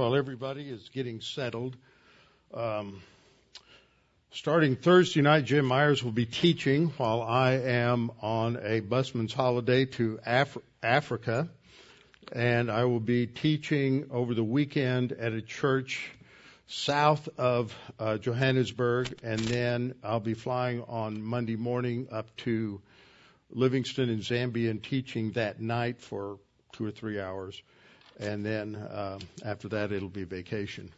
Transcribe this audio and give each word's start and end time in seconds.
while 0.00 0.14
everybody 0.14 0.66
is 0.66 0.88
getting 0.94 1.20
settled. 1.20 1.76
Um, 2.54 3.02
starting 4.32 4.74
Thursday 4.74 5.20
night, 5.20 5.44
Jim 5.44 5.66
Myers 5.66 6.02
will 6.02 6.10
be 6.10 6.24
teaching 6.24 6.86
while 6.96 7.20
I 7.20 7.56
am 7.56 8.10
on 8.22 8.58
a 8.62 8.80
busman's 8.80 9.34
holiday 9.34 9.84
to 9.84 10.18
Af- 10.24 10.56
Africa. 10.82 11.50
And 12.32 12.70
I 12.70 12.86
will 12.86 12.98
be 12.98 13.26
teaching 13.26 14.06
over 14.10 14.32
the 14.32 14.42
weekend 14.42 15.12
at 15.12 15.34
a 15.34 15.42
church 15.42 16.10
south 16.66 17.28
of 17.36 17.76
uh, 17.98 18.16
Johannesburg. 18.16 19.18
And 19.22 19.38
then 19.38 19.94
I'll 20.02 20.18
be 20.18 20.32
flying 20.32 20.82
on 20.84 21.22
Monday 21.22 21.56
morning 21.56 22.08
up 22.10 22.34
to 22.38 22.80
Livingstone 23.50 24.08
in 24.08 24.20
Zambia 24.20 24.70
and 24.70 24.82
teaching 24.82 25.32
that 25.32 25.60
night 25.60 26.00
for 26.00 26.38
two 26.72 26.86
or 26.86 26.90
three 26.90 27.20
hours 27.20 27.60
and 28.20 28.44
then 28.44 28.76
uh, 28.76 29.18
after 29.44 29.68
that 29.68 29.92
it'll 29.92 30.08
be 30.08 30.24
vacation. 30.24 30.90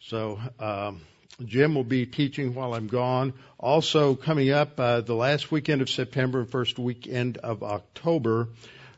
So 0.00 0.38
um, 0.58 1.00
Jim 1.44 1.74
will 1.74 1.84
be 1.84 2.04
teaching 2.06 2.54
while 2.54 2.74
I'm 2.74 2.88
gone. 2.88 3.32
Also 3.58 4.14
coming 4.14 4.50
up 4.50 4.78
uh, 4.78 5.00
the 5.00 5.14
last 5.14 5.50
weekend 5.50 5.82
of 5.82 5.88
September 5.88 6.40
and 6.40 6.50
first 6.50 6.78
weekend 6.78 7.38
of 7.38 7.62
October. 7.62 8.48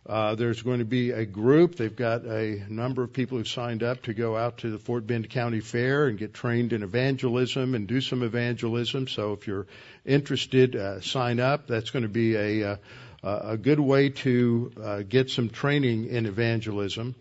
Uh, 0.07 0.35
there's 0.35 0.63
going 0.63 0.79
to 0.79 0.85
be 0.87 1.11
a 1.11 1.27
group. 1.27 1.77
They've 1.77 1.95
got 1.95 2.25
a 2.25 2.65
number 2.69 3.03
of 3.03 3.13
people 3.13 3.39
who've 3.39 3.47
signed 3.47 3.83
up 3.83 4.03
to 4.03 4.15
go 4.15 4.37
out 4.37 4.59
to 4.59 4.71
the 4.71 4.79
Fort 4.79 5.07
Bend 5.07 5.29
County 5.29 5.61
Fair 5.61 6.07
and 6.07 6.19
get 6.19 6.33
trained 6.33 6.73
in 6.73 6.83
evangelism 6.83 7.75
and 7.75 7.87
do 7.87 8.01
some 8.01 8.23
evangelism. 8.23 9.07
So 9.07 9.35
if 9.35 9.47
you're 9.47 9.67
interested, 10.07 10.75
uh, 10.75 11.01
sign 11.03 11.39
up. 11.39 11.67
That's 11.67 11.91
going 11.91 12.05
to 12.05 12.09
be 12.09 12.35
a 12.37 12.79
a 13.23 13.57
good 13.57 13.81
way 13.81 14.09
to 14.09 14.73
uh, 14.83 15.03
get 15.03 15.31
some 15.31 15.51
training 15.51 16.07
in 16.09 16.27
evangelism. 16.27 17.15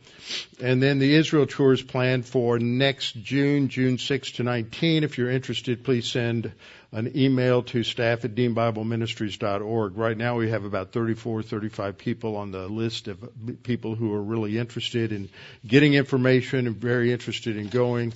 And 0.61 0.81
then 0.81 0.99
the 0.99 1.13
Israel 1.13 1.45
tour 1.45 1.73
is 1.73 1.81
planned 1.81 2.25
for 2.25 2.57
next 2.57 3.13
June, 3.21 3.67
June 3.67 3.97
6 3.97 4.31
to 4.33 4.43
19. 4.43 5.03
If 5.03 5.17
you're 5.17 5.29
interested, 5.29 5.83
please 5.83 6.09
send 6.09 6.51
an 6.91 7.11
email 7.15 7.63
to 7.63 7.83
staff 7.83 8.25
at 8.25 8.33
deanbibleministries.org. 8.33 9.97
Right 9.97 10.17
now 10.17 10.37
we 10.37 10.49
have 10.49 10.63
about 10.63 10.91
34, 10.91 11.43
35 11.43 11.97
people 11.97 12.37
on 12.37 12.51
the 12.51 12.67
list 12.67 13.07
of 13.07 13.63
people 13.63 13.95
who 13.95 14.13
are 14.13 14.21
really 14.21 14.57
interested 14.57 15.11
in 15.11 15.29
getting 15.67 15.93
information 15.93 16.65
and 16.65 16.75
very 16.75 17.11
interested 17.11 17.57
in 17.57 17.67
going. 17.67 18.13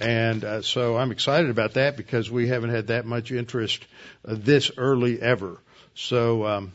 And 0.00 0.42
uh, 0.42 0.62
so 0.62 0.96
I'm 0.96 1.12
excited 1.12 1.50
about 1.50 1.74
that 1.74 1.96
because 1.96 2.30
we 2.30 2.48
haven't 2.48 2.70
had 2.70 2.88
that 2.88 3.06
much 3.06 3.30
interest 3.30 3.84
uh, 4.26 4.34
this 4.36 4.70
early 4.76 5.20
ever. 5.20 5.58
So 5.94 6.46
um, 6.46 6.72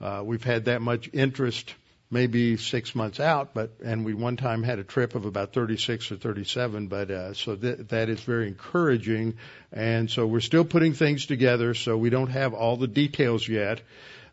uh, 0.00 0.22
we've 0.24 0.44
had 0.44 0.66
that 0.66 0.82
much 0.82 1.10
interest 1.12 1.74
maybe 2.10 2.56
six 2.56 2.94
months 2.94 3.18
out, 3.18 3.54
but 3.54 3.72
and 3.84 4.04
we 4.04 4.14
one 4.14 4.36
time 4.36 4.62
had 4.62 4.78
a 4.78 4.84
trip 4.84 5.14
of 5.14 5.24
about 5.24 5.52
36 5.52 6.12
or 6.12 6.16
37, 6.16 6.86
but 6.86 7.10
uh, 7.10 7.34
so 7.34 7.56
th- 7.56 7.78
that 7.88 8.08
is 8.08 8.20
very 8.20 8.46
encouraging, 8.46 9.34
and 9.72 10.10
so 10.10 10.26
we're 10.26 10.40
still 10.40 10.64
putting 10.64 10.92
things 10.92 11.26
together, 11.26 11.74
so 11.74 11.96
we 11.96 12.10
don't 12.10 12.30
have 12.30 12.54
all 12.54 12.76
the 12.76 12.86
details 12.86 13.46
yet. 13.48 13.80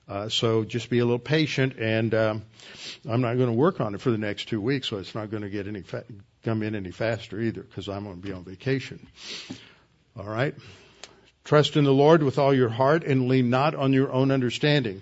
Uh, 0.07 0.29
so 0.29 0.63
just 0.63 0.89
be 0.89 0.99
a 0.99 1.05
little 1.05 1.19
patient, 1.19 1.77
and 1.79 2.13
um, 2.13 2.41
I'm 3.09 3.21
not 3.21 3.35
going 3.35 3.49
to 3.49 3.55
work 3.55 3.79
on 3.79 3.95
it 3.95 4.01
for 4.01 4.11
the 4.11 4.17
next 4.17 4.49
two 4.49 4.59
weeks, 4.59 4.87
so 4.89 4.97
it's 4.97 5.15
not 5.15 5.31
going 5.31 5.43
to 5.43 5.49
get 5.49 5.67
any 5.67 5.81
fa- 5.81 6.03
come 6.43 6.63
in 6.63 6.75
any 6.75 6.91
faster 6.91 7.39
either, 7.39 7.61
because 7.61 7.87
I'm 7.87 8.03
going 8.03 8.21
to 8.21 8.27
be 8.27 8.33
on 8.33 8.43
vacation. 8.43 9.07
All 10.17 10.25
right. 10.25 10.53
Trust 11.45 11.77
in 11.77 11.85
the 11.85 11.93
Lord 11.93 12.23
with 12.23 12.37
all 12.37 12.53
your 12.53 12.69
heart, 12.69 13.03
and 13.03 13.27
lean 13.27 13.49
not 13.49 13.73
on 13.73 13.93
your 13.93 14.11
own 14.11 14.31
understanding. 14.31 15.01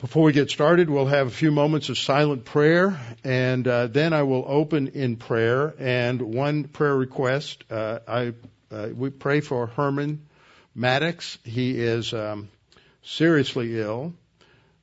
Before 0.00 0.22
we 0.22 0.32
get 0.32 0.48
started, 0.48 0.88
we'll 0.88 1.06
have 1.06 1.26
a 1.26 1.30
few 1.30 1.50
moments 1.50 1.88
of 1.88 1.98
silent 1.98 2.44
prayer, 2.44 2.96
and 3.24 3.66
uh, 3.66 3.88
then 3.88 4.12
I 4.12 4.22
will 4.22 4.44
open 4.46 4.86
in 4.86 5.16
prayer. 5.16 5.74
And 5.76 6.22
one 6.22 6.68
prayer 6.68 6.94
request: 6.94 7.64
uh, 7.68 7.98
I 8.06 8.34
uh, 8.70 8.90
we 8.94 9.10
pray 9.10 9.40
for 9.40 9.66
Herman 9.66 10.24
Maddox. 10.72 11.38
He 11.42 11.80
is 11.80 12.14
um, 12.14 12.48
seriously 13.02 13.80
ill. 13.80 14.14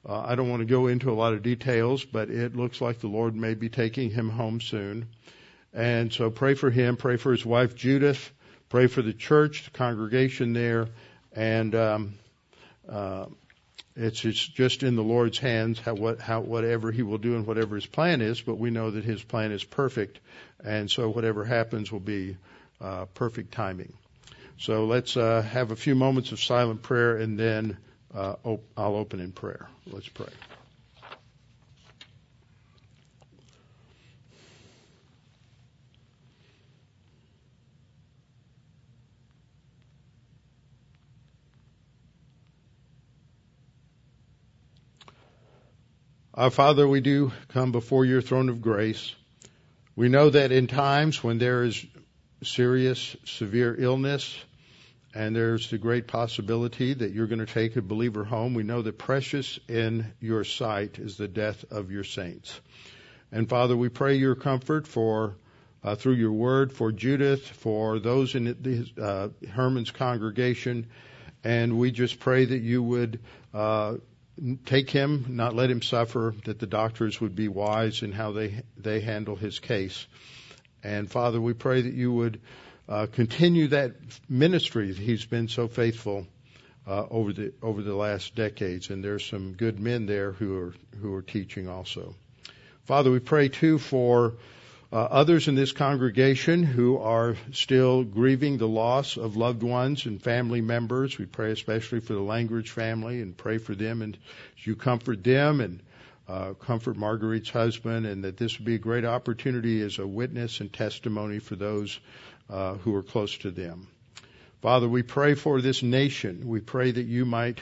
Uh, 0.05 0.19
I 0.19 0.35
don't 0.35 0.49
want 0.49 0.59
to 0.59 0.65
go 0.65 0.87
into 0.87 1.09
a 1.09 1.15
lot 1.15 1.31
of 1.31 1.43
details, 1.43 2.03
but 2.03 2.29
it 2.29 2.57
looks 2.57 2.81
like 2.81 2.99
the 2.99 3.07
Lord 3.07 3.37
may 3.37 3.53
be 3.53 3.69
taking 3.69 4.09
him 4.09 4.27
home 4.27 4.59
soon. 4.59 5.07
And 5.73 6.11
so 6.11 6.29
pray 6.29 6.55
for 6.55 6.69
him. 6.69 6.97
Pray 6.97 7.15
for 7.15 7.31
his 7.31 7.45
wife 7.45 7.73
Judith. 7.73 8.33
Pray 8.67 8.87
for 8.87 9.01
the 9.01 9.13
church, 9.13 9.63
the 9.63 9.71
congregation 9.71 10.51
there, 10.51 10.89
and. 11.33 11.73
Um, 11.73 12.13
uh, 12.89 13.25
it's, 13.95 14.25
it's 14.25 14.45
just 14.45 14.83
in 14.83 14.95
the 14.95 15.03
Lord's 15.03 15.37
hands 15.37 15.79
how, 15.79 15.93
what, 15.93 16.19
how, 16.19 16.41
whatever 16.41 16.91
He 16.91 17.01
will 17.01 17.17
do 17.17 17.35
and 17.35 17.47
whatever 17.47 17.75
His 17.75 17.85
plan 17.85 18.21
is, 18.21 18.41
but 18.41 18.55
we 18.55 18.69
know 18.69 18.91
that 18.91 19.03
His 19.03 19.23
plan 19.23 19.51
is 19.51 19.63
perfect, 19.63 20.19
and 20.63 20.89
so 20.89 21.09
whatever 21.09 21.45
happens 21.45 21.91
will 21.91 21.99
be 21.99 22.37
uh, 22.81 23.05
perfect 23.13 23.51
timing. 23.53 23.93
So 24.57 24.85
let's 24.85 25.17
uh, 25.17 25.41
have 25.41 25.71
a 25.71 25.75
few 25.75 25.95
moments 25.95 26.31
of 26.31 26.41
silent 26.41 26.81
prayer, 26.81 27.17
and 27.17 27.37
then 27.37 27.77
uh, 28.13 28.35
op- 28.43 28.63
I'll 28.77 28.95
open 28.95 29.19
in 29.19 29.31
prayer. 29.31 29.67
Let's 29.91 30.07
pray. 30.07 30.27
Our 46.37 46.51
Father, 46.51 46.85
we 46.85 46.99
do 46.99 47.31
come 47.47 47.71
before 47.71 48.03
your 48.03 48.21
throne 48.21 48.49
of 48.49 48.61
grace. 48.61 49.15
We 49.95 50.09
know 50.09 50.29
that 50.29 50.51
in 50.51 50.67
times 50.67 51.23
when 51.23 51.37
there 51.37 51.63
is 51.63 51.85
serious, 52.43 53.15
severe 53.23 53.73
illness, 53.79 54.37
and 55.13 55.33
there's 55.33 55.69
the 55.69 55.77
great 55.77 56.07
possibility 56.07 56.93
that 56.93 57.13
you're 57.13 57.27
going 57.27 57.39
to 57.39 57.45
take 57.45 57.77
a 57.77 57.81
believer 57.81 58.25
home, 58.25 58.53
we 58.53 58.63
know 58.63 58.81
that 58.81 58.97
precious 58.97 59.61
in 59.69 60.11
your 60.19 60.43
sight 60.43 60.99
is 60.99 61.15
the 61.15 61.29
death 61.29 61.63
of 61.71 61.89
your 61.89 62.03
saints. 62.03 62.59
And 63.31 63.47
Father, 63.47 63.77
we 63.77 63.87
pray 63.87 64.15
your 64.15 64.35
comfort 64.35 64.87
for 64.87 65.37
uh, 65.85 65.95
through 65.95 66.15
your 66.15 66.33
word 66.33 66.73
for 66.73 66.91
Judith, 66.91 67.47
for 67.47 67.97
those 67.97 68.35
in 68.35 68.43
the, 68.59 69.01
uh, 69.01 69.47
Herman's 69.47 69.91
congregation, 69.91 70.87
and 71.45 71.79
we 71.79 71.91
just 71.91 72.19
pray 72.19 72.43
that 72.43 72.61
you 72.61 72.83
would 72.83 73.21
uh, 73.53 73.93
take 74.65 74.89
him, 74.89 75.25
not 75.29 75.55
let 75.55 75.69
him 75.69 75.81
suffer, 75.81 76.35
that 76.45 76.59
the 76.59 76.67
doctors 76.67 77.21
would 77.21 77.35
be 77.35 77.47
wise 77.47 78.01
in 78.01 78.11
how 78.11 78.31
they, 78.31 78.63
they 78.77 78.99
handle 78.99 79.35
his 79.35 79.59
case. 79.59 80.05
And 80.83 81.09
Father, 81.09 81.39
we 81.41 81.53
pray 81.53 81.81
that 81.81 81.93
you 81.93 82.11
would 82.11 82.41
uh, 82.87 83.07
continue 83.11 83.67
that 83.69 83.93
ministry. 84.29 84.91
that 84.91 85.01
He's 85.01 85.25
been 85.25 85.47
so 85.47 85.67
faithful 85.67 86.27
uh, 86.87 87.05
over 87.09 87.33
the 87.33 87.53
over 87.61 87.81
the 87.81 87.95
last 87.95 88.35
decades, 88.35 88.89
and 88.89 89.03
there's 89.03 89.25
some 89.25 89.53
good 89.53 89.79
men 89.79 90.05
there 90.05 90.31
who 90.31 90.57
are 90.59 90.73
who 91.01 91.13
are 91.15 91.23
teaching 91.23 91.67
also. 91.67 92.15
Father, 92.83 93.09
we 93.09 93.19
pray 93.19 93.49
too 93.49 93.79
for 93.79 94.33
uh, 94.95 95.09
others 95.11 95.49
in 95.49 95.55
this 95.55 95.73
congregation 95.73 96.63
who 96.63 96.97
are 96.97 97.35
still 97.51 98.05
grieving 98.05 98.57
the 98.57 98.67
loss 98.67 99.17
of 99.17 99.35
loved 99.35 99.61
ones 99.61 100.05
and 100.05 100.23
family 100.23 100.61
members. 100.61 101.17
We 101.17 101.25
pray 101.25 101.51
especially 101.51 101.99
for 101.99 102.13
the 102.13 102.21
Langridge 102.21 102.71
family 102.71 103.19
and 103.19 103.35
pray 103.35 103.57
for 103.57 103.75
them 103.75 104.01
and 104.01 104.17
you 104.59 104.77
comfort 104.77 105.21
them 105.21 105.59
and 105.59 105.83
uh, 106.29 106.53
comfort 106.53 106.95
Marguerite's 106.95 107.49
husband 107.49 108.05
and 108.05 108.23
that 108.23 108.37
this 108.37 108.57
would 108.57 108.65
be 108.65 108.75
a 108.75 108.77
great 108.79 109.03
opportunity 109.03 109.81
as 109.81 109.99
a 109.99 110.07
witness 110.07 110.61
and 110.61 110.71
testimony 110.71 111.39
for 111.39 111.57
those 111.57 111.99
uh, 112.49 112.75
who 112.75 112.95
are 112.95 113.03
close 113.03 113.37
to 113.39 113.51
them. 113.51 113.89
Father, 114.61 114.87
we 114.87 115.03
pray 115.03 115.33
for 115.33 115.59
this 115.59 115.83
nation. 115.83 116.47
We 116.47 116.61
pray 116.61 116.91
that 116.91 117.05
you 117.05 117.25
might 117.25 117.59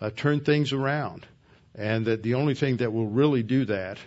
uh, 0.00 0.08
turn 0.16 0.40
things 0.40 0.72
around 0.72 1.26
and 1.74 2.06
that 2.06 2.22
the 2.22 2.34
only 2.36 2.54
thing 2.54 2.78
that 2.78 2.90
will 2.90 3.06
really 3.06 3.42
do 3.42 3.66
that 3.66 3.98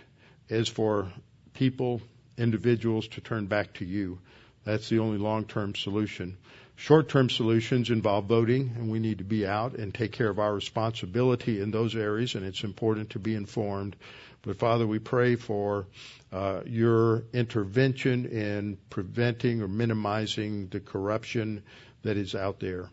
is 0.48 0.68
for 0.68 1.12
people, 1.52 2.00
individuals 2.36 3.08
to 3.08 3.20
turn 3.20 3.46
back 3.46 3.74
to 3.74 3.84
you. 3.84 4.18
That's 4.64 4.88
the 4.88 4.98
only 5.00 5.18
long-term 5.18 5.74
solution. 5.74 6.36
Short-term 6.76 7.30
solutions 7.30 7.90
involve 7.90 8.26
voting, 8.26 8.72
and 8.76 8.90
we 8.90 8.98
need 8.98 9.18
to 9.18 9.24
be 9.24 9.46
out 9.46 9.74
and 9.74 9.94
take 9.94 10.12
care 10.12 10.28
of 10.28 10.38
our 10.40 10.52
responsibility 10.52 11.60
in 11.60 11.70
those 11.70 11.94
areas, 11.94 12.34
and 12.34 12.44
it's 12.44 12.64
important 12.64 13.10
to 13.10 13.18
be 13.18 13.34
informed. 13.34 13.94
But 14.42 14.58
Father, 14.58 14.86
we 14.86 14.98
pray 14.98 15.36
for 15.36 15.86
uh, 16.32 16.62
your 16.66 17.24
intervention 17.32 18.26
in 18.26 18.76
preventing 18.90 19.62
or 19.62 19.68
minimizing 19.68 20.68
the 20.68 20.80
corruption 20.80 21.62
that 22.02 22.16
is 22.16 22.34
out 22.34 22.58
there, 22.60 22.90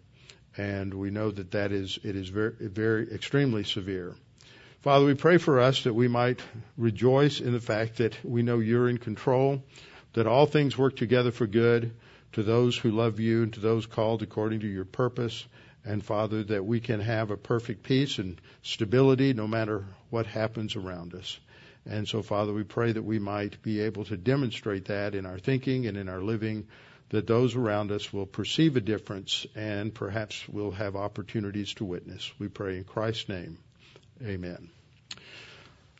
and 0.56 0.94
we 0.94 1.10
know 1.10 1.32
that 1.32 1.52
that 1.52 1.72
is 1.72 2.00
it 2.04 2.16
is 2.16 2.30
very, 2.30 2.54
very 2.60 3.12
extremely 3.12 3.64
severe. 3.64 4.16
Father, 4.82 5.06
we 5.06 5.14
pray 5.14 5.38
for 5.38 5.60
us 5.60 5.84
that 5.84 5.94
we 5.94 6.08
might 6.08 6.40
rejoice 6.76 7.40
in 7.40 7.54
the 7.54 7.60
fact 7.60 7.98
that 7.98 8.18
we 8.26 8.42
know 8.42 8.58
you're 8.58 8.90
in 8.90 8.98
control, 8.98 9.64
that 10.14 10.26
all 10.26 10.48
things 10.48 10.76
work 10.76 10.96
together 10.96 11.30
for 11.30 11.46
good 11.46 11.94
to 12.32 12.42
those 12.42 12.76
who 12.76 12.90
love 12.90 13.20
you 13.20 13.44
and 13.44 13.54
to 13.54 13.60
those 13.60 13.86
called 13.86 14.24
according 14.24 14.62
to 14.62 14.68
your 14.68 14.86
purpose. 14.86 15.46
And 15.86 16.04
Father, 16.04 16.44
that 16.46 16.66
we 16.66 16.80
can 16.80 17.00
have 17.00 17.30
a 17.30 17.38
perfect 17.38 17.84
peace 17.84 18.18
and 18.18 18.42
stability 18.64 19.34
no 19.34 19.48
matter 19.48 19.86
what 20.10 20.26
happens 20.26 20.76
around 20.76 21.14
us. 21.14 21.40
And 21.86 22.08
so, 22.08 22.24
Father, 22.24 22.52
we 22.52 22.64
pray 22.64 22.92
that 22.92 23.04
we 23.04 23.20
might 23.20 23.62
be 23.62 23.82
able 23.82 24.06
to 24.06 24.18
demonstrate 24.18 24.86
that 24.86 25.14
in 25.14 25.28
our 25.28 25.38
thinking 25.38 25.86
and 25.86 25.96
in 25.96 26.10
our 26.10 26.22
living, 26.22 26.66
that 27.10 27.28
those 27.28 27.56
around 27.56 27.92
us 27.92 28.12
will 28.12 28.26
perceive 28.26 28.78
a 28.78 28.82
difference 28.82 29.46
and 29.54 29.94
perhaps 29.94 30.50
will 30.50 30.72
have 30.72 30.96
opportunities 30.96 31.76
to 31.76 31.86
witness. 31.86 32.32
We 32.40 32.48
pray 32.48 32.78
in 32.78 32.84
Christ's 32.84 33.30
name. 33.30 33.60
Amen. 34.24 34.70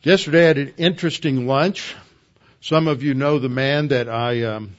Yesterday 0.04 0.44
I 0.44 0.48
had 0.48 0.58
an 0.58 0.74
interesting 0.76 1.48
lunch. 1.48 1.96
Some 2.60 2.86
of 2.86 3.02
you 3.02 3.14
know 3.14 3.40
the 3.40 3.48
man 3.48 3.88
that 3.88 4.08
I 4.08 4.44
um, 4.44 4.76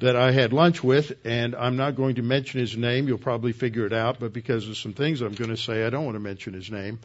that 0.00 0.16
I 0.16 0.32
had 0.32 0.52
lunch 0.52 0.82
with, 0.82 1.12
and 1.24 1.54
I'm 1.54 1.76
not 1.76 1.94
going 1.94 2.16
to 2.16 2.22
mention 2.22 2.58
his 2.58 2.76
name. 2.76 3.06
You'll 3.06 3.18
probably 3.18 3.52
figure 3.52 3.86
it 3.86 3.92
out, 3.92 4.18
but 4.18 4.32
because 4.32 4.66
of 4.68 4.76
some 4.76 4.94
things 4.94 5.20
I'm 5.20 5.34
going 5.34 5.50
to 5.50 5.56
say, 5.56 5.86
I 5.86 5.90
don't 5.90 6.04
want 6.04 6.16
to 6.16 6.20
mention 6.20 6.54
his 6.54 6.72
name. 6.72 6.98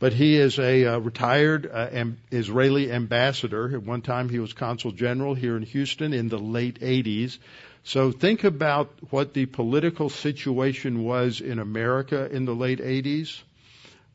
But 0.00 0.12
he 0.12 0.34
is 0.34 0.58
a 0.58 0.86
uh, 0.86 0.98
retired 0.98 1.70
uh, 1.72 1.88
am- 1.92 2.18
Israeli 2.32 2.90
ambassador. 2.90 3.72
At 3.76 3.84
one 3.84 4.02
time, 4.02 4.28
he 4.28 4.40
was 4.40 4.52
consul 4.52 4.90
general 4.90 5.34
here 5.34 5.56
in 5.56 5.62
Houston 5.62 6.12
in 6.12 6.28
the 6.28 6.38
late 6.38 6.80
80s. 6.80 7.38
So 7.84 8.10
think 8.10 8.42
about 8.42 8.90
what 9.10 9.34
the 9.34 9.46
political 9.46 10.08
situation 10.08 11.04
was 11.04 11.40
in 11.40 11.60
America 11.60 12.28
in 12.28 12.44
the 12.44 12.56
late 12.56 12.80
80s. 12.80 13.40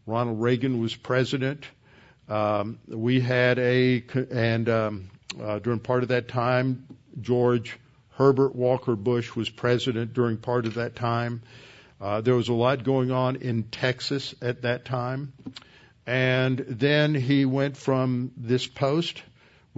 Ronald 0.07 0.41
Reagan 0.41 0.79
was 0.79 0.95
president. 0.95 1.65
Um, 2.29 2.79
we 2.87 3.19
had 3.19 3.59
a, 3.59 4.03
and 4.31 4.69
um, 4.69 5.09
uh, 5.39 5.59
during 5.59 5.79
part 5.79 6.01
of 6.03 6.09
that 6.09 6.29
time, 6.29 6.87
George 7.19 7.77
Herbert 8.11 8.55
Walker 8.55 8.95
Bush 8.95 9.35
was 9.35 9.49
president 9.49 10.13
during 10.13 10.37
part 10.37 10.65
of 10.65 10.75
that 10.75 10.95
time. 10.95 11.43
Uh, 11.99 12.21
there 12.21 12.35
was 12.35 12.47
a 12.47 12.53
lot 12.53 12.83
going 12.83 13.11
on 13.11 13.35
in 13.37 13.63
Texas 13.63 14.33
at 14.41 14.61
that 14.61 14.85
time. 14.85 15.33
And 16.05 16.57
then 16.57 17.13
he 17.13 17.43
went 17.45 17.75
from 17.75 18.31
this 18.37 18.65
post 18.65 19.21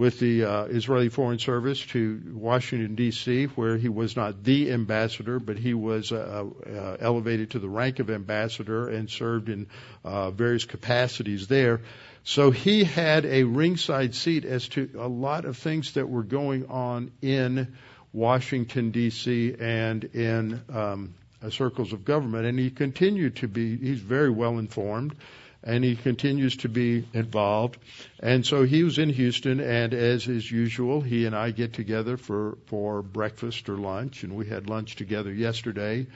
with 0.00 0.18
the 0.18 0.44
uh, 0.44 0.64
Israeli 0.64 1.10
Foreign 1.10 1.38
Service 1.38 1.84
to 1.88 2.22
Washington 2.32 2.94
D.C., 2.94 3.44
where 3.48 3.76
he 3.76 3.90
was 3.90 4.16
not 4.16 4.42
the 4.42 4.72
ambassador, 4.72 5.38
but 5.38 5.58
he 5.58 5.74
was 5.74 6.10
uh, 6.10 6.46
uh, 6.66 6.96
elevated 6.98 7.50
to 7.50 7.58
the 7.58 7.68
rank 7.68 7.98
of 7.98 8.08
ambassador 8.08 8.88
and 8.88 9.10
served 9.10 9.50
in 9.50 9.66
uh, 10.02 10.30
various 10.30 10.64
capacities 10.64 11.48
there. 11.48 11.82
So 12.24 12.50
he 12.50 12.82
had 12.82 13.26
a 13.26 13.44
ringside 13.44 14.14
seat 14.14 14.46
as 14.46 14.68
to 14.68 14.88
a 14.98 15.06
lot 15.06 15.44
of 15.44 15.58
things 15.58 15.92
that 15.92 16.08
were 16.08 16.22
going 16.22 16.70
on 16.70 17.10
in 17.20 17.76
Washington 18.14 18.92
D.C. 18.92 19.54
and 19.60 20.02
in 20.02 20.62
um, 20.72 21.14
circles 21.50 21.92
of 21.92 22.06
government, 22.06 22.46
and 22.46 22.58
he 22.58 22.70
continued 22.70 23.36
to 23.36 23.48
be. 23.48 23.76
He's 23.76 24.00
very 24.00 24.30
well 24.30 24.56
informed 24.56 25.14
and 25.62 25.84
he 25.84 25.96
continues 25.96 26.56
to 26.58 26.68
be 26.68 27.06
involved. 27.12 27.78
And 28.20 28.44
so 28.44 28.64
he 28.64 28.82
was 28.82 28.98
in 28.98 29.10
Houston, 29.10 29.60
and 29.60 29.92
as 29.92 30.26
is 30.26 30.50
usual, 30.50 31.00
he 31.00 31.26
and 31.26 31.36
I 31.36 31.50
get 31.50 31.72
together 31.72 32.16
for 32.16 32.58
for 32.66 33.02
breakfast 33.02 33.68
or 33.68 33.76
lunch, 33.76 34.22
and 34.22 34.34
we 34.34 34.46
had 34.46 34.68
lunch 34.68 34.96
together 34.96 35.32
yesterday. 35.32 36.06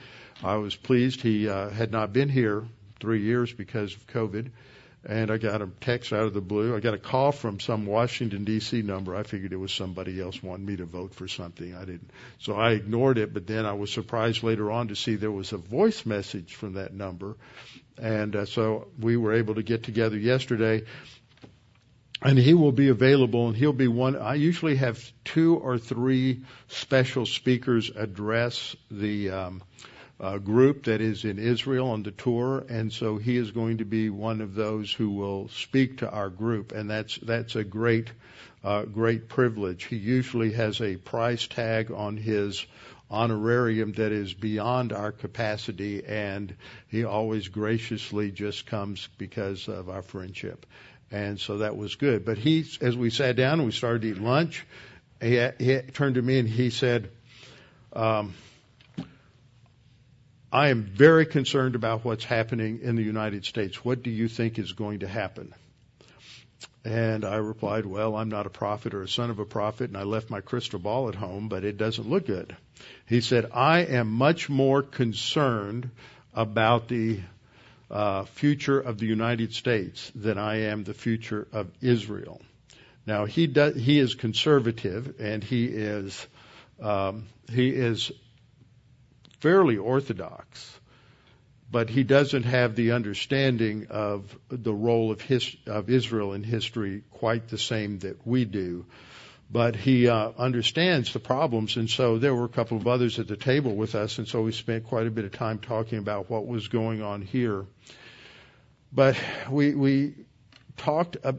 I 0.43 0.55
was 0.55 0.75
pleased 0.75 1.21
he 1.21 1.47
uh, 1.47 1.69
had 1.69 1.91
not 1.91 2.11
been 2.11 2.29
here 2.29 2.63
three 2.99 3.21
years 3.21 3.53
because 3.53 3.95
of 3.95 4.07
COVID. 4.07 4.51
And 5.07 5.29
I 5.29 5.37
got 5.37 5.61
a 5.61 5.69
text 5.81 6.11
out 6.13 6.23
of 6.23 6.33
the 6.33 6.41
blue. 6.41 6.75
I 6.75 6.79
got 6.79 6.95
a 6.95 6.97
call 6.97 7.31
from 7.31 7.59
some 7.59 7.85
Washington 7.85 8.43
D.C. 8.43 8.81
number. 8.81 9.15
I 9.15 9.21
figured 9.21 9.53
it 9.53 9.57
was 9.57 9.71
somebody 9.71 10.19
else 10.19 10.41
wanting 10.41 10.65
me 10.65 10.77
to 10.77 10.85
vote 10.85 11.13
for 11.13 11.27
something. 11.27 11.75
I 11.75 11.85
didn't, 11.85 12.09
so 12.39 12.55
I 12.55 12.71
ignored 12.71 13.19
it. 13.19 13.31
But 13.31 13.45
then 13.45 13.67
I 13.67 13.73
was 13.73 13.93
surprised 13.93 14.41
later 14.41 14.71
on 14.71 14.87
to 14.87 14.95
see 14.95 15.13
there 15.13 15.29
was 15.29 15.53
a 15.53 15.57
voice 15.57 16.07
message 16.07 16.55
from 16.55 16.73
that 16.73 16.91
number, 16.91 17.35
and 17.97 18.35
uh, 18.35 18.45
so 18.45 18.87
we 18.99 19.17
were 19.17 19.33
able 19.33 19.55
to 19.55 19.63
get 19.63 19.83
together 19.83 20.17
yesterday. 20.17 20.83
And 22.21 22.39
he 22.39 22.53
will 22.53 22.71
be 22.71 22.87
available, 22.89 23.47
and 23.47 23.55
he'll 23.55 23.73
be 23.73 23.87
one. 23.87 24.15
I 24.15 24.35
usually 24.35 24.77
have 24.77 25.11
two 25.25 25.57
or 25.57 25.77
three 25.77 26.43
special 26.69 27.25
speakers 27.25 27.91
address 27.93 28.75
the 28.89 29.29
um, 29.29 29.63
uh, 30.19 30.37
group 30.37 30.85
that 30.85 31.01
is 31.01 31.25
in 31.25 31.39
Israel 31.39 31.89
on 31.89 32.03
the 32.03 32.11
tour, 32.11 32.65
and 32.69 32.91
so 32.91 33.17
he 33.17 33.35
is 33.35 33.51
going 33.51 33.79
to 33.79 33.85
be 33.85 34.09
one 34.09 34.41
of 34.41 34.55
those 34.55 34.91
who 34.91 35.09
will 35.09 35.49
speak 35.49 35.97
to 35.97 36.09
our 36.09 36.29
group, 36.29 36.71
and 36.71 36.89
that's 36.89 37.17
that's 37.17 37.55
a 37.55 37.63
great 37.63 38.11
uh, 38.63 38.83
great 38.83 39.27
privilege. 39.27 39.83
He 39.83 39.97
usually 39.97 40.53
has 40.53 40.81
a 40.81 40.95
price 40.95 41.45
tag 41.47 41.91
on 41.91 42.17
his 42.17 42.65
honorarium 43.09 43.93
that 43.93 44.11
is 44.11 44.33
beyond 44.33 44.91
our 44.91 45.11
capacity, 45.11 46.05
and 46.05 46.55
he 46.87 47.03
always 47.03 47.47
graciously 47.47 48.31
just 48.31 48.65
comes 48.65 49.07
because 49.17 49.67
of 49.67 49.89
our 49.89 50.01
friendship. 50.01 50.65
And 51.11 51.39
so 51.39 51.59
that 51.59 51.77
was 51.77 51.95
good. 51.95 52.25
But 52.25 52.37
he, 52.37 52.65
as 52.81 52.97
we 52.97 53.09
sat 53.09 53.35
down 53.35 53.59
and 53.59 53.65
we 53.65 53.71
started 53.71 54.01
to 54.01 54.09
eat 54.09 54.19
lunch, 54.19 54.65
he, 55.21 55.47
he 55.59 55.79
turned 55.93 56.15
to 56.15 56.21
me 56.21 56.39
and 56.39 56.49
he 56.49 56.69
said, 56.71 57.11
um, 57.93 58.33
I 60.51 60.69
am 60.69 60.83
very 60.83 61.25
concerned 61.25 61.75
about 61.75 62.05
what's 62.05 62.23
happening 62.23 62.79
in 62.81 62.95
the 62.95 63.03
United 63.03 63.45
States. 63.45 63.83
What 63.83 64.03
do 64.03 64.09
you 64.09 64.27
think 64.27 64.57
is 64.57 64.71
going 64.73 64.99
to 64.99 65.07
happen? 65.07 65.53
And 66.85 67.25
I 67.25 67.37
replied, 67.37 67.87
Well, 67.87 68.15
I'm 68.15 68.29
not 68.29 68.45
a 68.45 68.51
prophet 68.51 68.93
or 68.93 69.01
a 69.01 69.09
son 69.09 69.31
of 69.31 69.39
a 69.39 69.45
prophet, 69.45 69.89
and 69.89 69.97
I 69.97 70.03
left 70.03 70.29
my 70.29 70.39
crystal 70.39 70.77
ball 70.77 71.09
at 71.09 71.15
home, 71.15 71.49
but 71.49 71.63
it 71.63 71.77
doesn't 71.77 72.07
look 72.07 72.27
good. 72.27 72.55
He 73.07 73.21
said, 73.21 73.49
I 73.51 73.79
am 73.79 74.11
much 74.11 74.49
more 74.49 74.83
concerned 74.83 75.89
about 76.35 76.87
the 76.87 77.21
uh, 77.89 78.25
future 78.25 78.79
of 78.79 78.99
the 78.99 79.07
United 79.07 79.53
States 79.53 80.11
than 80.13 80.37
I 80.37 80.67
am 80.67 80.83
the 80.83 80.93
future 80.93 81.47
of 81.51 81.71
Israel. 81.81 82.39
Now 83.07 83.25
he 83.25 83.47
does, 83.47 83.75
he 83.75 83.97
is 83.99 84.13
conservative 84.13 85.15
and 85.19 85.43
he 85.43 85.65
is 85.65 86.27
um, 86.79 87.27
he 87.51 87.69
is 87.69 88.11
fairly 89.39 89.77
orthodox 89.77 90.79
but 91.71 91.89
he 91.89 92.03
doesn't 92.03 92.43
have 92.43 92.75
the 92.75 92.91
understanding 92.91 93.87
of 93.89 94.37
the 94.49 94.73
role 94.73 95.11
of, 95.11 95.21
his, 95.21 95.55
of 95.65 95.89
Israel 95.89 96.33
in 96.33 96.43
history 96.43 97.03
quite 97.11 97.47
the 97.47 97.57
same 97.57 97.99
that 97.99 98.25
we 98.25 98.45
do. 98.45 98.85
But 99.51 99.75
he 99.75 100.07
uh, 100.07 100.31
understands 100.37 101.13
the 101.13 101.19
problems, 101.19 101.77
and 101.77 101.87
so 101.89 102.17
there 102.17 102.33
were 102.33 102.45
a 102.45 102.49
couple 102.49 102.77
of 102.77 102.87
others 102.87 103.19
at 103.19 103.27
the 103.27 103.37
table 103.37 103.75
with 103.75 103.93
us, 103.93 104.17
and 104.17 104.27
so 104.27 104.41
we 104.41 104.51
spent 104.51 104.85
quite 104.85 105.05
a 105.05 105.11
bit 105.11 105.23
of 105.25 105.33
time 105.33 105.59
talking 105.59 105.99
about 105.99 106.29
what 106.31 106.47
was 106.47 106.67
going 106.67 107.03
on 107.03 107.21
here. 107.21 107.65
But 108.91 109.17
we 109.51 109.75
we 109.75 110.15
talked, 110.77 111.17
uh, 111.23 111.33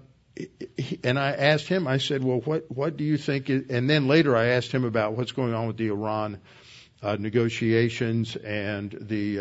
and 1.03 1.19
I 1.19 1.33
asked 1.33 1.67
him. 1.67 1.89
I 1.89 1.99
said, 1.99 2.23
"Well, 2.23 2.39
what 2.39 2.71
what 2.71 2.97
do 2.97 3.03
you 3.03 3.17
think?" 3.17 3.51
Is, 3.51 3.71
and 3.71 3.91
then 3.91 4.07
later 4.07 4.37
I 4.37 4.47
asked 4.49 4.71
him 4.71 4.85
about 4.85 5.15
what's 5.15 5.33
going 5.33 5.53
on 5.53 5.67
with 5.67 5.77
the 5.77 5.89
Iran 5.89 6.39
uh, 7.03 7.17
negotiations 7.19 8.37
and 8.37 8.97
the 9.01 9.41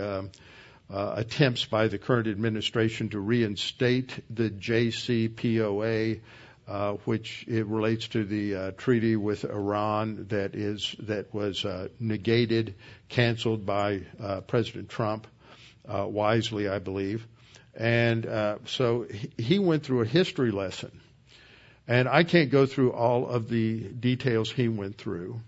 uh, 0.90 1.14
attempts 1.18 1.66
by 1.66 1.88
the 1.88 1.98
current 1.98 2.28
administration 2.28 3.10
to 3.10 3.20
reinstate 3.20 4.20
the 4.30 4.50
JCPOA, 4.50 6.20
uh, 6.68 6.94
which 7.06 7.46
it 7.48 7.66
relates 7.66 8.08
to 8.10 8.24
the 8.24 8.56
uh, 8.56 8.72
treaty 8.72 9.16
with 9.16 9.46
Iran 9.46 10.28
that 10.30 10.56
is 10.56 10.96
that 11.00 11.34
was 11.34 11.66
uh, 11.66 11.90
negated, 12.00 12.76
canceled 13.10 13.66
by 13.66 14.02
uh, 14.22 14.42
President 14.42 14.90
Trump, 14.90 15.28
uh, 15.88 16.06
wisely, 16.08 16.68
I 16.68 16.80
believe. 16.80 17.26
And 17.78 18.26
uh 18.26 18.60
so 18.66 19.06
he 19.38 19.60
went 19.60 19.84
through 19.84 20.02
a 20.02 20.06
history 20.06 20.52
lesson, 20.52 21.02
and 21.90 22.08
I 22.08 22.24
can't 22.24 22.50
go 22.50 22.66
through 22.66 22.94
all 22.94 23.28
of 23.28 23.50
the 23.50 23.80
details 23.82 24.50
he 24.50 24.70
went 24.70 24.98
through. 24.98 25.42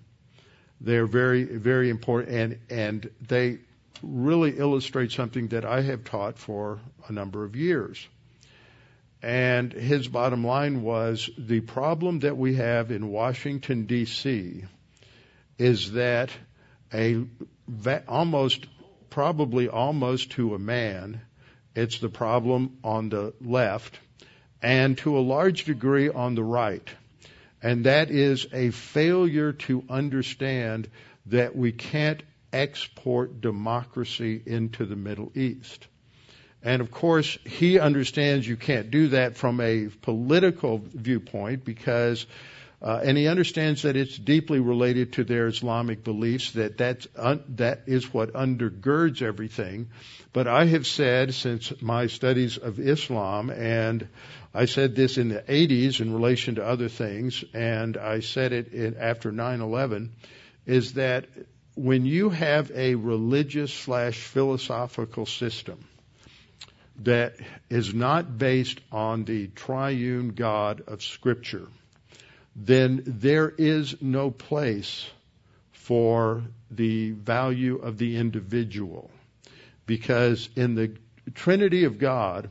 They're 0.82 1.08
very, 1.08 1.46
very 1.46 1.89
important, 1.89 2.36
and 2.36 2.60
and 2.70 3.10
they 3.25 3.60
really 4.01 4.58
illustrate 4.58 5.12
something 5.12 5.50
that 5.50 5.66
I 5.66 5.82
have 5.82 6.04
taught 6.04 6.38
for 6.38 6.80
a 7.08 7.12
number 7.12 7.44
of 7.44 7.56
years. 7.56 8.06
And 9.22 9.74
his 9.74 10.08
bottom 10.08 10.46
line 10.46 10.84
was 10.84 11.30
the 11.38 11.62
problem 11.62 12.20
that 12.20 12.38
we 12.38 12.56
have 12.56 12.92
in 12.92 13.10
Washington, 13.10 13.86
D.C. 13.86 14.63
is 15.58 15.92
that 15.94 16.30
a 16.94 17.25
almost, 18.08 18.66
probably 19.10 19.68
almost 19.68 20.32
to 20.32 20.54
a 20.54 20.60
man, 20.60 21.22
it's 21.75 22.00
the 22.00 22.10
problem 22.10 22.77
on 22.84 23.10
the 23.10 23.34
left 23.42 24.00
and 24.62 24.98
to 25.00 25.18
a 25.18 25.20
large 25.20 25.66
degree 25.66 26.10
on 26.10 26.36
the 26.36 26.44
right. 26.44 26.88
And 27.62 27.86
that 27.86 28.12
is 28.12 28.48
a 28.54 28.70
failure 28.72 29.54
to 29.54 29.84
understand 29.89 30.89
that 31.27 31.56
we 31.56 31.72
can't 31.72 32.22
export 32.54 33.42
democracy 33.42 34.42
into 34.46 34.86
the 34.86 34.96
Middle 34.96 35.32
East. 35.36 35.88
And 36.63 36.82
of 36.82 36.92
course, 36.92 37.38
he 37.46 37.80
understands 37.80 38.48
you 38.48 38.58
can't 38.58 38.89
do 38.92 39.10
that 39.10 39.38
from 39.38 39.62
a 39.62 39.89
political 40.01 40.82
viewpoint 40.84 41.63
because, 41.63 42.25
uh, 42.82 43.00
and 43.04 43.18
he 43.18 43.27
understands 43.27 43.84
that 43.84 43.96
it's 43.96 44.18
deeply 44.18 44.60
related 44.60 45.13
to 45.13 45.24
their 45.24 45.48
Islamic 45.48 46.04
beliefs, 46.04 46.51
that 46.54 46.77
that's, 46.77 47.08
un, 47.16 47.44
that 47.56 47.84
is 47.86 48.12
what 48.12 48.34
undergirds 48.34 49.22
everything. 49.22 49.89
But 50.34 50.48
I 50.48 50.66
have 50.66 50.88
said 50.88 51.34
since 51.36 51.72
my 51.82 52.08
studies 52.08 52.58
of 52.58 52.80
Islam, 52.80 53.50
and 53.50 54.08
I 54.54 54.66
said 54.66 54.96
this 54.96 55.18
in 55.18 55.30
the 55.30 55.42
80s 55.42 56.01
in 56.01 56.13
relation 56.13 56.56
to 56.56 56.66
other 56.66 56.89
things, 56.89 57.44
and 57.54 57.96
I 57.96 58.22
said 58.22 58.51
it 58.51 58.74
in, 58.74 58.98
after 58.98 59.32
9-11, 59.32 60.10
is 60.66 60.94
that 60.94 61.27
when 61.78 62.06
you 62.06 62.32
have 62.32 62.72
a 62.74 62.96
religious 62.96 63.72
slash 63.72 64.18
philosophical 64.18 65.28
system 65.28 65.78
that 67.04 67.36
is 67.70 67.94
not 67.94 68.40
based 68.40 68.82
on 68.92 69.26
the 69.26 69.48
triune 69.48 70.30
God 70.30 70.82
of 70.88 71.04
Scripture, 71.04 71.68
then 72.56 73.04
there 73.06 73.54
is 73.56 74.02
no 74.02 74.32
place 74.32 75.08
for 75.72 76.44
the 76.72 77.12
value 77.12 77.78
of 77.78 78.00
the 78.00 78.18
individual. 78.18 79.12
Because 79.86 80.50
in 80.56 80.74
the 80.74 80.98
Trinity 81.36 81.84
of 81.84 82.00
God, 82.00 82.50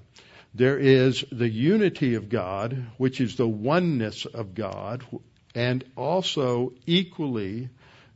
there 0.54 0.78
is 0.78 1.24
the 1.32 1.48
unity 1.48 2.14
of 2.14 2.28
God, 2.28 2.86
which 2.96 3.20
is 3.20 3.34
the 3.34 3.48
oneness 3.48 4.24
of 4.24 4.54
God, 4.54 5.04
and 5.52 5.84
also 5.96 6.72
equally 6.86 7.68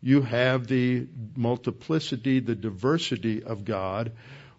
you 0.02 0.22
have 0.22 0.66
the 0.66 1.06
multiplicity, 1.36 2.40
the 2.40 2.54
diversity 2.54 3.42
of 3.42 3.64
God, 3.64 4.12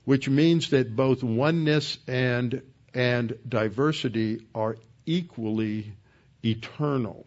which 0.05 0.29
means 0.29 0.69
that 0.71 0.95
both 0.95 1.24
oneness 1.24 1.98
and 2.07 2.62
and 2.93 3.38
diversity 3.48 4.45
are 4.53 4.77
equally 5.05 5.93
eternal. 6.43 7.25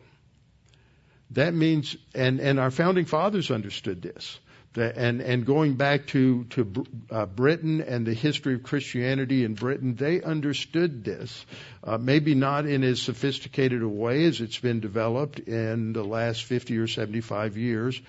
That 1.31 1.55
means, 1.55 1.97
and, 2.15 2.41
and 2.41 2.61
our 2.61 2.71
founding 2.71 3.07
fathers 3.07 3.51
understood 3.51 4.03
this. 4.03 4.39
And, 4.77 5.21
and 5.21 5.47
going 5.47 5.75
back 5.75 6.07
to, 6.09 6.45
to 6.45 6.85
uh, 7.11 7.27
Britain 7.27 7.81
and 7.81 8.07
the 8.07 8.15
history 8.15 8.55
of 8.55 8.63
Christianity 8.63 9.45
in 9.45 9.55
Britain, 9.55 9.95
they 9.95 10.21
understood 10.21 11.05
this. 11.05 11.47
Uh, 11.83 11.99
maybe 11.99 12.35
not 12.35 12.67
in 12.67 12.83
as 12.83 13.01
sophisticated 13.01 13.83
a 13.83 13.89
way 13.89 14.25
as 14.25 14.41
it's 14.41 14.59
been 14.59 14.81
developed 14.81 15.39
in 15.39 15.93
the 15.93 16.05
last 16.05 16.45
50 16.45 16.79
or 16.79 16.87
75 16.89 17.57
years, 17.57 18.01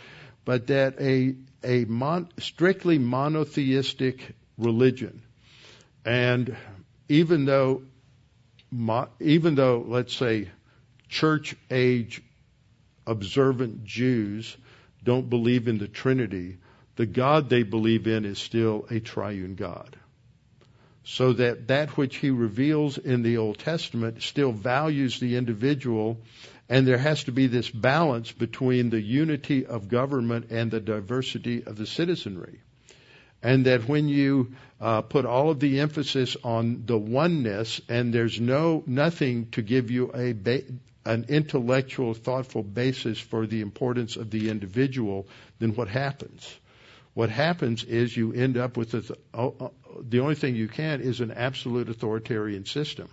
but 0.44 0.68
that 0.68 1.00
a, 1.00 1.36
a 1.64 1.86
mon, 1.86 2.30
strictly 2.40 2.98
monotheistic 2.98 4.34
religion. 4.58 5.22
And 6.04 6.56
even 7.10 7.46
though, 7.46 7.84
even 9.20 9.56
though, 9.56 9.86
let's 9.88 10.16
say, 10.16 10.50
church 11.10 11.56
age 11.70 12.22
observant 13.08 13.84
Jews 13.84 14.58
don't 15.06 15.30
believe 15.30 15.70
in 15.70 15.78
the 15.78 15.88
Trinity, 15.88 16.58
the 16.98 17.06
God 17.06 17.50
they 17.50 17.64
believe 17.64 18.08
in 18.08 18.26
is 18.26 18.40
still 18.40 18.86
a 18.90 19.00
triune 19.00 19.56
God. 19.56 19.96
So 21.06 21.34
that 21.34 21.68
that 21.68 21.92
which 21.98 22.18
he 22.18 22.32
reveals 22.32 22.98
in 22.98 23.22
the 23.22 23.38
Old 23.38 23.60
Testament 23.60 24.22
still 24.24 24.52
values 24.52 25.20
the 25.20 25.38
individual 25.38 26.18
and 26.68 26.88
there 26.88 26.98
has 26.98 27.26
to 27.26 27.32
be 27.32 27.46
this 27.46 27.70
balance 27.70 28.32
between 28.32 28.90
the 28.90 29.00
unity 29.00 29.68
of 29.68 29.88
government 29.88 30.48
and 30.50 30.72
the 30.72 30.80
diversity 30.80 31.64
of 31.64 31.78
the 31.78 31.86
citizenry 31.86 32.60
and 33.44 33.68
that 33.68 33.88
when 33.88 34.08
you 34.08 34.56
uh, 34.82 35.02
put 35.02 35.26
all 35.26 35.52
of 35.52 35.60
the 35.60 35.80
emphasis 35.80 36.36
on 36.44 36.84
the 36.88 36.98
oneness 36.98 37.80
and 37.88 38.12
there's 38.12 38.42
no 38.42 38.84
nothing 38.88 39.48
to 39.52 39.62
give 39.62 39.92
you 39.92 40.12
a 40.16 40.34
ba- 40.34 40.64
an 41.06 41.26
intellectual 41.30 42.14
thoughtful 42.14 42.64
basis 42.64 43.20
for 43.20 43.46
the 43.46 43.62
importance 43.62 44.16
of 44.16 44.30
the 44.32 44.50
individual 44.50 45.28
then 45.60 45.76
what 45.76 45.88
happens 45.88 46.56
what 47.14 47.30
happens 47.30 47.84
is 47.84 48.16
you 48.16 48.34
end 48.34 48.58
up 48.58 48.76
with 48.76 48.94
a, 48.94 49.18
uh, 49.34 49.48
uh, 49.48 49.70
the 50.02 50.20
only 50.20 50.36
thing 50.36 50.56
you 50.56 50.68
can 50.68 51.02
is 51.02 51.22
an 51.22 51.32
absolute 51.32 51.90
authoritarian 51.90 52.66
system 52.66 53.08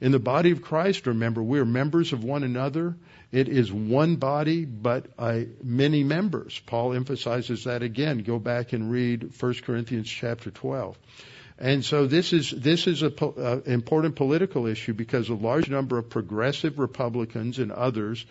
in 0.00 0.12
the 0.12 0.18
body 0.18 0.50
of 0.50 0.60
Christ, 0.60 1.06
remember, 1.06 1.42
we're 1.42 1.64
members 1.64 2.12
of 2.12 2.24
one 2.24 2.42
another. 2.42 2.96
It 3.32 3.48
is 3.48 3.72
one 3.72 4.16
body, 4.16 4.64
but 4.64 5.06
uh, 5.18 5.40
many 5.62 6.04
members. 6.04 6.60
Paul 6.66 6.92
emphasizes 6.92 7.64
that 7.64 7.82
again. 7.82 8.18
Go 8.18 8.38
back 8.38 8.72
and 8.72 8.90
read 8.90 9.30
1 9.40 9.54
Corinthians 9.62 10.08
chapter 10.08 10.50
12. 10.50 10.98
And 11.64 11.82
so 11.82 12.06
this 12.06 12.34
is 12.34 12.50
this 12.50 12.86
is 12.86 13.00
an 13.00 13.14
uh, 13.18 13.60
important 13.64 14.16
political 14.16 14.66
issue 14.66 14.92
because 14.92 15.30
a 15.30 15.34
large 15.34 15.70
number 15.70 15.96
of 15.96 16.10
progressive 16.10 16.78
Republicans 16.78 17.58
and 17.58 17.72
others, 17.72 18.26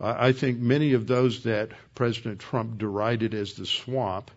uh, 0.00 0.14
I 0.18 0.32
think 0.32 0.60
many 0.60 0.94
of 0.94 1.06
those 1.06 1.42
that 1.42 1.72
President 1.94 2.40
Trump 2.40 2.78
derided 2.78 3.34
as 3.34 3.52
the 3.52 3.66
swamp, 3.66 4.30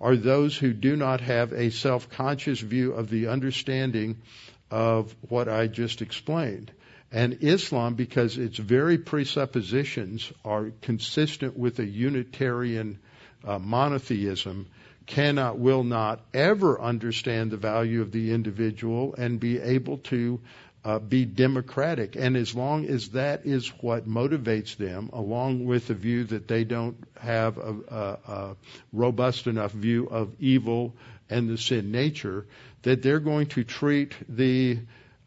are 0.00 0.16
those 0.16 0.56
who 0.56 0.72
do 0.72 0.96
not 0.96 1.20
have 1.20 1.52
a 1.52 1.68
self-conscious 1.68 2.60
view 2.60 2.94
of 2.94 3.10
the 3.10 3.26
understanding 3.26 4.22
of 4.70 5.14
what 5.28 5.50
I 5.50 5.66
just 5.66 6.00
explained. 6.00 6.72
And 7.12 7.42
Islam, 7.42 7.92
because 7.94 8.38
its 8.38 8.56
very 8.56 8.96
presuppositions 8.96 10.32
are 10.46 10.72
consistent 10.80 11.58
with 11.58 11.78
a 11.78 11.84
Unitarian 11.84 13.00
uh, 13.44 13.58
monotheism, 13.58 14.66
cannot, 15.06 15.58
will 15.58 15.84
not 15.84 16.20
ever 16.32 16.80
understand 16.80 17.50
the 17.50 17.56
value 17.56 18.02
of 18.02 18.12
the 18.12 18.32
individual 18.32 19.14
and 19.16 19.40
be 19.40 19.58
able 19.58 19.98
to 19.98 20.40
uh, 20.84 20.98
be 20.98 21.24
democratic. 21.24 22.16
And 22.16 22.36
as 22.36 22.54
long 22.54 22.86
as 22.86 23.10
that 23.10 23.46
is 23.46 23.68
what 23.80 24.08
motivates 24.08 24.76
them, 24.76 25.10
along 25.12 25.64
with 25.64 25.86
the 25.88 25.94
view 25.94 26.24
that 26.24 26.48
they 26.48 26.64
don't 26.64 26.96
have 27.20 27.58
a, 27.58 27.76
a, 27.88 28.32
a 28.32 28.56
robust 28.92 29.46
enough 29.46 29.72
view 29.72 30.08
of 30.08 30.34
evil 30.40 30.94
and 31.30 31.48
the 31.48 31.58
sin 31.58 31.92
nature, 31.92 32.46
that 32.82 33.02
they're 33.02 33.20
going 33.20 33.46
to 33.48 33.64
treat 33.64 34.12
the 34.28 34.78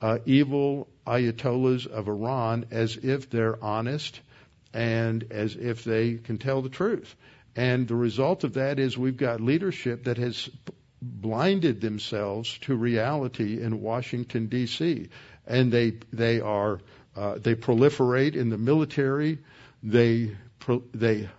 uh, 0.02 0.20
evil 0.26 0.88
ayatollahs 1.08 1.88
of 1.88 2.08
Iran 2.08 2.66
as 2.72 2.98
if 2.98 3.30
they're 3.30 3.64
honest 3.64 4.20
and 4.74 5.26
as 5.32 5.56
if 5.56 5.86
they 5.86 6.16
can 6.16 6.38
tell 6.38 6.62
the 6.62 6.70
truth. 6.70 7.16
And 7.56 7.88
the 7.88 7.96
result 7.96 8.44
of 8.44 8.54
that 8.54 8.80
is 8.80 8.98
we've 8.98 9.18
got 9.18 9.40
leadership 9.40 10.06
that 10.06 10.18
has 10.18 10.50
blinded 11.02 11.82
themselves 11.82 12.58
to 12.60 12.76
reality 12.76 13.62
in 13.62 13.82
Washington 13.82 14.48
D.C. 14.48 15.10
and 15.46 15.72
they 15.72 15.98
they 16.12 16.42
are 16.42 16.80
uh, 17.16 17.38
they 17.38 17.56
proliferate 17.56 18.36
in 18.36 18.50
the 18.50 18.58
military, 18.58 19.40
they 19.82 20.36
pro, 20.60 20.84
they 20.94 21.30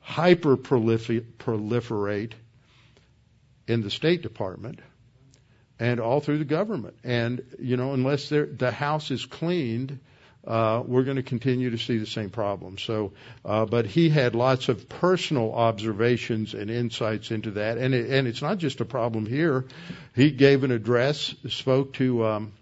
hyper 0.00 0.56
proliferate 0.56 2.32
in 3.66 3.82
the 3.82 3.90
State 3.90 4.22
Department 4.22 4.78
and 5.78 6.00
all 6.00 6.20
through 6.20 6.38
the 6.38 6.44
government. 6.44 6.96
And, 7.04 7.42
you 7.58 7.76
know, 7.76 7.92
unless 7.92 8.28
the 8.30 8.70
house 8.70 9.10
is 9.10 9.26
cleaned, 9.26 9.98
uh, 10.46 10.82
we're 10.86 11.02
going 11.02 11.16
to 11.16 11.22
continue 11.22 11.70
to 11.70 11.78
see 11.78 11.98
the 11.98 12.06
same 12.06 12.30
problem. 12.30 12.78
So, 12.78 13.12
uh, 13.44 13.66
but 13.66 13.86
he 13.86 14.08
had 14.08 14.34
lots 14.34 14.68
of 14.68 14.88
personal 14.88 15.52
observations 15.52 16.54
and 16.54 16.70
insights 16.70 17.30
into 17.30 17.52
that, 17.52 17.78
and 17.78 17.94
it, 17.94 18.10
and 18.10 18.28
it's 18.28 18.42
not 18.42 18.58
just 18.58 18.80
a 18.80 18.84
problem 18.84 19.26
here. 19.26 19.64
He 20.14 20.30
gave 20.30 20.62
an 20.62 20.70
address, 20.70 21.34
spoke 21.48 21.94
to 21.94 22.24
um, 22.26 22.52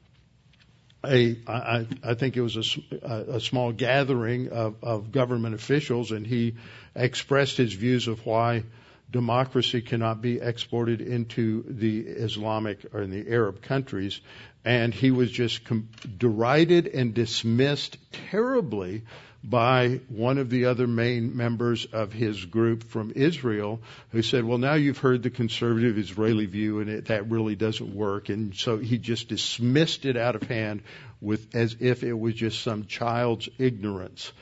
a 1.04 1.38
I, 1.46 1.86
I 2.02 2.14
think 2.14 2.36
it 2.36 2.40
was 2.40 2.78
a, 3.02 3.06
a 3.34 3.40
small 3.40 3.72
gathering 3.72 4.48
of, 4.48 4.76
of 4.82 5.12
government 5.12 5.54
officials, 5.54 6.10
and 6.10 6.26
he 6.26 6.54
expressed 6.94 7.56
his 7.56 7.72
views 7.74 8.08
of 8.08 8.24
why 8.24 8.64
democracy 9.10 9.80
cannot 9.80 10.20
be 10.20 10.40
exported 10.40 11.00
into 11.00 11.64
the 11.68 12.00
Islamic 12.00 12.84
or 12.92 13.02
in 13.02 13.10
the 13.10 13.30
Arab 13.30 13.62
countries. 13.62 14.20
And 14.64 14.94
he 14.94 15.10
was 15.10 15.30
just 15.30 15.64
com- 15.64 15.88
derided 16.18 16.86
and 16.88 17.14
dismissed 17.14 17.98
terribly 18.30 19.02
by 19.44 20.00
one 20.08 20.38
of 20.38 20.48
the 20.48 20.64
other 20.64 20.86
main 20.86 21.36
members 21.36 21.84
of 21.84 22.14
his 22.14 22.42
group 22.46 22.82
from 22.82 23.12
Israel 23.14 23.78
who 24.10 24.22
said, 24.22 24.42
well, 24.42 24.56
now 24.56 24.72
you've 24.72 24.98
heard 24.98 25.22
the 25.22 25.28
conservative 25.28 25.98
Israeli 25.98 26.46
view 26.46 26.80
and 26.80 26.88
it, 26.88 27.06
that 27.06 27.30
really 27.30 27.54
doesn't 27.54 27.94
work. 27.94 28.30
And 28.30 28.54
so 28.54 28.78
he 28.78 28.96
just 28.96 29.28
dismissed 29.28 30.06
it 30.06 30.16
out 30.16 30.34
of 30.34 30.42
hand 30.44 30.82
with, 31.20 31.54
as 31.54 31.76
if 31.78 32.02
it 32.02 32.14
was 32.14 32.34
just 32.34 32.62
some 32.62 32.86
child's 32.86 33.50
ignorance. 33.58 34.32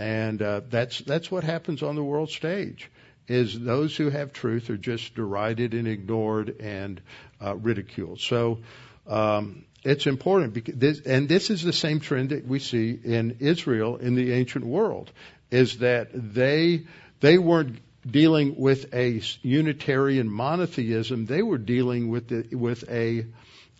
And, 0.00 0.42
uh, 0.42 0.62
that's, 0.68 0.98
that's 0.98 1.30
what 1.30 1.44
happens 1.44 1.84
on 1.84 1.94
the 1.94 2.02
world 2.02 2.30
stage 2.30 2.90
is 3.28 3.58
those 3.58 3.96
who 3.96 4.10
have 4.10 4.32
truth 4.32 4.70
are 4.70 4.76
just 4.76 5.14
derided 5.14 5.74
and 5.74 5.86
ignored 5.86 6.60
and 6.60 7.00
uh, 7.40 7.56
ridiculed. 7.56 8.20
So, 8.20 8.58
um, 9.06 9.64
it's 9.84 10.06
important 10.06 10.54
because 10.54 10.76
this, 10.76 11.00
and 11.00 11.28
this 11.28 11.50
is 11.50 11.62
the 11.62 11.72
same 11.72 11.98
trend 12.00 12.30
that 12.30 12.46
we 12.46 12.60
see 12.60 12.90
in 12.90 13.38
Israel 13.40 13.96
in 13.96 14.14
the 14.14 14.32
ancient 14.32 14.64
world, 14.64 15.10
is 15.50 15.78
that 15.78 16.10
they 16.12 16.82
they 17.20 17.38
weren't 17.38 17.78
dealing 18.08 18.56
with 18.56 18.94
a 18.94 19.20
Unitarian 19.42 20.30
monotheism. 20.30 21.26
They 21.26 21.42
were 21.42 21.58
dealing 21.58 22.10
with 22.10 22.28
the, 22.28 22.56
with 22.56 22.88
a 22.88 23.26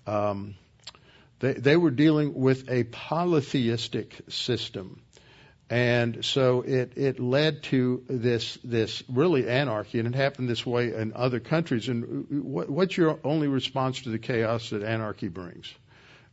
um, 0.07 0.55
they, 1.39 1.55
they 1.55 1.77
were 1.77 1.91
dealing 1.91 2.35
with 2.35 2.71
a 2.71 2.85
polytheistic 2.85 4.15
system. 4.29 5.01
And 5.73 6.23
so 6.23 6.61
it, 6.61 6.99
it 6.99 7.19
led 7.19 7.63
to 7.63 8.05
this, 8.07 8.59
this 8.63 9.03
really 9.09 9.49
anarchy, 9.49 10.01
and 10.01 10.07
it 10.07 10.15
happened 10.15 10.51
this 10.51 10.67
way 10.67 10.93
in 10.93 11.15
other 11.17 11.41
countries. 11.41 11.89
And 11.89 12.27
what, 12.45 12.69
what's 12.69 12.95
your 12.95 13.19
only 13.25 13.49
response 13.49 14.03
to 14.03 14.11
the 14.11 14.19
chaos 14.19 14.69
that 14.69 14.83
anarchy 14.83 15.29
brings? 15.29 15.73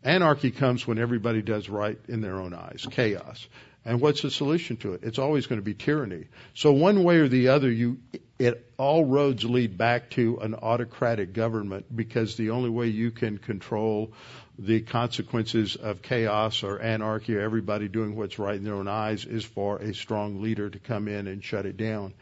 Anarchy 0.03 0.51
comes 0.51 0.85
when 0.85 0.99
everybody 0.99 1.41
does 1.41 1.69
right 1.69 1.97
in 2.09 2.19
their 2.19 2.35
own 2.35 2.53
eyes, 2.53 2.85
chaos. 2.91 3.47
And 3.85 4.01
what's 4.01 4.23
the 4.23 4.29
solution 4.29 4.75
to 4.77 4.95
it? 4.95 5.03
It's 5.03 5.19
always 5.19 5.47
going 5.47 5.61
to 5.61 5.65
be 5.65 5.73
tyranny. 5.73 6.25
So 6.53 6.73
one 6.73 7.05
way 7.05 7.19
or 7.19 7.29
the 7.29 7.47
other, 7.47 7.71
you, 7.71 7.99
it, 8.39 8.69
all 8.77 9.05
roads 9.05 9.45
lead 9.45 9.77
back 9.77 10.09
to 10.11 10.39
an 10.39 10.53
autocratic 10.53 11.31
government 11.31 11.85
because 11.95 12.35
the 12.35 12.49
only 12.49 12.69
way 12.69 12.87
you 12.87 13.09
can 13.11 13.37
control 13.37 14.11
the 14.59 14.81
consequences 14.81 15.77
of 15.77 16.01
chaos 16.01 16.63
or 16.63 16.79
anarchy 16.79 17.35
or 17.35 17.39
everybody 17.39 17.87
doing 17.87 18.15
what's 18.15 18.37
right 18.37 18.55
in 18.55 18.63
their 18.65 18.75
own 18.75 18.89
eyes 18.89 19.23
is 19.23 19.45
for 19.45 19.77
a 19.77 19.93
strong 19.93 20.41
leader 20.41 20.69
to 20.69 20.79
come 20.79 21.07
in 21.07 21.27
and 21.27 21.43
shut 21.43 21.65
it 21.65 21.77
down. 21.77 22.13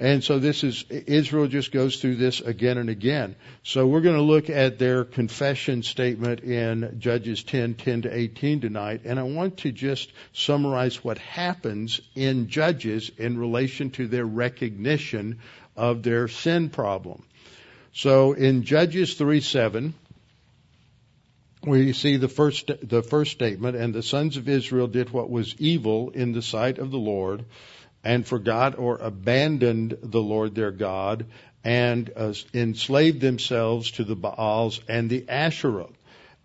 And 0.00 0.22
so 0.22 0.38
this 0.38 0.62
is, 0.62 0.84
Israel 0.90 1.48
just 1.48 1.72
goes 1.72 2.00
through 2.00 2.16
this 2.16 2.40
again 2.40 2.78
and 2.78 2.88
again. 2.88 3.34
So 3.64 3.86
we're 3.86 4.00
going 4.00 4.16
to 4.16 4.22
look 4.22 4.48
at 4.48 4.78
their 4.78 5.04
confession 5.04 5.82
statement 5.82 6.40
in 6.40 6.96
Judges 7.00 7.42
10, 7.42 7.74
10 7.74 8.02
to 8.02 8.16
18 8.16 8.60
tonight. 8.60 9.02
And 9.04 9.18
I 9.18 9.24
want 9.24 9.58
to 9.58 9.72
just 9.72 10.12
summarize 10.32 11.02
what 11.02 11.18
happens 11.18 12.00
in 12.14 12.48
Judges 12.48 13.10
in 13.18 13.38
relation 13.38 13.90
to 13.92 14.06
their 14.06 14.26
recognition 14.26 15.40
of 15.76 16.04
their 16.04 16.28
sin 16.28 16.70
problem. 16.70 17.24
So 17.92 18.34
in 18.34 18.62
Judges 18.62 19.14
3, 19.14 19.40
7, 19.40 19.94
we 21.64 21.92
see 21.92 22.16
the 22.16 22.28
first, 22.28 22.70
the 22.82 23.02
first 23.02 23.32
statement, 23.32 23.76
and 23.76 23.94
the 23.94 24.02
sons 24.02 24.36
of 24.36 24.48
Israel 24.48 24.86
did 24.86 25.10
what 25.10 25.30
was 25.30 25.54
evil 25.58 26.10
in 26.10 26.32
the 26.32 26.42
sight 26.42 26.78
of 26.78 26.90
the 26.90 26.98
Lord 26.98 27.44
and 28.04 28.26
forgot 28.26 28.78
or 28.78 28.98
abandoned 28.98 29.98
the 30.02 30.20
Lord 30.20 30.54
their 30.54 30.70
God 30.70 31.26
and 31.64 32.10
uh, 32.14 32.32
enslaved 32.54 33.20
themselves 33.20 33.90
to 33.92 34.04
the 34.04 34.16
Baals 34.16 34.80
and 34.88 35.10
the 35.10 35.28
Asherah. 35.28 35.88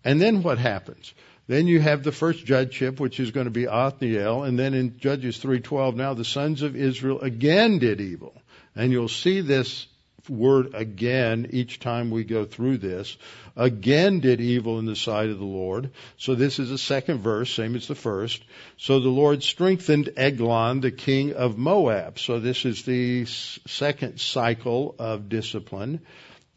And 0.04 0.20
then 0.20 0.42
what 0.42 0.58
happens? 0.58 1.14
Then 1.46 1.66
you 1.66 1.80
have 1.80 2.02
the 2.02 2.12
first 2.12 2.44
judgeship, 2.44 2.98
which 2.98 3.20
is 3.20 3.30
going 3.30 3.44
to 3.44 3.50
be 3.50 3.68
Othniel, 3.68 4.44
and 4.44 4.58
then 4.58 4.74
in 4.74 4.98
Judges 4.98 5.38
3:12, 5.38 5.94
now 5.94 6.14
the 6.14 6.24
sons 6.24 6.62
of 6.62 6.74
Israel 6.74 7.20
again 7.20 7.78
did 7.78 8.00
evil. 8.00 8.34
And 8.74 8.90
you'll 8.90 9.08
see 9.08 9.40
this 9.40 9.86
word 10.28 10.74
again 10.74 11.48
each 11.50 11.80
time 11.80 12.10
we 12.10 12.24
go 12.24 12.44
through 12.44 12.78
this. 12.78 13.16
Again 13.56 14.20
did 14.20 14.40
evil 14.40 14.78
in 14.78 14.86
the 14.86 14.96
sight 14.96 15.30
of 15.30 15.38
the 15.38 15.44
Lord. 15.44 15.90
So 16.16 16.34
this 16.34 16.58
is 16.58 16.70
the 16.70 16.78
second 16.78 17.20
verse, 17.20 17.52
same 17.52 17.76
as 17.76 17.86
the 17.86 17.94
first. 17.94 18.42
So 18.76 19.00
the 19.00 19.08
Lord 19.08 19.42
strengthened 19.42 20.10
Eglon, 20.16 20.80
the 20.80 20.90
king 20.90 21.34
of 21.34 21.58
Moab. 21.58 22.18
So 22.18 22.40
this 22.40 22.64
is 22.64 22.84
the 22.84 23.26
second 23.26 24.20
cycle 24.20 24.94
of 24.98 25.28
discipline 25.28 26.00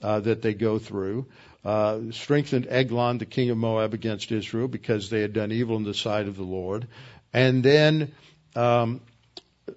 uh, 0.01 0.21
that 0.21 0.41
they 0.41 0.53
go 0.53 0.79
through. 0.79 1.27
Uh, 1.63 2.11
strengthened 2.11 2.67
Eglon, 2.69 3.17
the 3.17 3.25
king 3.25 3.49
of 3.49 3.57
Moab, 3.57 3.93
against 3.93 4.31
Israel 4.31 4.67
because 4.67 5.09
they 5.09 5.21
had 5.21 5.33
done 5.33 5.51
evil 5.51 5.75
in 5.75 5.83
the 5.83 5.93
sight 5.93 6.27
of 6.27 6.37
the 6.37 6.43
Lord. 6.43 6.87
And 7.33 7.61
then 7.61 8.13
um, 8.55 9.01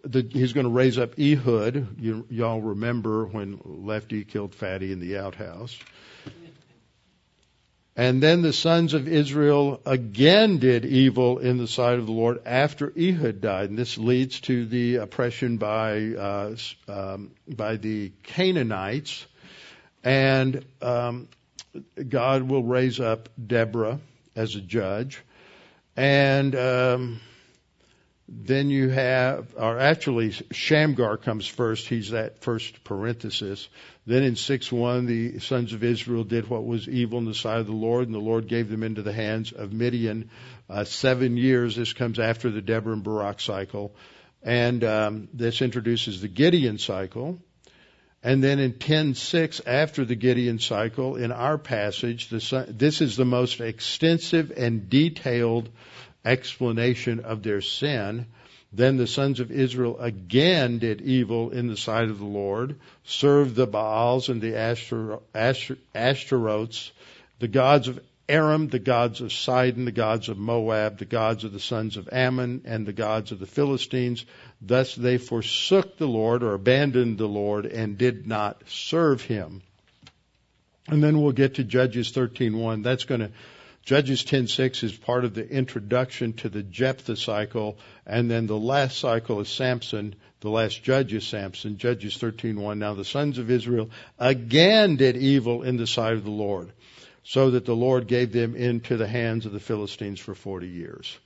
the, 0.05 0.26
he's 0.31 0.53
going 0.53 0.64
to 0.64 0.70
raise 0.70 0.98
up 0.98 1.18
Ehud. 1.18 1.96
You, 2.00 2.26
y'all 2.31 2.61
remember 2.61 3.26
when 3.26 3.61
Lefty 3.64 4.24
killed 4.24 4.55
Fatty 4.55 4.92
in 4.92 5.00
the 5.00 5.18
outhouse. 5.18 5.79
And 7.96 8.22
then 8.22 8.40
the 8.40 8.53
sons 8.53 8.94
of 8.94 9.09
Israel 9.09 9.81
again 9.85 10.59
did 10.59 10.87
evil 10.87 11.38
in 11.38 11.59
the 11.59 11.66
sight 11.66 11.98
of 11.98 12.07
the 12.07 12.12
Lord 12.12 12.40
after 12.46 12.90
Ehud 12.96 13.40
died, 13.40 13.68
and 13.68 13.79
this 13.79 13.98
leads 13.98 14.40
to 14.42 14.64
the 14.64 14.96
oppression 14.96 15.59
by 15.59 16.14
uh, 16.14 16.57
um, 16.88 17.33
by 17.46 17.76
the 17.76 18.12
Canaanites. 18.22 19.26
And 20.03 20.64
um, 20.81 21.29
God 22.09 22.44
will 22.44 22.62
raise 22.62 23.00
up 23.00 23.29
Deborah 23.44 23.98
as 24.35 24.55
a 24.55 24.62
judge, 24.62 25.20
and 25.94 26.55
um, 26.55 27.20
then 28.32 28.70
you 28.70 28.88
have, 28.90 29.54
or 29.56 29.80
actually 29.80 30.30
Shamgar 30.52 31.16
comes 31.16 31.48
first. 31.48 31.88
He's 31.88 32.10
that 32.10 32.38
first 32.42 32.84
parenthesis. 32.84 33.68
Then 34.06 34.22
in 34.22 34.34
6-1, 34.34 35.06
the 35.06 35.40
sons 35.40 35.72
of 35.72 35.82
Israel 35.82 36.22
did 36.22 36.48
what 36.48 36.64
was 36.64 36.88
evil 36.88 37.18
in 37.18 37.24
the 37.24 37.34
sight 37.34 37.58
of 37.58 37.66
the 37.66 37.72
Lord, 37.72 38.06
and 38.06 38.14
the 38.14 38.20
Lord 38.20 38.46
gave 38.46 38.68
them 38.68 38.84
into 38.84 39.02
the 39.02 39.12
hands 39.12 39.50
of 39.50 39.72
Midian. 39.72 40.30
Uh, 40.68 40.84
seven 40.84 41.36
years, 41.36 41.74
this 41.74 41.92
comes 41.92 42.20
after 42.20 42.50
the 42.50 42.62
Deborah 42.62 42.92
and 42.92 43.02
Barak 43.02 43.40
cycle. 43.40 43.96
And 44.44 44.84
um, 44.84 45.28
this 45.34 45.60
introduces 45.60 46.20
the 46.20 46.28
Gideon 46.28 46.78
cycle. 46.78 47.42
And 48.22 48.44
then 48.44 48.58
in 48.58 48.74
10:6, 48.74 49.62
after 49.66 50.04
the 50.04 50.14
Gideon 50.14 50.58
cycle, 50.60 51.16
in 51.16 51.32
our 51.32 51.58
passage, 51.58 52.28
the, 52.28 52.66
this 52.68 53.00
is 53.00 53.16
the 53.16 53.24
most 53.24 53.60
extensive 53.60 54.52
and 54.56 54.88
detailed 54.88 55.70
explanation 56.24 57.20
of 57.20 57.42
their 57.42 57.61
sin. 57.61 58.26
Then 58.72 58.96
the 58.96 59.06
sons 59.06 59.40
of 59.40 59.50
Israel 59.50 59.98
again 59.98 60.78
did 60.78 61.00
evil 61.00 61.50
in 61.50 61.66
the 61.66 61.76
sight 61.76 62.09
of 62.09 62.18
the 62.18 62.24
Lord, 62.24 62.76
served 63.04 63.56
the 63.56 63.66
Baals 63.66 64.28
and 64.28 64.40
the 64.40 64.54
Ashtaroths, 65.35 66.92
the 67.40 67.48
gods 67.48 67.88
of 67.88 67.98
Aram, 68.28 68.68
the 68.68 68.78
gods 68.78 69.20
of 69.20 69.33
Sidon, 69.33 69.87
the 69.87 69.90
gods 69.90 70.28
of 70.28 70.38
Moab, 70.38 70.98
the 70.98 71.04
gods 71.04 71.42
of 71.42 71.52
the 71.52 71.59
sons 71.59 71.96
of 71.96 72.09
Ammon, 72.12 72.62
and 72.64 72.87
the 72.87 72.92
gods 72.92 73.33
of 73.33 73.40
the 73.40 73.46
Philistines. 73.46 74.24
Thus 74.62 74.94
they 74.94 75.18
forsook 75.18 75.98
the 75.98 76.06
Lord 76.06 76.44
or 76.44 76.54
abandoned 76.54 77.18
the 77.18 77.26
Lord 77.26 77.66
and 77.66 77.98
did 77.98 78.28
not 78.28 78.62
serve 78.68 79.22
him. 79.22 79.62
And 80.87 81.02
then 81.02 81.20
we'll 81.20 81.33
get 81.33 81.54
to 81.54 81.64
Judges 81.64 82.12
13:1. 82.12 82.85
That's 82.85 83.02
going 83.02 83.22
to 83.22 83.33
Judges 83.84 84.22
10:6 84.22 84.84
is 84.84 84.92
part 84.92 85.24
of 85.24 85.34
the 85.34 85.48
introduction 85.48 86.32
to 86.34 86.48
the 86.48 86.62
Jephthah 86.62 87.16
cycle, 87.16 87.78
and 88.06 88.30
then 88.30 88.46
the 88.46 88.58
last 88.58 88.98
cycle 88.98 89.40
is 89.40 89.48
Samson. 89.48 90.14
The 90.40 90.50
last 90.50 90.82
judge 90.82 91.12
is 91.12 91.26
Samson. 91.26 91.76
Judges 91.78 92.16
13:1. 92.16 92.78
Now 92.78 92.94
the 92.94 93.04
sons 93.04 93.38
of 93.38 93.50
Israel 93.50 93.90
again 94.18 94.96
did 94.96 95.16
evil 95.16 95.62
in 95.62 95.76
the 95.76 95.86
sight 95.86 96.14
of 96.14 96.24
the 96.24 96.30
Lord, 96.30 96.72
so 97.24 97.50
that 97.52 97.64
the 97.64 97.76
Lord 97.76 98.06
gave 98.06 98.32
them 98.32 98.54
into 98.54 98.96
the 98.96 99.08
hands 99.08 99.46
of 99.46 99.52
the 99.52 99.60
Philistines 99.60 100.20
for 100.20 100.34
40 100.34 100.68
years. 100.68 101.18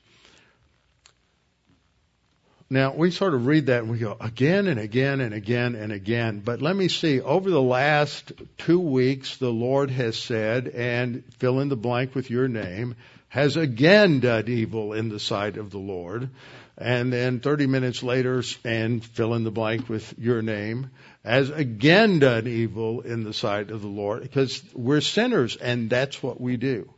Now, 2.71 2.95
we 2.95 3.11
sort 3.11 3.35
of 3.35 3.47
read 3.47 3.67
that 3.67 3.83
and 3.83 3.91
we 3.91 3.99
go 3.99 4.17
again 4.19 4.67
and 4.69 4.81
again 4.81 5.21
and 5.21 5.35
again 5.35 5.75
and 5.75 5.93
again. 5.93 6.41
But 6.41 6.63
let 6.63 6.75
me 6.75 6.89
see. 6.89 7.21
Over 7.21 7.51
the 7.51 7.63
last 7.63 8.33
two 8.57 8.81
weeks, 8.81 9.37
the 9.37 9.53
Lord 9.53 9.91
has 9.91 10.17
said, 10.17 10.69
and 10.69 11.23
fill 11.39 11.61
in 11.61 11.69
the 11.69 11.77
blank 11.77 12.15
with 12.15 12.31
your 12.31 12.49
name, 12.49 12.97
has 13.29 13.57
again 13.57 14.21
done 14.21 14.49
evil 14.49 14.95
in 14.95 15.11
the 15.11 15.21
sight 15.21 15.59
of 15.59 15.71
the 15.71 15.79
Lord. 15.79 16.31
And 16.79 17.13
then 17.13 17.41
30 17.41 17.67
minutes 17.67 18.03
later, 18.03 18.43
and 18.65 19.05
fill 19.05 19.35
in 19.35 19.45
the 19.45 19.51
blank 19.51 19.89
with 19.89 20.19
your 20.19 20.41
name, 20.41 20.91
has 21.23 21.51
again 21.51 22.19
done 22.19 22.47
evil 22.47 23.03
in 23.03 23.25
the 23.25 23.35
sight 23.35 23.71
of 23.71 23.83
the 23.83 23.89
Lord. 23.89 24.23
Because 24.23 24.63
we're 24.73 25.03
sinners 25.03 25.57
and 25.57 25.91
that's 25.91 26.23
what 26.23 26.41
we 26.41 26.57
do. 26.57 26.94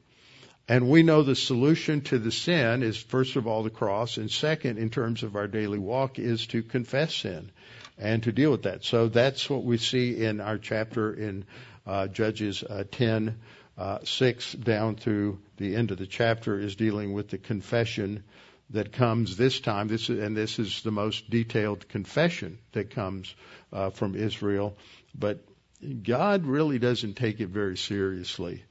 And 0.68 0.88
we 0.88 1.04
know 1.04 1.22
the 1.22 1.36
solution 1.36 2.00
to 2.02 2.18
the 2.18 2.32
sin 2.32 2.82
is 2.82 2.96
first 2.96 3.36
of 3.36 3.46
all 3.46 3.62
the 3.62 3.70
cross, 3.70 4.16
and 4.16 4.30
second, 4.30 4.78
in 4.78 4.90
terms 4.90 5.22
of 5.22 5.36
our 5.36 5.46
daily 5.46 5.78
walk, 5.78 6.18
is 6.18 6.46
to 6.48 6.62
confess 6.62 7.14
sin 7.14 7.52
and 7.98 8.22
to 8.24 8.32
deal 8.32 8.50
with 8.50 8.64
that. 8.64 8.84
So 8.84 9.08
that's 9.08 9.48
what 9.48 9.64
we 9.64 9.78
see 9.78 10.24
in 10.24 10.40
our 10.40 10.58
chapter 10.58 11.14
in 11.14 11.44
uh, 11.86 12.08
Judges 12.08 12.64
uh, 12.64 12.82
10, 12.90 13.38
uh, 13.78 13.98
6 14.02 14.52
down 14.54 14.96
through 14.96 15.38
the 15.56 15.76
end 15.76 15.92
of 15.92 15.98
the 15.98 16.06
chapter 16.06 16.58
is 16.58 16.74
dealing 16.74 17.12
with 17.12 17.28
the 17.28 17.38
confession 17.38 18.24
that 18.70 18.92
comes 18.92 19.36
this 19.36 19.60
time. 19.60 19.86
This 19.86 20.10
is, 20.10 20.18
and 20.18 20.36
this 20.36 20.58
is 20.58 20.82
the 20.82 20.90
most 20.90 21.30
detailed 21.30 21.88
confession 21.88 22.58
that 22.72 22.90
comes 22.90 23.32
uh, 23.72 23.90
from 23.90 24.16
Israel. 24.16 24.76
But 25.14 25.44
God 26.02 26.44
really 26.44 26.80
doesn't 26.80 27.14
take 27.14 27.40
it 27.40 27.48
very 27.48 27.76
seriously. 27.76 28.64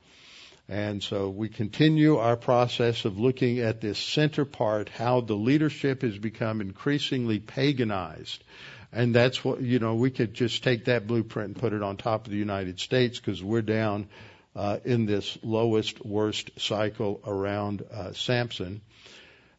And 0.67 1.03
so 1.03 1.29
we 1.29 1.49
continue 1.49 2.17
our 2.17 2.35
process 2.35 3.05
of 3.05 3.19
looking 3.19 3.59
at 3.59 3.81
this 3.81 3.99
center 3.99 4.45
part, 4.45 4.89
how 4.89 5.21
the 5.21 5.35
leadership 5.35 6.01
has 6.01 6.17
become 6.17 6.59
increasingly 6.59 7.39
paganized. 7.39 8.39
And 8.91 9.13
that's 9.13 9.43
what, 9.43 9.61
you 9.61 9.79
know, 9.79 9.95
we 9.95 10.09
could 10.09 10.33
just 10.33 10.63
take 10.63 10.85
that 10.85 11.05
blueprint 11.05 11.49
and 11.49 11.55
put 11.57 11.73
it 11.73 11.83
on 11.83 11.97
top 11.97 12.25
of 12.25 12.31
the 12.31 12.37
United 12.37 12.79
States 12.79 13.19
because 13.19 13.43
we're 13.43 13.61
down 13.61 14.07
uh, 14.55 14.79
in 14.85 15.05
this 15.05 15.37
lowest, 15.43 16.03
worst 16.03 16.49
cycle 16.57 17.21
around 17.27 17.83
uh, 17.91 18.13
Samson. 18.13 18.81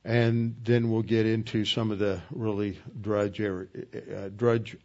And 0.04 0.56
then 0.64 0.90
we'll 0.90 1.02
get 1.02 1.26
into 1.26 1.64
some 1.64 1.90
of 1.90 1.98
the 1.98 2.20
really 2.30 2.80
drudge, 3.00 3.40
er- 3.40 3.68
uh, 3.94 4.28
drudge 4.34 4.76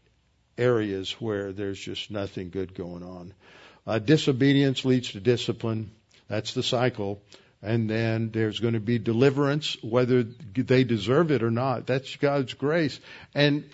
areas 0.57 1.13
where 1.13 1.51
there's 1.53 1.79
just 1.79 2.12
nothing 2.12 2.49
good 2.49 2.73
going 2.75 3.03
on. 3.03 3.34
Uh, 3.88 3.99
disobedience 3.99 4.86
leads 4.86 5.12
to 5.13 5.19
discipline. 5.19 5.91
That's 6.32 6.54
the 6.54 6.63
cycle. 6.63 7.22
And 7.62 7.89
then 7.89 8.32
there's 8.32 8.62
going 8.62 8.76
to 8.76 8.80
be 8.80 8.98
deliverance, 9.00 9.76
whether 9.84 10.24
they 10.24 10.86
deserve 10.86 11.30
it 11.30 11.44
or 11.44 11.52
not. 11.52 11.88
That's 11.88 12.15
God's 12.15 12.54
grace. 12.54 13.02
And, 13.36 13.70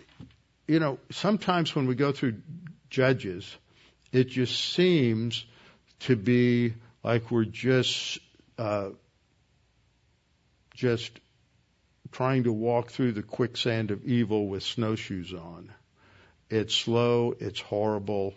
you 0.67 0.79
know, 0.79 0.97
sometimes 1.11 1.75
when 1.75 1.85
we 1.85 1.93
go 1.93 2.11
through 2.11 2.41
judges, 2.89 3.55
it 4.11 4.29
just 4.29 4.73
seems 4.73 5.45
to 5.99 6.15
be 6.15 6.73
like 7.03 7.29
we're 7.29 7.45
just, 7.45 8.17
uh, 8.57 8.89
just 10.73 11.11
trying 12.11 12.45
to 12.45 12.51
walk 12.51 12.89
through 12.89 13.11
the 13.11 13.21
quicksand 13.21 13.91
of 13.91 14.03
evil 14.03 14.47
with 14.47 14.63
snowshoes 14.63 15.31
on. 15.31 15.71
It's 16.49 16.73
slow, 16.73 17.35
it's 17.39 17.59
horrible, 17.59 18.33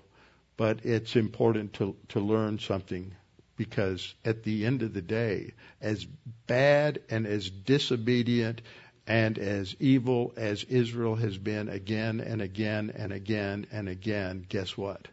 but 0.58 0.84
it's 0.84 1.16
important 1.16 1.72
to, 1.74 1.96
to 2.08 2.20
learn 2.20 2.58
something 2.58 3.14
because 3.60 4.14
at 4.24 4.42
the 4.42 4.64
end 4.64 4.80
of 4.80 4.94
the 4.94 5.02
day, 5.02 5.52
as 5.82 6.06
bad 6.46 6.98
and 7.10 7.26
as 7.26 7.50
disobedient 7.50 8.62
and 9.06 9.38
as 9.38 9.76
evil 9.78 10.32
as 10.34 10.64
Israel 10.64 11.14
has 11.14 11.36
been 11.36 11.68
again 11.68 12.20
and 12.20 12.40
again 12.40 12.90
and 12.96 13.12
again 13.12 13.66
and 13.70 13.86
again, 13.86 14.46
guess 14.48 14.78
what? 14.78 15.08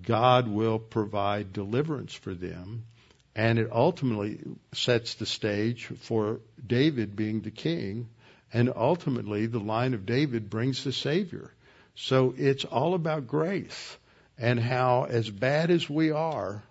God 0.00 0.46
will 0.46 0.78
provide 0.78 1.52
deliverance 1.52 2.14
for 2.14 2.34
them. 2.34 2.84
And 3.34 3.58
it 3.58 3.70
ultimately 3.72 4.38
sets 4.72 5.14
the 5.14 5.26
stage 5.26 5.86
for 5.86 6.38
David 6.64 7.16
being 7.16 7.40
the 7.40 7.50
king. 7.50 8.10
And 8.52 8.72
ultimately, 8.76 9.46
the 9.46 9.58
line 9.58 9.94
of 9.94 10.06
David 10.06 10.48
brings 10.48 10.84
the 10.84 10.92
Savior. 10.92 11.50
So 11.96 12.32
it's 12.38 12.64
all 12.64 12.94
about 12.94 13.26
grace 13.26 13.96
and 14.38 14.60
how, 14.60 15.06
as 15.10 15.28
bad 15.28 15.72
as 15.72 15.90
we 15.90 16.12
are, 16.12 16.62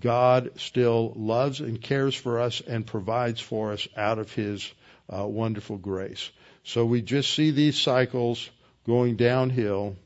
God 0.00 0.52
still 0.56 1.12
loves 1.16 1.60
and 1.60 1.80
cares 1.80 2.14
for 2.14 2.40
us 2.40 2.60
and 2.60 2.86
provides 2.86 3.40
for 3.40 3.72
us 3.72 3.88
out 3.96 4.18
of 4.18 4.32
His 4.32 4.70
uh, 5.08 5.26
wonderful 5.26 5.76
grace. 5.76 6.30
So 6.64 6.84
we 6.84 7.02
just 7.02 7.32
see 7.32 7.50
these 7.50 7.80
cycles 7.80 8.48
going 8.86 9.16
downhill 9.16 9.96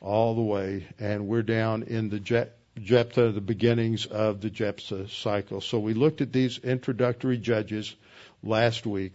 all 0.00 0.34
the 0.34 0.42
way, 0.42 0.86
and 0.98 1.26
we're 1.26 1.42
down 1.42 1.84
in 1.84 2.08
the 2.08 2.20
Je- 2.20 2.50
Jephthah, 2.78 3.32
the 3.32 3.40
beginnings 3.40 4.06
of 4.06 4.40
the 4.40 4.50
Jephthah 4.50 5.08
cycle. 5.08 5.60
So 5.60 5.78
we 5.78 5.94
looked 5.94 6.20
at 6.20 6.32
these 6.32 6.58
introductory 6.58 7.38
judges 7.38 7.94
last 8.42 8.86
week, 8.86 9.14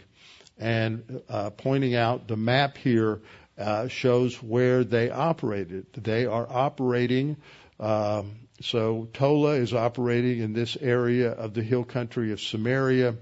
and 0.58 1.22
uh, 1.30 1.52
pointing 1.52 1.96
out 1.96 2.28
the 2.28 2.38
map 2.38 2.78
here 2.78 3.22
uh, 3.58 3.88
shows 3.88 4.42
where 4.42 4.84
they 4.84 5.10
operated. 5.10 5.86
They 5.94 6.26
are 6.26 6.48
operating. 6.50 7.38
Um, 7.80 8.32
so 8.62 9.08
Tola 9.14 9.54
is 9.54 9.74
operating 9.74 10.40
in 10.40 10.54
this 10.54 10.78
area 10.80 11.32
of 11.32 11.54
the 11.54 11.64
hill 11.64 11.84
country 11.84 12.32
of 12.32 12.42
Samaria. 12.42 13.16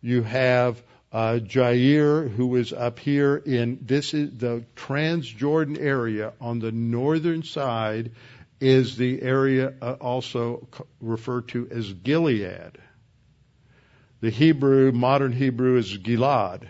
You 0.00 0.22
have 0.22 0.82
uh, 1.12 1.38
Jair, 1.42 2.28
who 2.28 2.56
is 2.56 2.72
up 2.72 2.98
here 2.98 3.36
in 3.36 3.78
this 3.82 4.14
is 4.14 4.36
the 4.36 4.64
Transjordan 4.74 5.78
area 5.80 6.32
on 6.40 6.58
the 6.58 6.72
northern 6.72 7.44
side, 7.44 8.12
is 8.60 8.96
the 8.96 9.22
area 9.22 9.74
uh, 9.80 9.92
also 10.00 10.68
referred 11.00 11.48
to 11.48 11.68
as 11.70 11.92
Gilead. 11.92 12.78
The 14.20 14.30
Hebrew, 14.30 14.90
modern 14.90 15.32
Hebrew, 15.32 15.76
is 15.76 15.96
Gilad. 15.98 16.66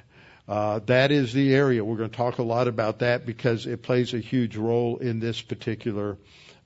Uh, 0.46 0.80
that 0.86 1.10
is 1.10 1.32
the 1.32 1.54
area. 1.54 1.84
We're 1.84 1.96
going 1.96 2.10
to 2.10 2.16
talk 2.16 2.38
a 2.38 2.42
lot 2.42 2.68
about 2.68 2.98
that 2.98 3.24
because 3.24 3.66
it 3.66 3.82
plays 3.82 4.12
a 4.12 4.18
huge 4.18 4.56
role 4.56 4.98
in 4.98 5.20
this 5.20 5.40
particular 5.40 6.18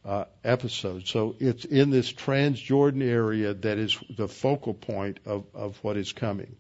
uh, 0.09 0.25
episode. 0.43 1.07
So 1.07 1.37
it's 1.39 1.67
in 1.67 1.91
this 1.91 2.11
Transjordan 2.11 3.03
area 3.03 3.53
that 3.53 3.77
is 3.77 3.99
the 4.17 4.27
focal 4.27 4.73
point 4.73 5.21
of, 5.27 5.45
of 5.55 5.77
what 5.85 5.99
is 5.99 6.15
coming. 6.15 6.57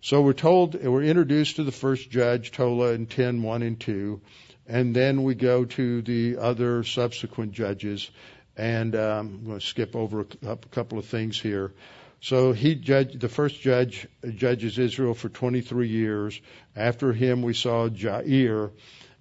So 0.00 0.22
we're 0.22 0.32
told, 0.32 0.82
we're 0.82 1.02
introduced 1.02 1.56
to 1.56 1.64
the 1.64 1.72
first 1.72 2.08
judge, 2.08 2.50
Tola, 2.50 2.92
in 2.92 3.04
10, 3.04 3.42
1 3.42 3.62
and 3.62 3.78
2, 3.78 4.22
and 4.66 4.96
then 4.96 5.22
we 5.22 5.34
go 5.34 5.66
to 5.66 6.00
the 6.00 6.38
other 6.38 6.82
subsequent 6.82 7.52
judges, 7.52 8.10
and 8.56 8.96
um, 8.96 9.40
I'm 9.40 9.44
going 9.44 9.60
to 9.60 9.66
skip 9.66 9.94
over 9.94 10.20
a, 10.20 10.52
a 10.52 10.56
couple 10.56 10.98
of 10.98 11.04
things 11.04 11.38
here. 11.38 11.74
So 12.22 12.52
he 12.52 12.74
judged, 12.74 13.20
the 13.20 13.28
first 13.28 13.60
judge 13.60 14.06
judges 14.34 14.78
Israel 14.78 15.12
for 15.12 15.28
23 15.28 15.88
years. 15.88 16.40
After 16.74 17.12
him, 17.12 17.42
we 17.42 17.52
saw 17.52 17.88
Jair. 17.88 18.70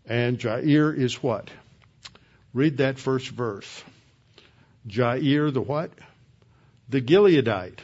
And 0.06 0.40
Jair 0.40 0.98
is 0.98 1.22
what? 1.22 1.50
Read 2.58 2.78
that 2.78 2.98
first 2.98 3.30
verse. 3.30 3.84
Jair 4.88 5.54
the 5.54 5.62
what? 5.62 5.92
The 6.90 7.02
Gileadite. 7.02 7.78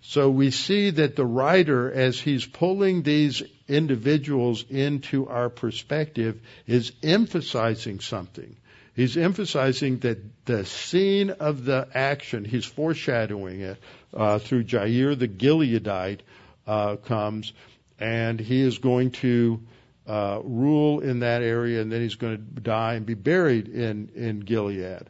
So 0.00 0.30
we 0.30 0.50
see 0.50 0.88
that 0.88 1.14
the 1.14 1.26
writer, 1.26 1.92
as 1.92 2.18
he's 2.18 2.46
pulling 2.46 3.02
these 3.02 3.42
individuals 3.68 4.64
into 4.70 5.28
our 5.28 5.50
perspective, 5.50 6.40
is 6.66 6.92
emphasizing 7.02 8.00
something. 8.00 8.56
He's 8.96 9.18
emphasizing 9.18 9.98
that 9.98 10.46
the 10.46 10.64
scene 10.64 11.28
of 11.28 11.66
the 11.66 11.86
action, 11.92 12.46
he's 12.46 12.64
foreshadowing 12.64 13.60
it 13.60 13.76
uh, 14.14 14.38
through 14.38 14.64
Jair 14.64 15.18
the 15.18 15.28
Gileadite 15.28 16.20
uh, 16.66 16.96
comes, 16.96 17.52
and 18.00 18.40
he 18.40 18.62
is 18.62 18.78
going 18.78 19.10
to 19.10 19.60
uh, 20.06 20.40
rule 20.42 21.00
in 21.00 21.20
that 21.20 21.42
area, 21.42 21.80
and 21.80 21.92
then 21.92 22.00
he's 22.00 22.16
going 22.16 22.36
to 22.36 22.60
die 22.60 22.94
and 22.94 23.06
be 23.06 23.14
buried 23.14 23.68
in 23.68 24.10
in 24.14 24.40
Gilead. 24.40 25.08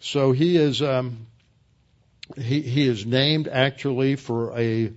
So 0.00 0.32
he 0.32 0.56
is 0.56 0.82
um, 0.82 1.26
he 2.36 2.60
he 2.62 2.88
is 2.88 3.04
named 3.06 3.48
actually 3.48 4.16
for 4.16 4.58
a 4.58 4.92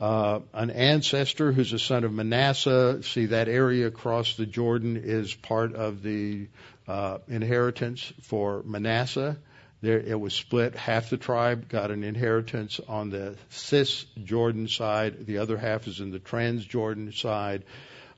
uh, 0.00 0.40
an 0.54 0.70
ancestor 0.70 1.52
who's 1.52 1.72
a 1.72 1.78
son 1.78 2.04
of 2.04 2.12
Manasseh. 2.12 3.02
See 3.02 3.26
that 3.26 3.48
area 3.48 3.86
across 3.86 4.36
the 4.36 4.46
Jordan 4.46 4.96
is 4.96 5.34
part 5.34 5.74
of 5.74 6.02
the 6.02 6.48
uh, 6.88 7.18
inheritance 7.28 8.12
for 8.22 8.62
Manasseh. 8.64 9.36
There, 9.82 9.98
it 9.98 10.18
was 10.18 10.34
split. 10.34 10.74
Half 10.74 11.10
the 11.10 11.16
tribe 11.16 11.68
got 11.68 11.90
an 11.90 12.04
inheritance 12.04 12.80
on 12.86 13.10
the 13.10 13.36
Cisjordan 13.50 14.68
side. 14.68 15.26
The 15.26 15.38
other 15.38 15.56
half 15.56 15.86
is 15.86 16.00
in 16.00 16.10
the 16.10 16.18
Transjordan 16.18 17.14
side. 17.14 17.64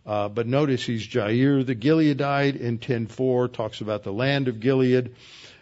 Uh, 0.05 0.29
but 0.29 0.47
notice 0.47 0.85
he's 0.85 1.07
Jair 1.07 1.65
the 1.65 1.77
Gileadite 1.77 2.59
in 2.59 2.79
10:4 2.79 3.53
talks 3.53 3.81
about 3.81 4.03
the 4.03 4.13
land 4.13 4.49
of 4.49 4.59
Gilead, 4.59 5.15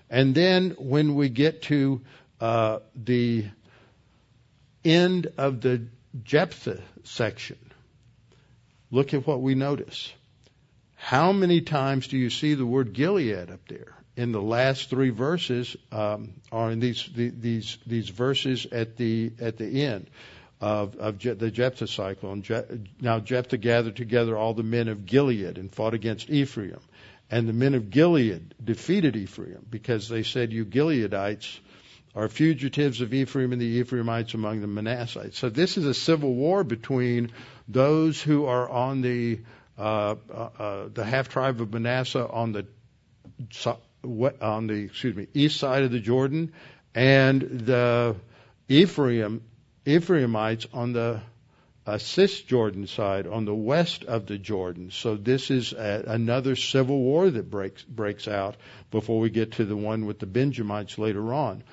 and 0.09 0.35
then 0.35 0.70
when 0.79 1.14
we 1.14 1.29
get 1.29 1.62
to 1.62 2.00
uh, 2.40 2.79
the 2.96 3.44
end 4.83 5.26
of 5.37 5.61
the 5.61 5.83
Jephthah 6.24 6.83
section, 7.05 7.59
look 8.90 9.12
at 9.12 9.26
what 9.26 9.42
we 9.42 9.55
notice. 9.55 10.12
How 10.96 11.33
many 11.33 11.61
times 11.61 12.09
do 12.09 12.16
you 12.16 12.31
see 12.31 12.55
the 12.55 12.66
word 12.66 12.94
Gilead 12.94 13.50
up 13.50 13.68
there? 13.68 13.94
In 14.16 14.33
the 14.33 14.42
last 14.42 14.90
three 14.90 15.11
verses, 15.11 15.76
um, 15.92 16.33
or 16.50 16.70
in 16.70 16.81
these 16.81 17.09
these 17.14 17.79
these 17.87 18.09
verses 18.09 18.66
at 18.72 18.96
the 18.96 19.33
at 19.38 19.59
the 19.59 19.83
end 19.83 20.09
of, 20.61 20.96
of 20.96 21.18
Je- 21.18 21.33
the 21.33 21.51
Jephthah 21.51 21.87
cycle. 21.87 22.33
And 22.33 22.42
Je- 22.42 22.64
now 23.01 23.18
Jephthah 23.18 23.57
gathered 23.57 23.96
together 23.96 24.37
all 24.37 24.55
the 24.55 24.62
men 24.62 24.88
of 24.88 25.07
Gilead 25.07 25.59
and 25.59 25.73
fought 25.73 25.94
against 25.94 26.31
Ephraim. 26.31 26.81
And 27.31 27.49
the 27.49 27.53
men 27.53 27.75
of 27.75 27.90
Gilead 27.90 28.55
defeated 28.62 29.16
Ephraim 29.16 29.64
because 29.70 30.09
they 30.09 30.23
said, 30.23 30.53
"You 30.53 30.64
Gileadites 30.64 31.61
are 32.14 32.29
fugitives 32.29 33.01
of 33.01 33.14
Ephraim 33.14 33.53
and 33.53 33.61
the 33.61 33.79
Ephraimites 33.81 34.35
among 34.35 34.61
the 34.61 34.66
Manassites." 34.66 35.37
So 35.37 35.49
this 35.49 35.77
is 35.77 35.87
a 35.87 35.94
civil 35.94 36.35
war 36.35 36.64
between 36.64 37.31
those 37.68 38.20
who 38.20 38.46
are 38.46 38.68
on 38.68 39.01
the 39.01 39.40
uh, 39.79 40.16
uh, 40.31 40.49
uh, 40.59 40.88
the 40.92 41.05
half 41.05 41.29
tribe 41.29 41.61
of 41.61 41.73
Manasseh 41.73 42.29
on 42.29 42.53
the 42.53 42.66
on 44.42 44.66
the 44.66 44.75
excuse 44.75 45.16
me 45.16 45.29
east 45.33 45.59
side 45.59 45.85
of 45.85 45.92
the 45.92 46.01
Jordan, 46.01 46.53
and 46.94 47.40
the 47.40 48.16
Ephraim 48.68 49.42
Ephraimites 49.86 50.66
on 50.72 50.92
the 50.92 51.20
uh, 51.86 51.96
Cisjordan 51.96 52.86
side 52.86 53.26
on 53.26 53.46
the 53.46 53.54
west 53.54 54.04
of 54.04 54.26
the 54.26 54.38
Jordan. 54.38 54.90
So 54.90 55.16
this 55.16 55.50
is 55.50 55.72
a, 55.72 56.04
another 56.06 56.54
civil 56.54 56.98
war 56.98 57.30
that 57.30 57.50
breaks 57.50 57.82
breaks 57.82 58.28
out 58.28 58.56
before 58.90 59.18
we 59.20 59.30
get 59.30 59.52
to 59.52 59.64
the 59.64 59.76
one 59.76 60.06
with 60.06 60.18
the 60.18 60.26
Benjamites 60.26 60.98
later 60.98 61.32
on. 61.32 61.64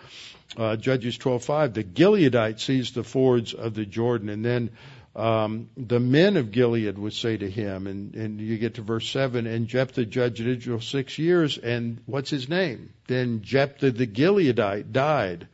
Uh, 0.56 0.78
Judges 0.78 1.18
12:5, 1.18 1.74
the 1.74 1.84
Gileadite 1.84 2.60
sees 2.60 2.92
the 2.92 3.04
fords 3.04 3.54
of 3.54 3.74
the 3.74 3.86
Jordan, 3.86 4.30
and 4.30 4.46
then 4.46 4.70
um, 5.14 5.70
the 5.76 6.00
men 6.00 6.38
of 6.38 6.52
Gilead 6.52 6.98
would 6.98 7.14
say 7.14 7.36
to 7.38 7.50
him, 7.50 7.88
and, 7.88 8.16
and 8.16 8.40
you 8.40 8.58
get 8.58 8.76
to 8.76 8.82
verse 8.82 9.10
7, 9.10 9.48
and 9.48 9.68
Jephthah 9.68 10.06
judged 10.06 10.42
Israel 10.42 10.80
six 10.80 11.18
years, 11.18 11.58
and 11.58 12.00
what's 12.06 12.30
his 12.30 12.48
name? 12.48 12.94
Then 13.08 13.42
Jephthah 13.42 13.92
the 13.92 14.08
Gileadite 14.08 14.92
died 14.92 15.48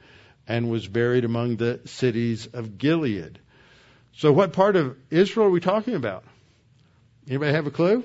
and 0.47 0.69
was 0.69 0.87
buried 0.87 1.25
among 1.25 1.57
the 1.57 1.79
cities 1.85 2.47
of 2.47 2.77
Gilead. 2.77 3.39
So 4.17 4.31
what 4.31 4.53
part 4.53 4.75
of 4.75 4.97
Israel 5.09 5.47
are 5.47 5.51
we 5.51 5.59
talking 5.59 5.95
about? 5.95 6.23
Anybody 7.27 7.53
have 7.53 7.67
a 7.67 7.71
clue? 7.71 8.03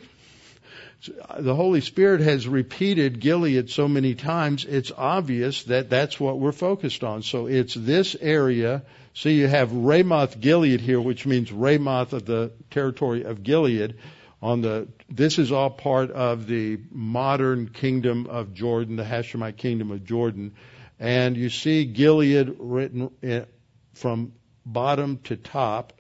Uh, 1.29 1.41
the 1.41 1.55
Holy 1.55 1.81
Spirit 1.81 2.21
has 2.21 2.49
repeated 2.49 3.21
Gilead 3.21 3.71
so 3.71 3.89
many 3.89 4.15
times, 4.15 4.65
it's 4.65 4.91
obvious 4.97 5.65
that 5.65 5.91
that's 5.91 6.19
what 6.19 6.39
we're 6.39 6.53
focused 6.53 7.05
on. 7.05 7.23
So 7.23 7.47
it's 7.47 7.75
this 7.75 8.17
area 8.21 8.83
so 9.19 9.31
you 9.31 9.49
have 9.49 9.73
Ramoth 9.73 10.39
Gilead 10.41 10.81
here, 10.81 11.01
which 11.01 11.27
means 11.27 11.51
Ramoth 11.51 12.13
of 12.13 12.25
the 12.25 12.53
territory 12.71 13.25
of 13.25 13.43
Gilead. 13.43 13.97
On 14.41 14.63
the, 14.63 14.87
this 15.11 15.41
is 15.41 15.51
all 15.51 15.71
part 15.71 16.13
of 16.13 16.47
the 16.47 16.79
modern 16.93 17.69
kingdom 17.69 18.29
of 18.29 18.55
Jordan, 18.55 18.95
the 18.95 19.03
Hashemite 19.03 19.57
kingdom 19.57 19.91
of 19.91 20.05
Jordan. 20.05 20.55
And 21.01 21.37
you 21.37 21.51
see 21.51 21.85
Gilead 21.85 22.57
written 22.59 23.11
from 23.95 24.33
bottom 24.67 25.19
to 25.25 25.37
top, 25.37 25.93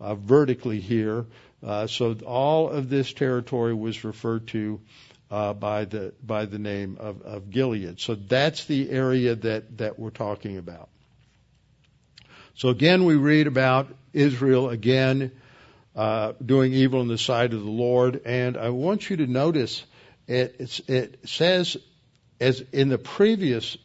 uh, 0.00 0.14
vertically 0.14 0.80
here. 0.80 1.26
Uh, 1.62 1.86
so 1.86 2.14
all 2.26 2.68
of 2.68 2.88
this 2.88 3.12
territory 3.12 3.74
was 3.74 4.04
referred 4.04 4.46
to 4.48 4.80
uh, 5.30 5.52
by 5.52 5.84
the 5.84 6.12
by 6.22 6.44
the 6.44 6.58
name 6.58 6.98
of, 7.00 7.22
of 7.22 7.50
Gilead. 7.50 8.00
So 8.00 8.14
that's 8.14 8.66
the 8.66 8.90
area 8.90 9.34
that 9.34 9.78
that 9.78 9.98
we're 9.98 10.10
talking 10.10 10.58
about. 10.58 10.88
So 12.54 12.68
again, 12.68 13.04
we 13.04 13.16
read 13.16 13.46
about 13.46 13.88
Israel 14.12 14.68
again 14.68 15.32
uh, 15.96 16.32
doing 16.44 16.72
evil 16.72 17.00
in 17.00 17.08
the 17.08 17.18
sight 17.18 17.52
of 17.52 17.62
the 17.62 17.70
Lord, 17.70 18.22
and 18.24 18.56
I 18.56 18.70
want 18.70 19.10
you 19.10 19.16
to 19.18 19.26
notice 19.26 19.84
it, 20.26 20.80
it 20.88 21.28
says, 21.28 21.76
as 22.40 22.60
in 22.72 22.88
the 22.88 22.98
previous 22.98 23.76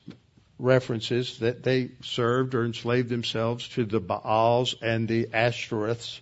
references, 0.60 1.40
that 1.40 1.64
they 1.64 1.92
served 2.04 2.54
or 2.54 2.66
enslaved 2.66 3.10
themselves 3.10 3.68
to 3.70 3.86
the 3.86 4.00
Baals 4.00 4.76
and 4.82 5.08
the 5.08 5.26
Ashtoreths. 5.28 6.20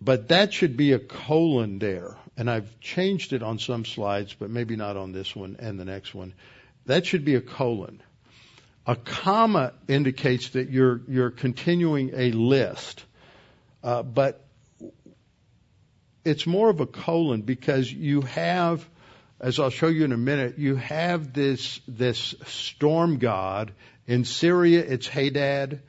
But 0.00 0.28
that 0.28 0.52
should 0.52 0.76
be 0.76 0.92
a 0.92 0.98
colon 0.98 1.78
there. 1.78 2.16
And 2.36 2.48
I've 2.48 2.78
changed 2.78 3.32
it 3.32 3.42
on 3.42 3.58
some 3.58 3.84
slides, 3.84 4.34
but 4.38 4.50
maybe 4.50 4.76
not 4.76 4.96
on 4.96 5.10
this 5.10 5.34
one 5.34 5.56
and 5.58 5.80
the 5.80 5.84
next 5.84 6.14
one. 6.14 6.34
That 6.86 7.04
should 7.04 7.24
be 7.24 7.34
a 7.34 7.40
colon. 7.40 8.00
A 8.86 8.94
comma 8.94 9.72
indicates 9.88 10.50
that 10.50 10.70
you're, 10.70 11.00
you're 11.08 11.30
continuing 11.30 12.12
a 12.14 12.30
list. 12.30 13.04
Uh, 13.82 14.02
but 14.02 14.44
it's 16.24 16.46
more 16.46 16.70
of 16.70 16.80
a 16.80 16.86
colon 16.86 17.42
because 17.42 17.92
you 17.92 18.20
have, 18.22 18.88
as 19.40 19.60
I'll 19.60 19.70
show 19.70 19.88
you 19.88 20.04
in 20.04 20.12
a 20.12 20.16
minute, 20.16 20.58
you 20.58 20.76
have 20.76 21.32
this, 21.32 21.80
this 21.86 22.34
storm 22.46 23.18
god. 23.18 23.72
In 24.06 24.24
Syria, 24.24 24.80
it's 24.80 25.06
Hadad. 25.06 25.82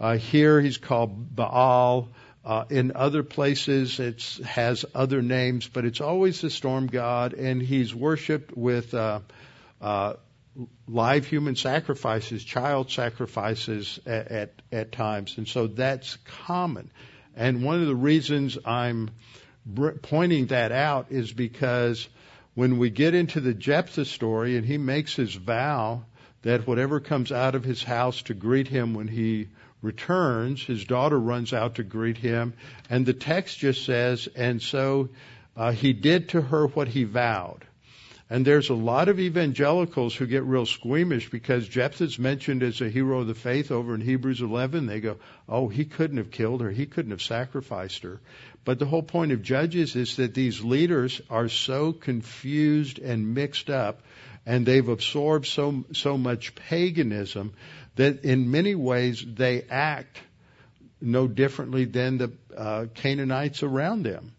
Uh, 0.00 0.16
here 0.16 0.60
he's 0.60 0.78
called 0.78 1.34
Baal. 1.34 2.08
Uh, 2.44 2.64
in 2.70 2.92
other 2.94 3.22
places, 3.22 3.98
it 3.98 4.22
has 4.44 4.84
other 4.94 5.20
names, 5.20 5.68
but 5.68 5.84
it's 5.84 6.00
always 6.00 6.40
the 6.40 6.50
storm 6.50 6.86
god, 6.86 7.32
and 7.32 7.60
he's 7.60 7.92
worshipped 7.92 8.56
with 8.56 8.94
uh, 8.94 9.20
uh, 9.80 10.14
live 10.86 11.26
human 11.26 11.56
sacrifices, 11.56 12.44
child 12.44 12.90
sacrifices 12.90 13.98
at, 14.06 14.28
at, 14.28 14.62
at 14.70 14.92
times. 14.92 15.36
And 15.38 15.48
so 15.48 15.66
that's 15.66 16.16
common. 16.46 16.90
And 17.34 17.64
one 17.64 17.80
of 17.80 17.86
the 17.86 17.96
reasons 17.96 18.56
I'm 18.64 19.10
pointing 20.02 20.46
that 20.46 20.72
out 20.72 21.08
is 21.10 21.32
because 21.32 22.08
when 22.56 22.78
we 22.78 22.88
get 22.88 23.14
into 23.14 23.38
the 23.38 23.52
Jephthah 23.52 24.06
story 24.06 24.56
and 24.56 24.64
he 24.64 24.78
makes 24.78 25.14
his 25.14 25.34
vow 25.34 26.02
that 26.40 26.66
whatever 26.66 27.00
comes 27.00 27.30
out 27.30 27.54
of 27.54 27.64
his 27.64 27.82
house 27.82 28.22
to 28.22 28.32
greet 28.32 28.66
him 28.66 28.94
when 28.94 29.08
he 29.08 29.48
returns, 29.82 30.62
his 30.62 30.86
daughter 30.86 31.20
runs 31.20 31.52
out 31.52 31.74
to 31.74 31.84
greet 31.84 32.16
him, 32.16 32.54
and 32.88 33.04
the 33.04 33.12
text 33.12 33.58
just 33.58 33.84
says, 33.84 34.26
and 34.34 34.62
so 34.62 35.10
uh, 35.54 35.70
he 35.70 35.92
did 35.92 36.30
to 36.30 36.40
her 36.40 36.66
what 36.68 36.88
he 36.88 37.04
vowed. 37.04 37.62
And 38.28 38.44
there's 38.44 38.70
a 38.70 38.74
lot 38.74 39.08
of 39.08 39.20
evangelicals 39.20 40.14
who 40.16 40.26
get 40.26 40.42
real 40.42 40.66
squeamish 40.66 41.30
because 41.30 41.68
Jephthah's 41.68 42.18
mentioned 42.18 42.64
as 42.64 42.80
a 42.80 42.88
hero 42.88 43.20
of 43.20 43.28
the 43.28 43.34
faith 43.34 43.70
over 43.70 43.94
in 43.94 44.00
Hebrews 44.00 44.40
11. 44.40 44.86
They 44.86 45.00
go, 45.00 45.18
oh, 45.48 45.68
he 45.68 45.84
couldn't 45.84 46.16
have 46.16 46.32
killed 46.32 46.60
her. 46.60 46.70
He 46.70 46.86
couldn't 46.86 47.12
have 47.12 47.22
sacrificed 47.22 48.02
her. 48.02 48.20
But 48.64 48.80
the 48.80 48.86
whole 48.86 49.04
point 49.04 49.30
of 49.30 49.42
Judges 49.42 49.94
is 49.94 50.16
that 50.16 50.34
these 50.34 50.60
leaders 50.60 51.20
are 51.30 51.48
so 51.48 51.92
confused 51.92 52.98
and 52.98 53.32
mixed 53.32 53.70
up 53.70 54.00
and 54.44 54.66
they've 54.66 54.88
absorbed 54.88 55.46
so, 55.46 55.84
so 55.92 56.18
much 56.18 56.54
paganism 56.54 57.52
that 57.96 58.24
in 58.24 58.50
many 58.50 58.74
ways 58.74 59.24
they 59.24 59.62
act 59.70 60.18
no 61.00 61.28
differently 61.28 61.84
than 61.84 62.18
the 62.18 62.32
uh, 62.56 62.86
Canaanites 62.94 63.62
around 63.62 64.04
them. 64.04 64.32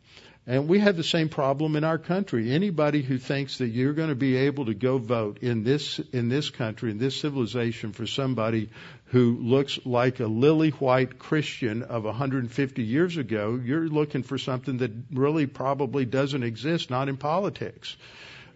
And 0.49 0.69
we 0.69 0.79
have 0.79 0.95
the 0.95 1.03
same 1.03 1.27
problem 1.27 1.75
in 1.75 1.83
our 1.83 1.97
country. 1.97 2.53
Anybody 2.53 3.01
who 3.01 3.17
thinks 3.17 3.57
that 3.57 3.67
you're 3.67 3.91
going 3.91 4.07
to 4.07 4.15
be 4.15 4.37
able 4.37 4.67
to 4.67 4.73
go 4.73 4.97
vote 4.97 5.39
in 5.39 5.65
this 5.65 5.99
in 6.13 6.29
this 6.29 6.49
country 6.49 6.89
in 6.89 6.97
this 6.97 7.19
civilization 7.19 7.91
for 7.91 8.07
somebody 8.07 8.69
who 9.07 9.37
looks 9.41 9.77
like 9.85 10.21
a 10.21 10.25
lily 10.25 10.69
white 10.69 11.19
Christian 11.19 11.83
of 11.83 12.05
150 12.05 12.81
years 12.81 13.17
ago, 13.17 13.59
you're 13.61 13.89
looking 13.89 14.23
for 14.23 14.37
something 14.37 14.77
that 14.77 14.91
really 15.11 15.47
probably 15.47 16.05
doesn't 16.05 16.43
exist, 16.43 16.89
not 16.89 17.09
in 17.09 17.17
politics. 17.17 17.97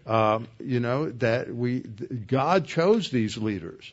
Uh, 0.06 0.40
you 0.58 0.80
know 0.80 1.10
that 1.10 1.54
we 1.54 1.80
God 1.80 2.64
chose 2.64 3.10
these 3.10 3.36
leaders. 3.36 3.92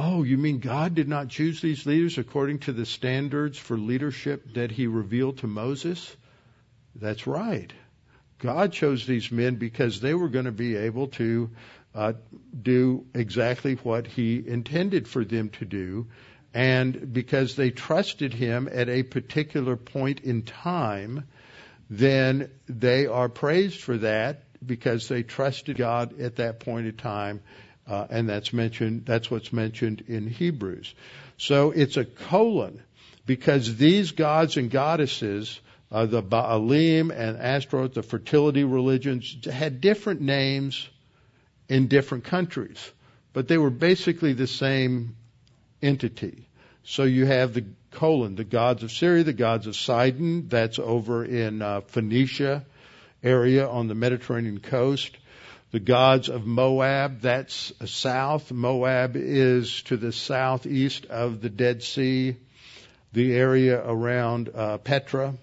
Oh, 0.00 0.22
you 0.22 0.38
mean 0.38 0.60
God 0.60 0.94
did 0.94 1.08
not 1.08 1.28
choose 1.28 1.60
these 1.60 1.84
leaders 1.84 2.18
according 2.18 2.60
to 2.60 2.72
the 2.72 2.86
standards 2.86 3.58
for 3.58 3.76
leadership 3.76 4.54
that 4.54 4.70
he 4.70 4.86
revealed 4.86 5.38
to 5.38 5.48
Moses? 5.48 6.16
That's 6.94 7.26
right. 7.26 7.72
God 8.38 8.72
chose 8.72 9.06
these 9.06 9.32
men 9.32 9.56
because 9.56 10.00
they 10.00 10.14
were 10.14 10.28
going 10.28 10.44
to 10.44 10.52
be 10.52 10.76
able 10.76 11.08
to 11.08 11.50
uh, 11.96 12.12
do 12.62 13.06
exactly 13.12 13.74
what 13.74 14.06
he 14.06 14.40
intended 14.46 15.08
for 15.08 15.24
them 15.24 15.48
to 15.48 15.64
do, 15.64 16.06
and 16.54 17.12
because 17.12 17.56
they 17.56 17.72
trusted 17.72 18.32
him 18.32 18.68
at 18.70 18.88
a 18.88 19.02
particular 19.02 19.76
point 19.76 20.20
in 20.20 20.42
time, 20.42 21.26
then 21.90 22.50
they 22.68 23.06
are 23.06 23.28
praised 23.28 23.80
for 23.80 23.98
that 23.98 24.44
because 24.64 25.08
they 25.08 25.24
trusted 25.24 25.76
God 25.76 26.20
at 26.20 26.36
that 26.36 26.60
point 26.60 26.86
in 26.86 26.96
time 26.96 27.40
uh, 27.88 28.06
and 28.10 28.28
that's 28.28 28.52
mentioned, 28.52 29.06
that's 29.06 29.30
what's 29.30 29.52
mentioned 29.52 30.04
in 30.08 30.26
Hebrews. 30.26 30.94
So 31.38 31.70
it's 31.70 31.96
a 31.96 32.04
colon 32.04 32.82
because 33.26 33.76
these 33.76 34.12
gods 34.12 34.56
and 34.56 34.70
goddesses, 34.70 35.60
uh, 35.90 36.06
the 36.06 36.22
Baalim 36.22 37.10
and 37.10 37.38
Ashtaroth, 37.38 37.94
the 37.94 38.02
fertility 38.02 38.64
religions, 38.64 39.46
had 39.46 39.80
different 39.80 40.20
names 40.20 40.88
in 41.68 41.88
different 41.88 42.24
countries, 42.24 42.90
but 43.32 43.48
they 43.48 43.58
were 43.58 43.70
basically 43.70 44.32
the 44.32 44.46
same 44.46 45.16
entity. 45.82 46.46
So 46.84 47.04
you 47.04 47.26
have 47.26 47.54
the 47.54 47.64
colon, 47.90 48.34
the 48.34 48.44
gods 48.44 48.82
of 48.82 48.90
Syria, 48.90 49.24
the 49.24 49.32
gods 49.32 49.66
of 49.66 49.76
Sidon, 49.76 50.48
that's 50.48 50.78
over 50.78 51.24
in 51.24 51.62
uh, 51.62 51.80
Phoenicia 51.82 52.64
area 53.22 53.68
on 53.68 53.88
the 53.88 53.94
Mediterranean 53.94 54.60
coast 54.60 55.16
the 55.70 55.80
gods 55.80 56.30
of 56.30 56.46
Moab, 56.46 57.20
that's 57.20 57.72
south. 57.84 58.50
Moab 58.50 59.16
is 59.16 59.82
to 59.82 59.98
the 59.98 60.12
southeast 60.12 61.04
of 61.06 61.42
the 61.42 61.50
Dead 61.50 61.82
Sea, 61.82 62.36
the 63.12 63.34
area 63.34 63.78
around 63.78 64.48
uh, 64.54 64.78
Petra. 64.78 65.34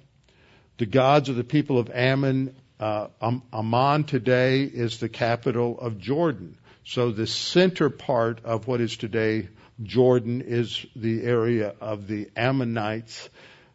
The 0.78 0.88
gods 0.88 1.30
of 1.30 1.36
the 1.36 1.44
people 1.44 1.78
of 1.78 1.92
Ammon, 1.94 2.56
uh, 2.80 3.08
Amman 3.54 4.06
today 4.06 4.64
is 4.64 5.00
the 5.00 5.10
capital 5.10 5.80
of 5.80 6.00
Jordan. 6.00 6.58
So 6.86 7.12
the 7.12 7.28
center 7.28 7.92
part 7.92 8.44
of 8.44 8.68
what 8.68 8.82
is 8.82 8.98
today 8.98 9.50
Jordan 9.84 10.42
is 10.42 10.86
the 10.96 11.24
area 11.24 11.76
of 11.80 12.08
the 12.08 12.30
Ammonites. 12.36 13.30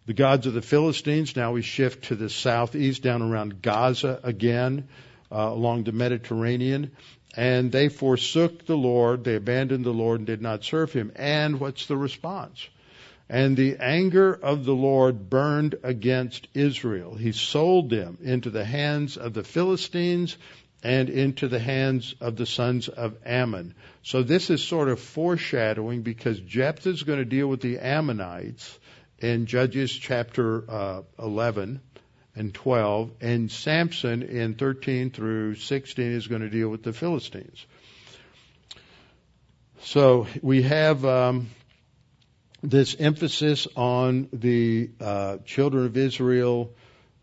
The 0.07 0.15
gods 0.15 0.47
of 0.47 0.55
the 0.55 0.63
Philistines, 0.63 1.37
now 1.37 1.53
we 1.53 1.63
shift 1.63 2.05
to 2.05 2.17
the 2.17 2.29
southeast 2.29 3.03
down 3.03 3.23
around 3.23 3.63
Gaza 3.63 4.19
again 4.25 4.89
uh, 5.31 5.51
along 5.53 5.85
the 5.85 5.93
Mediterranean. 5.93 6.93
And 7.37 7.71
they 7.71 7.89
forsook 7.89 8.67
the 8.67 8.77
Lord, 8.77 9.25
they 9.25 9.37
abandoned 9.37 9.85
the 9.85 9.93
Lord 9.93 10.21
and 10.21 10.27
did 10.27 10.43
not 10.43 10.65
serve 10.65 10.93
him. 10.93 11.13
And 11.15 11.61
what's 11.61 11.87
the 11.87 11.97
response? 11.97 12.69
And 13.29 13.57
the 13.57 13.77
anger 13.79 14.33
of 14.35 14.65
the 14.65 14.75
Lord 14.75 15.31
burned 15.31 15.77
against 15.85 16.49
Israel. 16.53 17.15
He 17.15 17.31
sold 17.31 17.89
them 17.89 18.19
into 18.21 18.51
the 18.51 18.65
hands 18.65 19.17
of 19.17 19.35
the 19.35 19.45
Philistines 19.45 20.37
and 20.83 21.09
into 21.09 21.47
the 21.47 21.61
hands 21.61 22.15
of 22.21 22.35
the 22.35 22.47
sons 22.47 22.89
of 22.89 23.17
Ammon. 23.25 23.75
So 24.03 24.25
this 24.25 24.51
is 24.51 24.65
sort 24.65 24.89
of 24.89 24.99
foreshadowing 24.99 26.03
because 26.03 26.41
Jephthah 26.41 26.91
is 26.91 27.03
going 27.05 27.19
to 27.19 27.25
deal 27.25 27.47
with 27.47 27.61
the 27.61 27.79
Ammonites 27.79 28.79
in 29.19 29.47
Judges 29.47 29.93
chapter 29.93 30.69
uh, 30.69 31.03
11 31.19 31.81
and 32.35 32.55
12, 32.55 33.11
and 33.21 33.51
Samson 33.51 34.23
in 34.23 34.55
13 34.55 35.11
through 35.11 35.57
16 35.57 36.13
is 36.13 36.27
going 36.27 36.43
to 36.43 36.51
deal 36.51 36.69
with 36.69 36.83
the 36.83 36.93
Philistines. 36.93 37.67
So 39.83 40.27
we 40.43 40.63
have 40.63 41.05
um, 41.05 41.49
this 42.63 42.95
emphasis 42.99 43.67
on 43.77 44.29
the 44.33 44.91
uh, 45.01 45.39
children 45.45 45.87
of 45.87 45.97
Israel 45.97 46.73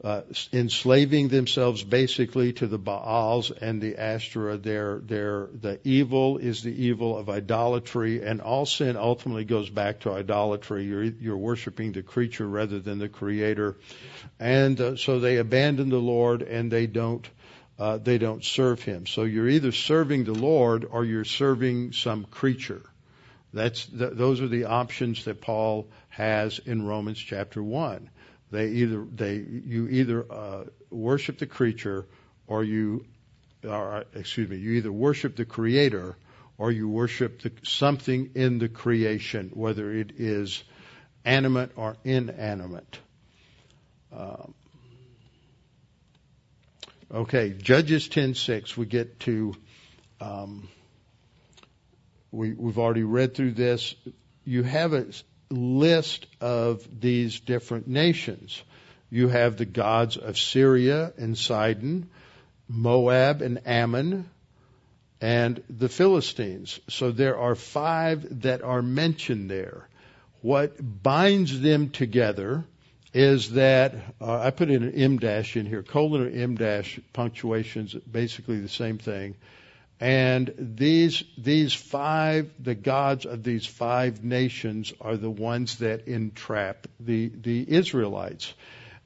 uh, 0.03 0.21
enslaving 0.53 1.27
themselves 1.27 1.83
basically 1.83 2.53
to 2.53 2.67
the 2.67 2.77
Baals 2.77 3.49
and 3.49 3.81
the 3.81 3.95
Ashtoreth. 3.95 4.61
Their, 4.61 4.99
their, 4.99 5.47
the 5.47 5.79
evil 5.83 6.37
is 6.37 6.61
the 6.61 6.85
evil 6.85 7.17
of 7.17 7.29
idolatry, 7.29 8.23
and 8.23 8.39
all 8.41 8.65
sin 8.65 8.95
ultimately 8.95 9.43
goes 9.43 9.69
back 9.69 10.01
to 10.01 10.11
idolatry. 10.11 10.85
You're, 10.85 11.03
you're 11.03 11.37
worshiping 11.37 11.93
the 11.93 12.03
creature 12.03 12.47
rather 12.47 12.79
than 12.79 12.99
the 12.99 13.09
Creator, 13.09 13.77
and 14.39 14.79
uh, 14.79 14.95
so 14.97 15.19
they 15.19 15.37
abandon 15.37 15.89
the 15.89 15.97
Lord 15.97 16.41
and 16.43 16.71
they 16.71 16.87
don't. 16.87 17.27
Uh, 17.79 17.99
they 17.99 18.17
don't 18.17 18.43
serve 18.43 18.81
him. 18.81 19.05
So 19.05 19.21
you're 19.21 19.47
either 19.47 19.71
serving 19.71 20.23
the 20.23 20.33
Lord 20.33 20.83
or 20.89 21.05
you're 21.05 21.23
serving 21.23 21.91
some 21.91 22.25
creature. 22.25 22.81
That's 23.53 23.85
th- 23.85 24.13
those 24.13 24.41
are 24.41 24.47
the 24.47 24.65
options 24.65 25.25
that 25.25 25.41
Paul 25.41 25.87
has 26.09 26.57
in 26.57 26.87
Romans 26.87 27.19
chapter 27.19 27.61
one. 27.61 28.09
They 28.51 28.67
either 28.67 29.05
they 29.13 29.35
you 29.35 29.87
either 29.89 30.25
uh, 30.31 30.63
worship 30.89 31.37
the 31.39 31.45
creature 31.47 32.07
or 32.47 32.63
you 32.63 33.05
or 33.67 34.05
excuse 34.13 34.49
me 34.49 34.57
you 34.57 34.73
either 34.73 34.91
worship 34.91 35.35
the 35.35 35.45
creator 35.45 36.15
or 36.57 36.71
you 36.71 36.89
worship 36.89 37.41
the, 37.41 37.51
something 37.63 38.31
in 38.33 38.57
the 38.57 38.69
creation, 38.69 39.51
whether 39.53 39.91
it 39.91 40.13
is 40.17 40.63
animate 41.23 41.71
or 41.75 41.97
inanimate. 42.03 42.99
Um, 44.11 44.53
okay, 47.13 47.49
Judges 47.49 48.07
ten 48.07 48.33
six. 48.33 48.75
We 48.75 48.85
get 48.85 49.19
to 49.21 49.53
um, 50.19 50.67
we, 52.31 52.53
we've 52.53 52.79
already 52.79 53.03
read 53.03 53.35
through 53.35 53.51
this. 53.51 53.93
You 54.43 54.63
have 54.63 54.93
a 54.93 55.07
list 55.49 56.25
of 56.41 56.87
these 56.99 57.39
different 57.39 57.87
nations. 57.87 58.61
You 59.09 59.29
have 59.29 59.57
the 59.57 59.65
gods 59.65 60.17
of 60.17 60.37
Syria 60.37 61.13
and 61.17 61.37
Sidon, 61.37 62.09
Moab 62.67 63.41
and 63.41 63.61
Ammon, 63.65 64.29
and 65.21 65.63
the 65.69 65.89
Philistines. 65.89 66.79
So 66.89 67.11
there 67.11 67.37
are 67.37 67.55
five 67.55 68.41
that 68.41 68.61
are 68.61 68.81
mentioned 68.81 69.49
there. 69.49 69.87
What 70.41 70.75
binds 70.79 71.59
them 71.59 71.89
together 71.89 72.63
is 73.13 73.51
that 73.53 73.95
uh, 74.21 74.39
I 74.39 74.51
put 74.51 74.69
in 74.69 74.83
an 74.83 74.93
M 74.93 75.17
dash 75.17 75.55
in 75.55 75.65
here. 75.65 75.81
Colon 75.81 76.27
or 76.27 76.29
M 76.29 76.55
dash 76.55 76.99
punctuation 77.13 77.85
is 77.85 77.93
basically 77.93 78.59
the 78.59 78.69
same 78.69 78.97
thing. 78.97 79.35
And 79.99 80.53
these, 80.57 81.23
these 81.37 81.73
five, 81.73 82.51
the 82.59 82.75
gods 82.75 83.25
of 83.25 83.43
these 83.43 83.65
five 83.65 84.23
nations 84.23 84.93
are 85.01 85.17
the 85.17 85.29
ones 85.29 85.77
that 85.77 86.07
entrap 86.07 86.85
the, 86.99 87.29
the 87.29 87.65
Israelites. 87.67 88.53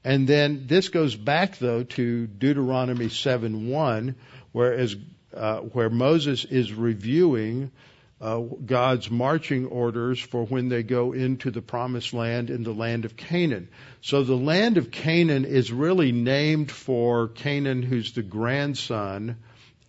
And 0.03 0.27
then 0.27 0.65
this 0.67 0.89
goes 0.89 1.15
back 1.15 1.59
though 1.59 1.83
to 1.83 2.27
Deuteronomy 2.27 3.05
7:1, 3.05 4.15
whereas 4.51 4.95
uh, 5.33 5.59
where 5.59 5.89
Moses 5.89 6.43
is 6.43 6.73
reviewing 6.73 7.71
uh, 8.19 8.39
God's 8.39 9.09
marching 9.09 9.67
orders 9.67 10.19
for 10.19 10.45
when 10.45 10.69
they 10.69 10.83
go 10.83 11.13
into 11.13 11.51
the 11.51 11.61
promised 11.61 12.13
land 12.13 12.49
in 12.49 12.63
the 12.63 12.73
land 12.73 13.05
of 13.05 13.15
Canaan. 13.15 13.69
So 14.01 14.23
the 14.23 14.35
land 14.35 14.77
of 14.77 14.91
Canaan 14.91 15.45
is 15.45 15.71
really 15.71 16.11
named 16.11 16.69
for 16.69 17.29
Canaan, 17.29 17.81
who's 17.81 18.11
the 18.13 18.23
grandson 18.23 19.37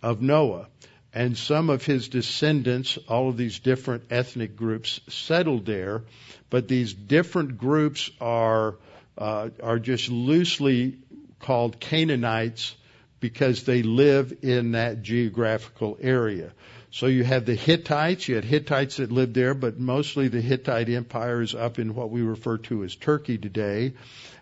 of 0.01 0.21
Noah 0.21 0.67
and 1.13 1.37
some 1.37 1.69
of 1.69 1.85
his 1.85 2.09
descendants, 2.09 2.97
all 3.07 3.29
of 3.29 3.37
these 3.37 3.59
different 3.59 4.05
ethnic 4.09 4.55
groups, 4.55 4.99
settled 5.09 5.65
there. 5.65 6.03
But 6.49 6.67
these 6.67 6.93
different 6.93 7.57
groups 7.57 8.09
are 8.19 8.75
uh, 9.17 9.49
are 9.61 9.79
just 9.79 10.09
loosely 10.09 10.97
called 11.39 11.79
Canaanites 11.79 12.75
because 13.19 13.63
they 13.63 13.83
live 13.83 14.33
in 14.41 14.71
that 14.71 15.01
geographical 15.01 15.97
area. 16.01 16.51
So 16.91 17.07
you 17.07 17.23
have 17.23 17.45
the 17.45 17.55
Hittites, 17.55 18.27
you 18.27 18.35
had 18.35 18.43
Hittites 18.43 18.97
that 18.97 19.11
lived 19.11 19.33
there, 19.33 19.53
but 19.53 19.79
mostly 19.79 20.27
the 20.27 20.41
Hittite 20.41 20.89
Empire 20.89 21.41
is 21.41 21.55
up 21.55 21.79
in 21.79 21.95
what 21.95 22.11
we 22.11 22.21
refer 22.21 22.57
to 22.69 22.83
as 22.83 22.95
Turkey 22.95 23.37
today. 23.37 23.93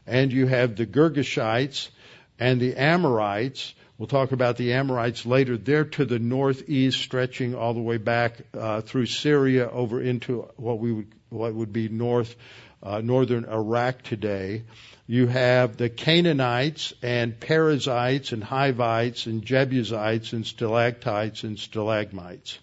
And 0.06 0.34
you 0.34 0.48
have 0.48 0.76
the 0.76 0.86
Girgashites 0.86 1.90
and 2.40 2.60
the 2.60 2.76
Amorites, 2.76 3.74
We'll 4.02 4.08
talk 4.08 4.32
about 4.32 4.58
the 4.58 4.74
Amorites 4.74 5.28
later. 5.28 5.58
They're 5.58 5.86
to 5.86 6.06
the 6.06 6.18
northeast, 6.18 7.00
stretching 7.00 7.54
all 7.54 7.76
the 7.76 7.84
way 7.84 7.98
back 7.98 8.42
uh, 8.52 8.82
through 8.82 9.06
Syria 9.06 9.70
over 9.70 10.02
into 10.02 10.50
what 10.56 10.80
we 10.80 10.92
would 10.92 11.14
what 11.30 11.54
would 11.54 11.72
be 11.72 11.88
north 11.88 12.36
uh, 12.82 13.02
northern 13.02 13.46
Iraq 13.46 14.02
today. 14.02 14.64
You 15.06 15.28
have 15.28 15.78
the 15.78 15.88
Canaanites 15.88 16.96
and 17.04 17.40
Perizzites 17.40 18.32
and 18.32 18.44
Hivites 18.44 19.28
and 19.28 19.46
Jebusites 19.46 20.34
and 20.34 20.48
stalactites 20.48 21.44
and 21.44 21.60
stalagmites. 21.60 22.58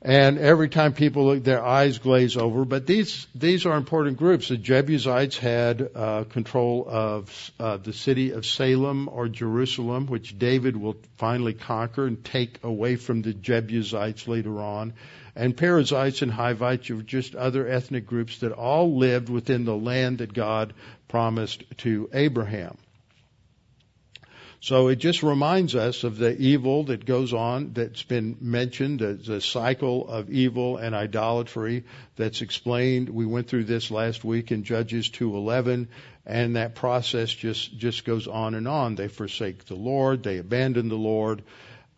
And 0.00 0.38
every 0.38 0.68
time 0.68 0.92
people 0.92 1.26
look, 1.26 1.42
their 1.42 1.64
eyes 1.64 1.98
glaze 1.98 2.36
over. 2.36 2.64
But 2.64 2.86
these 2.86 3.26
these 3.34 3.66
are 3.66 3.76
important 3.76 4.16
groups. 4.16 4.48
The 4.48 4.56
Jebusites 4.56 5.36
had 5.36 5.90
uh, 5.92 6.24
control 6.24 6.86
of 6.88 7.50
uh, 7.58 7.78
the 7.78 7.92
city 7.92 8.30
of 8.30 8.46
Salem 8.46 9.08
or 9.08 9.28
Jerusalem, 9.28 10.06
which 10.06 10.38
David 10.38 10.76
will 10.76 10.96
finally 11.16 11.54
conquer 11.54 12.06
and 12.06 12.24
take 12.24 12.62
away 12.62 12.94
from 12.94 13.22
the 13.22 13.34
Jebusites 13.34 14.28
later 14.28 14.60
on. 14.60 14.94
And 15.34 15.56
Perizzites 15.56 16.22
and 16.22 16.30
Hivites 16.30 16.90
are 16.90 17.02
just 17.02 17.34
other 17.34 17.66
ethnic 17.66 18.06
groups 18.06 18.38
that 18.38 18.52
all 18.52 18.96
lived 18.98 19.28
within 19.28 19.64
the 19.64 19.76
land 19.76 20.18
that 20.18 20.32
God 20.32 20.74
promised 21.08 21.64
to 21.78 22.08
Abraham. 22.12 22.76
So 24.60 24.88
it 24.88 24.96
just 24.96 25.22
reminds 25.22 25.76
us 25.76 26.02
of 26.02 26.18
the 26.18 26.36
evil 26.36 26.84
that 26.84 27.04
goes 27.04 27.32
on 27.32 27.74
that's 27.74 28.02
been 28.02 28.36
mentioned, 28.40 28.98
the, 28.98 29.14
the 29.14 29.40
cycle 29.40 30.08
of 30.08 30.30
evil 30.30 30.78
and 30.78 30.96
idolatry 30.96 31.84
that's 32.16 32.42
explained. 32.42 33.08
We 33.08 33.24
went 33.24 33.46
through 33.46 33.64
this 33.64 33.92
last 33.92 34.24
week 34.24 34.50
in 34.50 34.64
Judges 34.64 35.10
2:11 35.10 35.86
and 36.28 36.56
that 36.56 36.74
process 36.74 37.30
just 37.30 37.76
just 37.78 38.04
goes 38.04 38.28
on 38.28 38.54
and 38.54 38.68
on. 38.68 38.94
They 38.94 39.08
forsake 39.08 39.64
the 39.64 39.74
Lord, 39.74 40.22
they 40.22 40.36
abandon 40.36 40.88
the 40.88 40.96
Lord, 40.96 41.42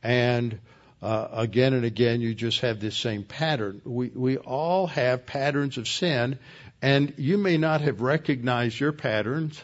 and 0.02 0.58
uh, 1.02 1.28
again 1.32 1.74
and 1.74 1.84
again 1.84 2.20
you 2.20 2.34
just 2.34 2.60
have 2.60 2.78
this 2.78 2.96
same 2.96 3.24
pattern. 3.24 3.82
We 3.84 4.08
we 4.08 4.36
all 4.36 4.86
have 4.86 5.26
patterns 5.26 5.78
of 5.78 5.88
sin, 5.88 6.38
and 6.80 7.12
you 7.16 7.38
may 7.38 7.58
not 7.58 7.80
have 7.80 8.00
recognized 8.00 8.78
your 8.78 8.92
patterns, 8.92 9.60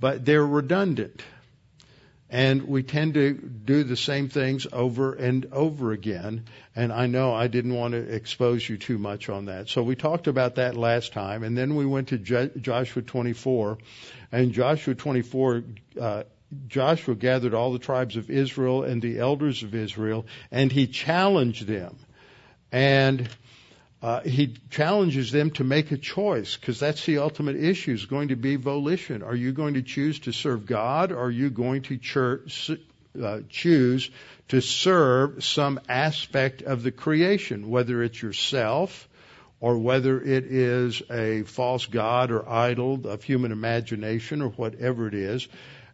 but 0.00 0.24
they're 0.24 0.46
redundant. 0.46 1.20
And 2.30 2.64
we 2.64 2.82
tend 2.82 3.14
to 3.14 3.32
do 3.32 3.84
the 3.84 3.96
same 3.96 4.28
things 4.28 4.66
over 4.70 5.14
and 5.14 5.46
over 5.50 5.92
again. 5.92 6.44
And 6.76 6.92
I 6.92 7.06
know 7.06 7.32
I 7.32 7.46
didn't 7.46 7.74
want 7.74 7.92
to 7.92 7.98
expose 7.98 8.68
you 8.68 8.76
too 8.76 8.98
much 8.98 9.30
on 9.30 9.46
that. 9.46 9.70
So 9.70 9.82
we 9.82 9.96
talked 9.96 10.26
about 10.26 10.56
that 10.56 10.76
last 10.76 11.14
time. 11.14 11.42
And 11.42 11.56
then 11.56 11.74
we 11.74 11.86
went 11.86 12.08
to 12.08 12.18
Joshua 12.18 13.02
24. 13.02 13.78
And 14.30 14.52
Joshua 14.52 14.94
24, 14.94 15.64
uh, 15.98 16.22
Joshua 16.66 17.14
gathered 17.14 17.54
all 17.54 17.72
the 17.72 17.78
tribes 17.78 18.16
of 18.16 18.30
Israel 18.30 18.82
and 18.82 19.02
the 19.02 19.18
elders 19.18 19.62
of 19.62 19.74
Israel, 19.74 20.26
and 20.50 20.72
he 20.72 20.86
challenged 20.86 21.66
them. 21.66 21.98
And 22.72 23.28
uh, 24.00 24.20
he 24.20 24.54
challenges 24.70 25.32
them 25.32 25.50
to 25.50 25.64
make 25.64 25.90
a 25.90 25.98
choice 25.98 26.56
because 26.56 26.78
that's 26.78 27.04
the 27.04 27.18
ultimate 27.18 27.56
issue 27.56 27.92
is 27.92 28.06
going 28.06 28.28
to 28.28 28.36
be 28.36 28.54
volition. 28.54 29.24
Are 29.24 29.34
you 29.34 29.52
going 29.52 29.74
to 29.74 29.82
choose 29.82 30.20
to 30.20 30.32
serve 30.32 30.66
God 30.66 31.10
or 31.10 31.18
are 31.18 31.30
you 31.30 31.50
going 31.50 31.82
to 31.82 31.96
church, 31.96 32.70
uh, 33.20 33.40
choose 33.48 34.08
to 34.48 34.60
serve 34.60 35.42
some 35.42 35.80
aspect 35.88 36.62
of 36.62 36.84
the 36.84 36.92
creation, 36.92 37.70
whether 37.70 38.02
it's 38.02 38.22
yourself 38.22 39.08
or 39.60 39.76
whether 39.78 40.20
it 40.20 40.44
is 40.44 41.02
a 41.10 41.42
false 41.42 41.86
god 41.86 42.30
or 42.30 42.48
idol 42.48 43.08
of 43.08 43.24
human 43.24 43.50
imagination 43.50 44.42
or 44.42 44.50
whatever 44.50 45.08
it 45.08 45.14
is. 45.14 45.48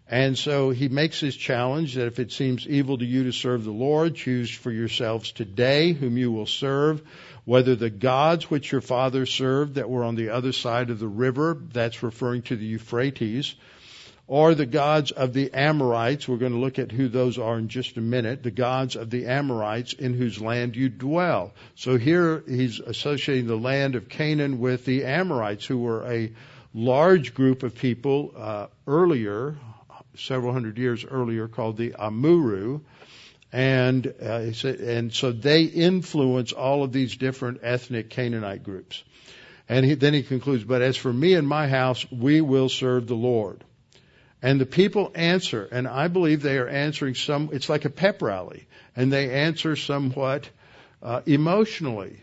And 0.06 0.36
so 0.36 0.68
he 0.68 0.88
makes 0.88 1.18
his 1.18 1.34
challenge 1.34 1.94
that 1.94 2.06
if 2.06 2.18
it 2.18 2.30
seems 2.30 2.68
evil 2.68 2.98
to 2.98 3.06
you 3.06 3.24
to 3.24 3.32
serve 3.32 3.64
the 3.64 3.70
Lord, 3.70 4.14
choose 4.14 4.50
for 4.50 4.70
yourselves 4.70 5.32
today 5.32 5.94
whom 5.94 6.18
you 6.18 6.30
will 6.30 6.46
serve, 6.46 7.02
whether 7.44 7.76
the 7.76 7.90
gods 7.90 8.50
which 8.50 8.72
your 8.72 8.80
father 8.80 9.26
served 9.26 9.74
that 9.74 9.90
were 9.90 10.04
on 10.04 10.14
the 10.14 10.30
other 10.30 10.52
side 10.52 10.90
of 10.90 10.98
the 10.98 11.08
river, 11.08 11.58
that's 11.72 12.02
referring 12.02 12.42
to 12.42 12.56
the 12.56 12.64
Euphrates, 12.64 13.54
or 14.26 14.54
the 14.54 14.66
gods 14.66 15.10
of 15.10 15.34
the 15.34 15.52
Amorites. 15.52 16.26
We're 16.26 16.38
going 16.38 16.52
to 16.52 16.58
look 16.58 16.78
at 16.78 16.90
who 16.90 17.08
those 17.08 17.38
are 17.38 17.58
in 17.58 17.68
just 17.68 17.98
a 17.98 18.00
minute. 18.00 18.42
The 18.42 18.50
gods 18.50 18.96
of 18.96 19.10
the 19.10 19.26
Amorites 19.26 19.92
in 19.92 20.14
whose 20.14 20.40
land 20.40 20.76
you 20.76 20.88
dwell. 20.88 21.52
So 21.74 21.98
here 21.98 22.42
he's 22.48 22.80
associating 22.80 23.46
the 23.46 23.56
land 23.56 23.94
of 23.94 24.08
Canaan 24.08 24.58
with 24.58 24.86
the 24.86 25.04
Amorites, 25.04 25.66
who 25.66 25.78
were 25.78 26.10
a 26.10 26.32
large 26.72 27.34
group 27.34 27.62
of 27.62 27.74
people 27.74 28.32
uh, 28.34 28.66
earlier, 28.86 29.56
several 30.16 30.54
hundred 30.54 30.78
years 30.78 31.04
earlier, 31.04 31.46
called 31.46 31.76
the 31.76 31.94
Amuru. 31.98 32.80
And, 33.54 34.12
uh, 34.20 34.50
and 34.64 35.14
so 35.14 35.30
they 35.30 35.62
influence 35.62 36.50
all 36.50 36.82
of 36.82 36.90
these 36.90 37.16
different 37.16 37.60
ethnic 37.62 38.10
Canaanite 38.10 38.64
groups. 38.64 39.04
And 39.68 39.86
he, 39.86 39.94
then 39.94 40.12
he 40.12 40.24
concludes, 40.24 40.64
but 40.64 40.82
as 40.82 40.96
for 40.96 41.12
me 41.12 41.34
and 41.34 41.46
my 41.46 41.68
house, 41.68 42.04
we 42.10 42.40
will 42.40 42.68
serve 42.68 43.06
the 43.06 43.14
Lord. 43.14 43.62
And 44.42 44.60
the 44.60 44.66
people 44.66 45.12
answer, 45.14 45.68
and 45.70 45.86
I 45.86 46.08
believe 46.08 46.42
they 46.42 46.58
are 46.58 46.66
answering 46.66 47.14
some, 47.14 47.50
it's 47.52 47.68
like 47.68 47.84
a 47.84 47.90
pep 47.90 48.22
rally, 48.22 48.66
and 48.96 49.12
they 49.12 49.30
answer 49.30 49.76
somewhat 49.76 50.50
uh, 51.00 51.20
emotionally. 51.24 52.18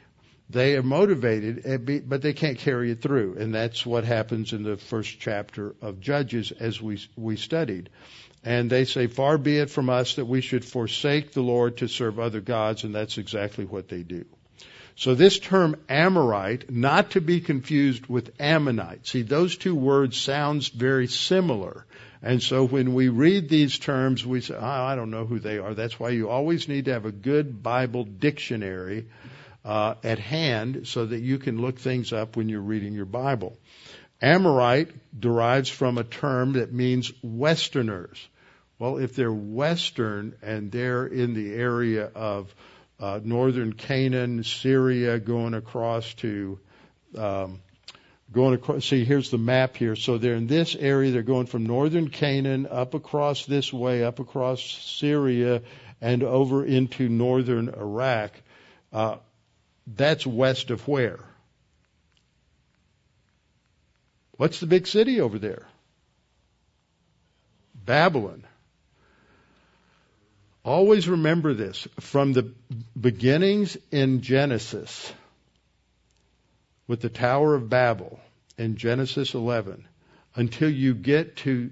They 0.49 0.75
are 0.75 0.83
motivated, 0.83 1.61
eh, 1.63 2.01
but 2.05 2.21
they 2.21 2.33
can't 2.33 2.57
carry 2.57 2.91
it 2.91 3.01
through. 3.01 3.37
And 3.39 3.55
that's 3.55 3.85
what 3.85 4.03
happens 4.03 4.51
in 4.51 4.63
the 4.63 4.75
first 4.75 5.21
chapter 5.21 5.75
of 5.81 6.01
Judges 6.01 6.51
as 6.51 6.81
we, 6.81 6.99
we 7.15 7.37
studied. 7.37 7.89
And 8.43 8.69
they 8.69 8.85
say, 8.85 9.07
far 9.07 9.37
be 9.37 9.57
it 9.57 9.69
from 9.69 9.89
us 9.89 10.15
that 10.15 10.25
we 10.25 10.41
should 10.41 10.65
forsake 10.65 11.31
the 11.31 11.43
Lord 11.43 11.77
to 11.77 11.87
serve 11.87 12.19
other 12.19 12.41
gods, 12.41 12.83
and 12.83 12.95
that's 12.95 13.17
exactly 13.17 13.65
what 13.65 13.87
they 13.87 14.01
do. 14.01 14.25
So 14.95 15.15
this 15.15 15.39
term 15.39 15.77
Amorite, 15.89 16.69
not 16.69 17.11
to 17.11 17.21
be 17.21 17.39
confused 17.39 18.07
with 18.07 18.31
Ammonite. 18.39 19.07
See, 19.07 19.21
those 19.21 19.55
two 19.55 19.75
words 19.75 20.17
sounds 20.19 20.67
very 20.67 21.07
similar. 21.07 21.85
And 22.21 22.41
so 22.41 22.65
when 22.65 22.93
we 22.93 23.09
read 23.09 23.49
these 23.49 23.79
terms, 23.79 24.25
we 24.25 24.41
say, 24.41 24.55
oh, 24.55 24.63
I 24.63 24.95
don't 24.95 25.09
know 25.09 25.25
who 25.25 25.39
they 25.39 25.57
are. 25.57 25.73
That's 25.73 25.99
why 25.99 26.09
you 26.09 26.29
always 26.29 26.67
need 26.67 26.85
to 26.85 26.93
have 26.93 27.05
a 27.05 27.11
good 27.11 27.63
Bible 27.63 28.03
dictionary 28.03 29.07
uh, 29.65 29.95
at 30.03 30.19
hand 30.19 30.87
so 30.87 31.05
that 31.05 31.19
you 31.19 31.39
can 31.39 31.59
look 31.59 31.79
things 31.79 32.13
up 32.13 32.35
when 32.35 32.49
you're 32.49 32.61
reading 32.61 32.93
your 32.93 33.05
Bible. 33.05 33.57
Amorite 34.21 34.91
derives 35.19 35.69
from 35.69 35.97
a 35.97 36.03
term 36.03 36.53
that 36.53 36.71
means 36.71 37.11
Westerners. 37.23 38.27
Well, 38.81 38.97
if 38.97 39.15
they're 39.15 39.31
Western 39.31 40.33
and 40.41 40.71
they're 40.71 41.05
in 41.05 41.35
the 41.35 41.53
area 41.53 42.09
of 42.15 42.51
uh, 42.99 43.19
northern 43.23 43.73
Canaan, 43.73 44.43
Syria, 44.43 45.19
going 45.19 45.53
across 45.53 46.11
to 46.15 46.57
um, 47.15 47.59
going 48.33 48.55
across. 48.55 48.83
See, 48.83 49.05
here's 49.05 49.29
the 49.29 49.37
map 49.37 49.77
here. 49.77 49.95
So 49.95 50.17
they're 50.17 50.33
in 50.33 50.47
this 50.47 50.75
area. 50.75 51.11
They're 51.11 51.21
going 51.21 51.45
from 51.45 51.67
northern 51.67 52.09
Canaan 52.09 52.65
up 52.65 52.95
across 52.95 53.45
this 53.45 53.71
way, 53.71 54.03
up 54.03 54.17
across 54.17 54.63
Syria, 54.63 55.61
and 56.01 56.23
over 56.23 56.65
into 56.65 57.07
northern 57.07 57.69
Iraq. 57.69 58.31
Uh, 58.91 59.17
that's 59.85 60.25
west 60.25 60.71
of 60.71 60.87
where? 60.87 61.19
What's 64.37 64.59
the 64.59 64.65
big 64.65 64.87
city 64.87 65.21
over 65.21 65.37
there? 65.37 65.67
Babylon. 67.75 68.43
Always 70.63 71.07
remember 71.09 71.53
this. 71.53 71.87
From 71.99 72.33
the 72.33 72.53
beginnings 72.99 73.77
in 73.91 74.21
Genesis, 74.21 75.11
with 76.87 77.01
the 77.01 77.09
Tower 77.09 77.55
of 77.55 77.69
Babel 77.69 78.19
in 78.57 78.75
Genesis 78.75 79.33
11 79.33 79.87
until 80.35 80.69
you 80.69 80.93
get 80.93 81.37
to 81.37 81.71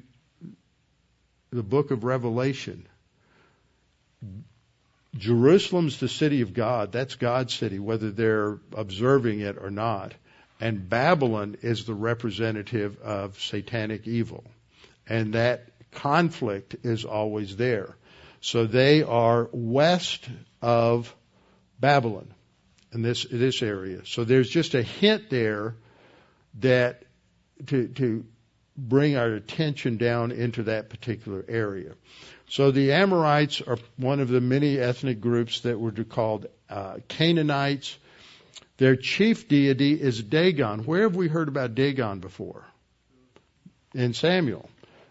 the 1.52 1.62
book 1.62 1.92
of 1.92 2.04
Revelation. 2.04 2.88
Jerusalem's 5.18 6.00
the 6.00 6.08
city 6.08 6.42
of 6.42 6.54
God. 6.54 6.92
That's 6.92 7.16
God's 7.16 7.54
city, 7.54 7.80
whether 7.80 8.12
they're 8.12 8.60
observing 8.74 9.42
it 9.42 9.58
or 9.60 9.70
not. 9.70 10.14
And 10.62 10.88
Babylon 10.88 11.58
is 11.62 11.86
the 11.86 11.94
representative 11.94 13.02
of 13.02 13.40
satanic 13.42 14.08
evil. 14.08 14.44
And 15.08 15.34
that 15.34 15.68
conflict 15.92 16.76
is 16.84 17.06
always 17.06 17.56
there. 17.58 17.96
So 18.42 18.66
they 18.66 19.04
are 19.04 19.50
west 19.52 20.28
of 20.62 21.14
Babylon 21.80 22.34
in 22.94 23.02
this 23.02 23.26
this 23.30 23.62
area. 23.62 24.02
So 24.06 24.24
there's 24.24 24.50
just 24.50 24.76
a 24.76 24.84
hint 24.84 25.30
there 25.30 25.76
that 26.60 27.04
to 27.68 27.88
to 27.90 28.26
bring 28.78 29.18
our 29.18 29.28
attention 29.28 29.98
down 29.98 30.32
into 30.32 30.64
that 30.64 30.90
particular 30.90 31.44
area. 31.48 31.94
So 32.48 32.72
the 32.72 32.94
Amorites 32.94 33.62
are 33.62 33.78
one 33.98 34.22
of 34.22 34.30
the 34.30 34.42
many 34.42 34.80
ethnic 34.80 35.20
groups 35.20 35.62
that 35.62 35.80
were 35.80 35.92
called 35.92 36.48
uh, 36.70 36.98
Canaanites. 37.08 37.98
Their 38.78 38.96
chief 38.96 39.50
deity 39.50 40.02
is 40.02 40.24
Dagon. 40.24 40.86
Where 40.86 41.04
have 41.04 41.16
we 41.16 41.28
heard 41.28 41.50
about 41.50 41.76
Dagon 41.76 42.20
before? 42.20 42.66
In 43.94 44.14
Samuel 44.14 44.70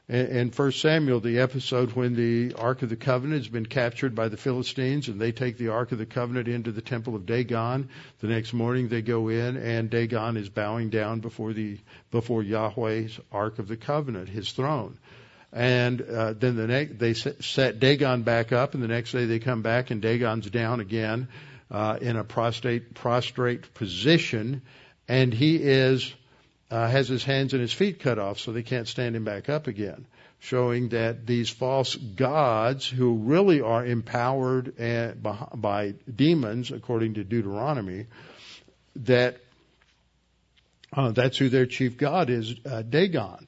in 0.08 0.50
First 0.52 0.80
Samuel, 0.80 1.20
the 1.20 1.40
episode 1.40 1.92
when 1.92 2.14
the 2.14 2.54
Ark 2.54 2.82
of 2.82 2.88
the 2.88 2.96
Covenant 2.96 3.42
has 3.42 3.48
been 3.48 3.66
captured 3.66 4.14
by 4.14 4.28
the 4.28 4.38
Philistines 4.38 5.08
and 5.08 5.20
they 5.20 5.32
take 5.32 5.58
the 5.58 5.68
Ark 5.68 5.92
of 5.92 5.98
the 5.98 6.06
Covenant 6.06 6.48
into 6.48 6.72
the 6.72 6.80
temple 6.80 7.14
of 7.14 7.26
Dagon. 7.26 7.90
The 8.20 8.28
next 8.28 8.54
morning 8.54 8.88
they 8.88 9.02
go 9.02 9.28
in 9.28 9.58
and 9.58 9.90
Dagon 9.90 10.38
is 10.38 10.48
bowing 10.48 10.88
down 10.88 11.20
before 11.20 11.52
the, 11.52 11.78
before 12.10 12.42
Yahweh's 12.42 13.20
Ark 13.30 13.58
of 13.58 13.68
the 13.68 13.76
Covenant, 13.76 14.30
his 14.30 14.50
throne. 14.52 14.98
And 15.52 16.00
uh, 16.00 16.32
then 16.34 16.56
the 16.56 16.66
next, 16.66 16.98
they 16.98 17.12
set 17.14 17.78
Dagon 17.78 18.22
back 18.22 18.52
up, 18.52 18.74
and 18.74 18.82
the 18.82 18.88
next 18.88 19.12
day 19.12 19.24
they 19.24 19.38
come 19.38 19.62
back, 19.62 19.90
and 19.90 20.02
Dagon's 20.02 20.48
down 20.50 20.80
again 20.80 21.28
uh, 21.70 21.98
in 22.00 22.16
a 22.16 22.24
prostrate 22.24 22.94
prostrate 22.94 23.72
position, 23.72 24.60
and 25.06 25.32
he 25.32 25.56
is 25.56 26.14
uh, 26.70 26.88
has 26.88 27.08
his 27.08 27.24
hands 27.24 27.52
and 27.52 27.62
his 27.62 27.72
feet 27.72 28.00
cut 28.00 28.18
off 28.18 28.38
so 28.38 28.52
they 28.52 28.62
can't 28.62 28.88
stand 28.88 29.16
him 29.16 29.24
back 29.24 29.48
up 29.48 29.66
again, 29.66 30.06
showing 30.38 30.90
that 30.90 31.26
these 31.26 31.48
false 31.48 31.96
gods, 31.96 32.86
who 32.86 33.14
really 33.14 33.60
are 33.60 33.84
empowered 33.84 34.74
by 35.54 35.94
demons, 36.14 36.70
according 36.70 37.14
to 37.14 37.24
Deuteronomy, 37.24 38.06
that 38.96 39.38
uh, 40.92 41.10
that's 41.12 41.36
who 41.36 41.48
their 41.48 41.66
chief 41.66 41.96
god 41.96 42.30
is, 42.30 42.54
uh, 42.64 42.82
Dagon. 42.82 43.46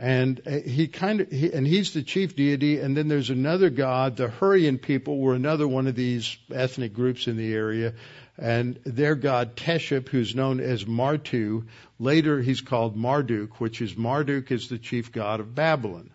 And 0.00 0.40
uh, 0.46 0.60
he 0.60 0.86
kind 0.86 1.20
of, 1.20 1.30
he, 1.30 1.52
and 1.52 1.66
he's 1.66 1.92
the 1.92 2.02
chief 2.02 2.36
deity. 2.36 2.78
And 2.78 2.96
then 2.96 3.08
there's 3.08 3.30
another 3.30 3.68
god. 3.68 4.16
The 4.16 4.28
Hurrian 4.28 4.78
people 4.78 5.18
were 5.18 5.34
another 5.34 5.66
one 5.66 5.86
of 5.86 5.96
these 5.96 6.38
ethnic 6.54 6.94
groups 6.94 7.26
in 7.26 7.36
the 7.36 7.52
area 7.52 7.94
and 8.38 8.78
their 8.84 9.14
god 9.14 9.56
Teshub, 9.56 10.08
who's 10.08 10.34
known 10.34 10.60
as 10.60 10.84
Martu. 10.84 11.66
Later, 11.98 12.40
he's 12.40 12.60
called 12.60 12.96
Marduk, 12.96 13.60
which 13.60 13.82
is 13.82 13.96
Marduk 13.96 14.52
is 14.52 14.68
the 14.68 14.78
chief 14.78 15.12
god 15.12 15.40
of 15.40 15.54
Babylon. 15.54 16.10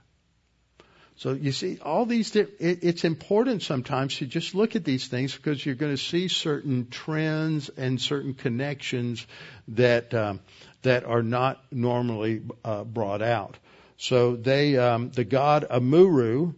So 1.15 1.33
you 1.33 1.51
see, 1.51 1.77
all 1.79 2.05
these, 2.05 2.35
it's 2.35 3.03
important 3.03 3.61
sometimes 3.61 4.17
to 4.17 4.25
just 4.25 4.55
look 4.55 4.75
at 4.75 4.83
these 4.83 5.07
things 5.07 5.35
because 5.35 5.63
you're 5.63 5.75
going 5.75 5.95
to 5.95 6.01
see 6.01 6.27
certain 6.27 6.87
trends 6.89 7.69
and 7.69 8.01
certain 8.01 8.33
connections 8.33 9.25
that 9.67 10.13
um, 10.13 10.39
that 10.81 11.05
are 11.05 11.21
not 11.21 11.63
normally 11.71 12.41
uh, 12.65 12.83
brought 12.83 13.21
out. 13.21 13.57
So 13.97 14.35
they, 14.35 14.77
um, 14.77 15.11
the 15.11 15.23
god 15.23 15.65
Amuru 15.69 16.53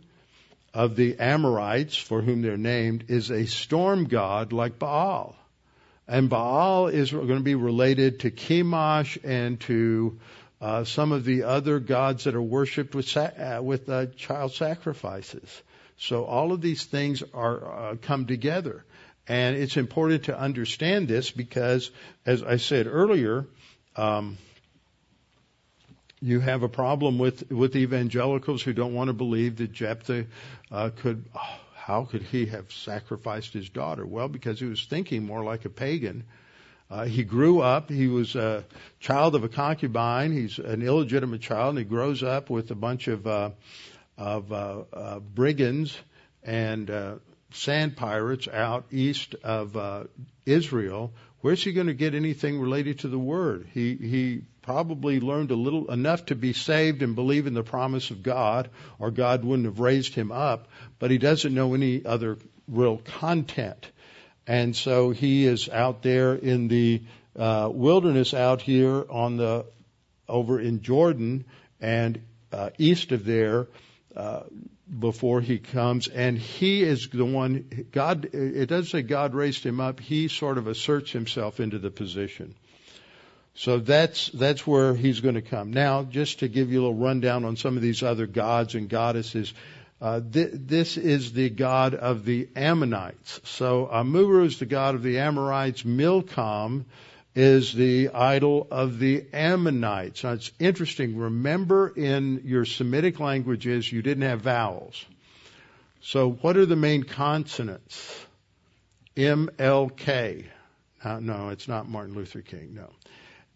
of 0.73 0.95
the 0.95 1.19
Amorites, 1.19 1.95
for 1.95 2.21
whom 2.21 2.41
they're 2.41 2.57
named, 2.57 3.05
is 3.09 3.31
a 3.31 3.45
storm 3.45 4.05
god 4.05 4.51
like 4.53 4.79
Baal. 4.79 5.35
And 6.07 6.29
Baal 6.29 6.87
is 6.87 7.11
going 7.11 7.27
to 7.27 7.39
be 7.39 7.55
related 7.55 8.21
to 8.21 8.31
Chemosh 8.31 9.17
and 9.23 9.59
to 9.61 10.19
uh, 10.61 10.83
some 10.83 11.11
of 11.11 11.25
the 11.25 11.43
other 11.43 11.79
gods 11.79 12.25
that 12.25 12.35
are 12.35 12.41
worshipped 12.41 12.95
with 12.95 13.15
uh, 13.17 13.59
with 13.61 13.89
uh, 13.89 14.07
child 14.17 14.53
sacrifices. 14.53 15.61
So 15.97 16.25
all 16.25 16.51
of 16.51 16.61
these 16.61 16.83
things 16.85 17.23
are 17.33 17.91
uh, 17.91 17.95
come 18.01 18.25
together, 18.25 18.85
and 19.27 19.55
it's 19.55 19.77
important 19.77 20.25
to 20.25 20.37
understand 20.37 21.07
this 21.07 21.31
because, 21.31 21.89
as 22.25 22.43
I 22.43 22.57
said 22.57 22.87
earlier, 22.87 23.45
um, 23.95 24.37
you 26.21 26.39
have 26.39 26.63
a 26.63 26.69
problem 26.69 27.17
with 27.17 27.51
with 27.51 27.75
evangelicals 27.75 28.61
who 28.61 28.73
don't 28.73 28.93
want 28.93 29.09
to 29.09 29.13
believe 29.13 29.57
that 29.57 29.71
Jephthah 29.71 30.25
uh, 30.71 30.89
could. 30.95 31.25
Oh, 31.35 31.59
how 31.85 32.03
could 32.03 32.23
he 32.23 32.47
have 32.47 32.71
sacrificed 32.71 33.53
his 33.53 33.69
daughter? 33.69 34.07
Well, 34.07 34.27
because 34.27 34.59
he 34.59 34.65
was 34.65 34.83
thinking 34.83 35.23
more 35.23 35.43
like 35.43 35.65
a 35.65 35.69
pagan. 35.69 36.23
Uh, 36.89 37.05
he 37.05 37.23
grew 37.23 37.61
up. 37.61 37.91
He 37.91 38.07
was 38.07 38.35
a 38.35 38.65
child 38.99 39.35
of 39.35 39.43
a 39.43 39.49
concubine. 39.49 40.31
He's 40.31 40.57
an 40.57 40.81
illegitimate 40.81 41.41
child, 41.41 41.69
and 41.69 41.77
he 41.77 41.83
grows 41.83 42.23
up 42.23 42.49
with 42.49 42.71
a 42.71 42.75
bunch 42.75 43.07
of 43.07 43.27
uh, 43.27 43.51
of 44.17 44.51
uh, 44.51 44.83
uh, 44.91 45.19
brigands 45.19 45.95
and 46.41 46.89
uh, 46.89 47.15
sand 47.51 47.95
pirates 47.95 48.47
out 48.47 48.87
east 48.89 49.35
of 49.43 49.77
uh, 49.77 50.05
Israel. 50.43 51.13
Where's 51.45 51.63
he 51.63 51.73
going 51.73 51.85
to 51.85 51.93
get 51.93 52.15
anything 52.15 52.59
related 52.59 53.01
to 53.01 53.07
the 53.07 53.19
word? 53.19 53.67
He 53.71 53.93
he 53.93 54.41
probably 54.63 55.19
learned 55.19 55.51
a 55.51 55.55
little 55.55 55.91
enough 55.91 56.25
to 56.25 56.35
be 56.35 56.53
saved 56.53 57.03
and 57.03 57.13
believe 57.13 57.45
in 57.45 57.53
the 57.53 57.61
promise 57.61 58.09
of 58.09 58.23
God, 58.23 58.71
or 58.97 59.11
God 59.11 59.43
wouldn't 59.43 59.67
have 59.67 59.79
raised 59.79 60.15
him 60.15 60.31
up. 60.31 60.67
But 60.97 61.11
he 61.11 61.19
doesn't 61.19 61.53
know 61.53 61.75
any 61.75 62.03
other 62.03 62.39
real 62.67 62.97
content, 62.97 63.91
and 64.47 64.75
so 64.75 65.11
he 65.11 65.45
is 65.45 65.69
out 65.69 66.01
there 66.01 66.33
in 66.33 66.67
the 66.67 67.03
uh, 67.37 67.69
wilderness 67.71 68.33
out 68.33 68.63
here 68.63 69.05
on 69.07 69.37
the 69.37 69.67
over 70.27 70.59
in 70.59 70.81
Jordan 70.81 71.45
and 71.79 72.23
uh, 72.51 72.71
east 72.79 73.11
of 73.11 73.23
there. 73.23 73.67
Uh, 74.15 74.45
before 74.87 75.41
he 75.41 75.57
comes, 75.57 76.07
and 76.07 76.37
he 76.37 76.83
is 76.83 77.09
the 77.09 77.25
one. 77.25 77.87
God, 77.91 78.25
it 78.33 78.67
doesn't 78.67 78.91
say 78.91 79.01
God 79.01 79.33
raised 79.33 79.65
him 79.65 79.79
up. 79.79 79.99
He 79.99 80.27
sort 80.27 80.57
of 80.57 80.67
asserts 80.67 81.11
himself 81.11 81.59
into 81.59 81.79
the 81.79 81.89
position. 81.89 82.55
So 83.55 83.79
that's 83.79 84.29
that's 84.29 84.67
where 84.67 84.93
he's 84.93 85.21
going 85.21 85.35
to 85.35 85.41
come. 85.41 85.71
Now, 85.71 86.03
just 86.03 86.39
to 86.39 86.47
give 86.47 86.71
you 86.71 86.81
a 86.81 86.83
little 86.83 86.97
rundown 86.97 87.45
on 87.45 87.55
some 87.55 87.77
of 87.77 87.81
these 87.81 88.03
other 88.03 88.27
gods 88.27 88.75
and 88.75 88.89
goddesses, 88.89 89.53
uh, 90.01 90.19
th- 90.19 90.51
this 90.53 90.97
is 90.97 91.31
the 91.31 91.49
god 91.49 91.95
of 91.95 92.25
the 92.25 92.49
Ammonites. 92.55 93.39
So 93.45 93.87
Amuru 93.89 94.43
is 94.43 94.59
the 94.59 94.65
god 94.65 94.95
of 94.95 95.03
the 95.03 95.19
Amorites. 95.19 95.83
Milcom 95.83 96.85
is 97.35 97.73
the 97.73 98.09
idol 98.09 98.65
of 98.71 98.97
the 98.97 99.25
Ammonites. 99.33 100.23
Now 100.23 100.31
it's 100.31 100.51
interesting. 100.57 101.17
Remember 101.17 101.89
in 101.89 102.41
your 102.45 102.63
Semitic 102.63 103.19
languages, 103.19 103.91
you 103.91 104.01
didn't 104.01 104.23
have 104.23 104.41
vowels. 104.41 105.05
So 106.01 106.31
what 106.31 106.55
are 106.55 106.65
the 106.65 106.77
main 106.77 107.03
consonants? 107.03 108.25
M, 109.17 109.49
L, 109.59 109.89
K. 109.89 110.45
Uh, 111.03 111.19
no, 111.19 111.49
it's 111.49 111.67
not 111.67 111.89
Martin 111.89 112.15
Luther 112.15 112.41
King. 112.41 112.73
No. 112.73 112.89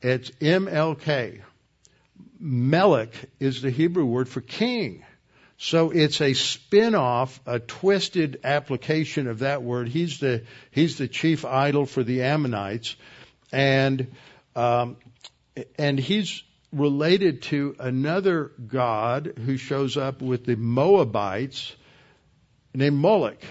It's 0.02 0.32
M, 0.42 0.68
L, 0.68 0.96
K. 0.96 1.42
Melech 2.40 3.14
is 3.40 3.62
the 3.62 3.70
Hebrew 3.70 4.06
word 4.06 4.30
for 4.30 4.42
king. 4.42 5.04
So 5.58 5.92
it's 5.92 6.22
a 6.22 6.34
spin-off, 6.34 7.40
a 7.46 7.60
twisted 7.60 8.40
application 8.46 9.28
of 9.28 9.40
that 9.40 9.62
word. 9.62 9.90
He's 9.90 10.20
the, 10.20 10.44
he's 10.72 10.98
the 10.98 11.10
chief 11.10 11.44
idol 11.44 11.86
for 11.86 12.02
the 12.02 12.24
Ammonites 12.24 12.96
and 13.52 14.12
um, 14.56 14.98
and 15.78 16.00
he's 16.00 16.44
related 16.72 17.42
to 17.42 17.76
another 17.80 18.52
god 18.68 19.34
who 19.46 19.58
shows 19.58 19.98
up 19.98 20.22
with 20.22 20.46
the 20.46 20.56
Moabites 20.56 21.76
named 22.74 22.98
Moloch. 22.98 23.44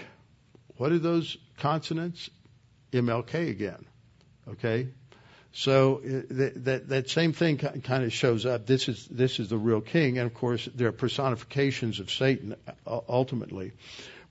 What 0.77 0.91
are 0.91 0.99
those 0.99 1.37
consonants? 1.57 2.29
MLK 2.91 3.49
again. 3.49 3.85
Okay, 4.47 4.87
so 5.51 5.97
uh, 5.97 6.21
that, 6.31 6.65
that, 6.65 6.89
that 6.89 7.09
same 7.09 7.33
thing 7.33 7.57
kind 7.57 8.03
of 8.03 8.13
shows 8.13 8.45
up. 8.45 8.65
This 8.65 8.87
is 8.87 9.05
this 9.07 9.39
is 9.39 9.49
the 9.49 9.57
real 9.57 9.81
king, 9.81 10.17
and 10.17 10.25
of 10.25 10.33
course 10.33 10.67
they're 10.73 10.91
personifications 10.91 11.99
of 11.99 12.09
Satan 12.09 12.55
uh, 12.87 12.99
ultimately. 13.07 13.73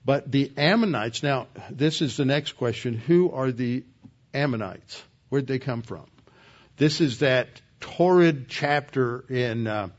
But 0.03 0.31
the 0.31 0.51
Ammonites. 0.57 1.23
Now, 1.23 1.47
this 1.69 2.01
is 2.01 2.17
the 2.17 2.25
next 2.25 2.53
question: 2.53 2.95
Who 2.95 3.31
are 3.31 3.51
the 3.51 3.83
Ammonites? 4.33 5.01
Where'd 5.29 5.47
they 5.47 5.59
come 5.59 5.81
from? 5.81 6.05
This 6.77 7.01
is 7.01 7.19
that 7.19 7.61
torrid 7.79 8.47
chapter 8.49 9.23
in 9.29 9.67
uh, 9.67 9.89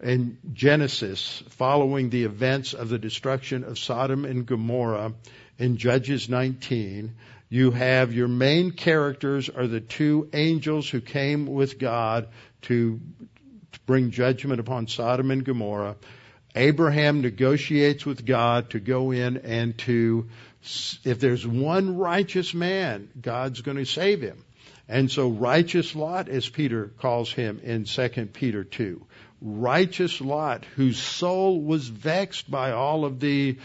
in 0.00 0.38
Genesis 0.52 1.42
following 1.50 2.10
the 2.10 2.24
events 2.24 2.74
of 2.74 2.88
the 2.88 2.98
destruction 2.98 3.64
of 3.64 3.78
Sodom 3.78 4.24
and 4.24 4.46
Gomorrah 4.46 5.12
in 5.58 5.76
Judges 5.76 6.28
19. 6.28 7.14
You 7.48 7.70
have 7.72 8.12
your 8.12 8.28
main 8.28 8.72
characters 8.72 9.48
are 9.48 9.66
the 9.66 9.80
two 9.80 10.28
angels 10.32 10.88
who 10.88 11.00
came 11.00 11.46
with 11.46 11.78
God 11.78 12.28
to, 12.62 13.00
to 13.72 13.80
bring 13.86 14.10
judgment 14.10 14.60
upon 14.60 14.86
Sodom 14.86 15.30
and 15.30 15.44
Gomorrah. 15.44 15.96
Abraham 16.54 17.20
negotiates 17.20 18.04
with 18.04 18.24
God 18.24 18.70
to 18.70 18.80
go 18.80 19.10
in 19.10 19.38
and 19.38 19.76
to, 19.78 20.28
if 21.04 21.20
there's 21.20 21.46
one 21.46 21.96
righteous 21.96 22.52
man, 22.54 23.08
God's 23.20 23.62
going 23.62 23.78
to 23.78 23.84
save 23.84 24.20
him. 24.20 24.44
And 24.88 25.10
so 25.10 25.28
righteous 25.28 25.94
Lot, 25.94 26.28
as 26.30 26.48
Peter 26.48 26.86
calls 26.98 27.30
him 27.30 27.60
in 27.62 27.84
2 27.84 28.08
Peter 28.32 28.64
2, 28.64 29.06
righteous 29.42 30.20
Lot, 30.20 30.64
whose 30.76 30.98
soul 30.98 31.60
was 31.60 31.86
vexed 31.86 32.50
by 32.50 32.72
all 32.72 33.04
of 33.04 33.20
the 33.20 33.58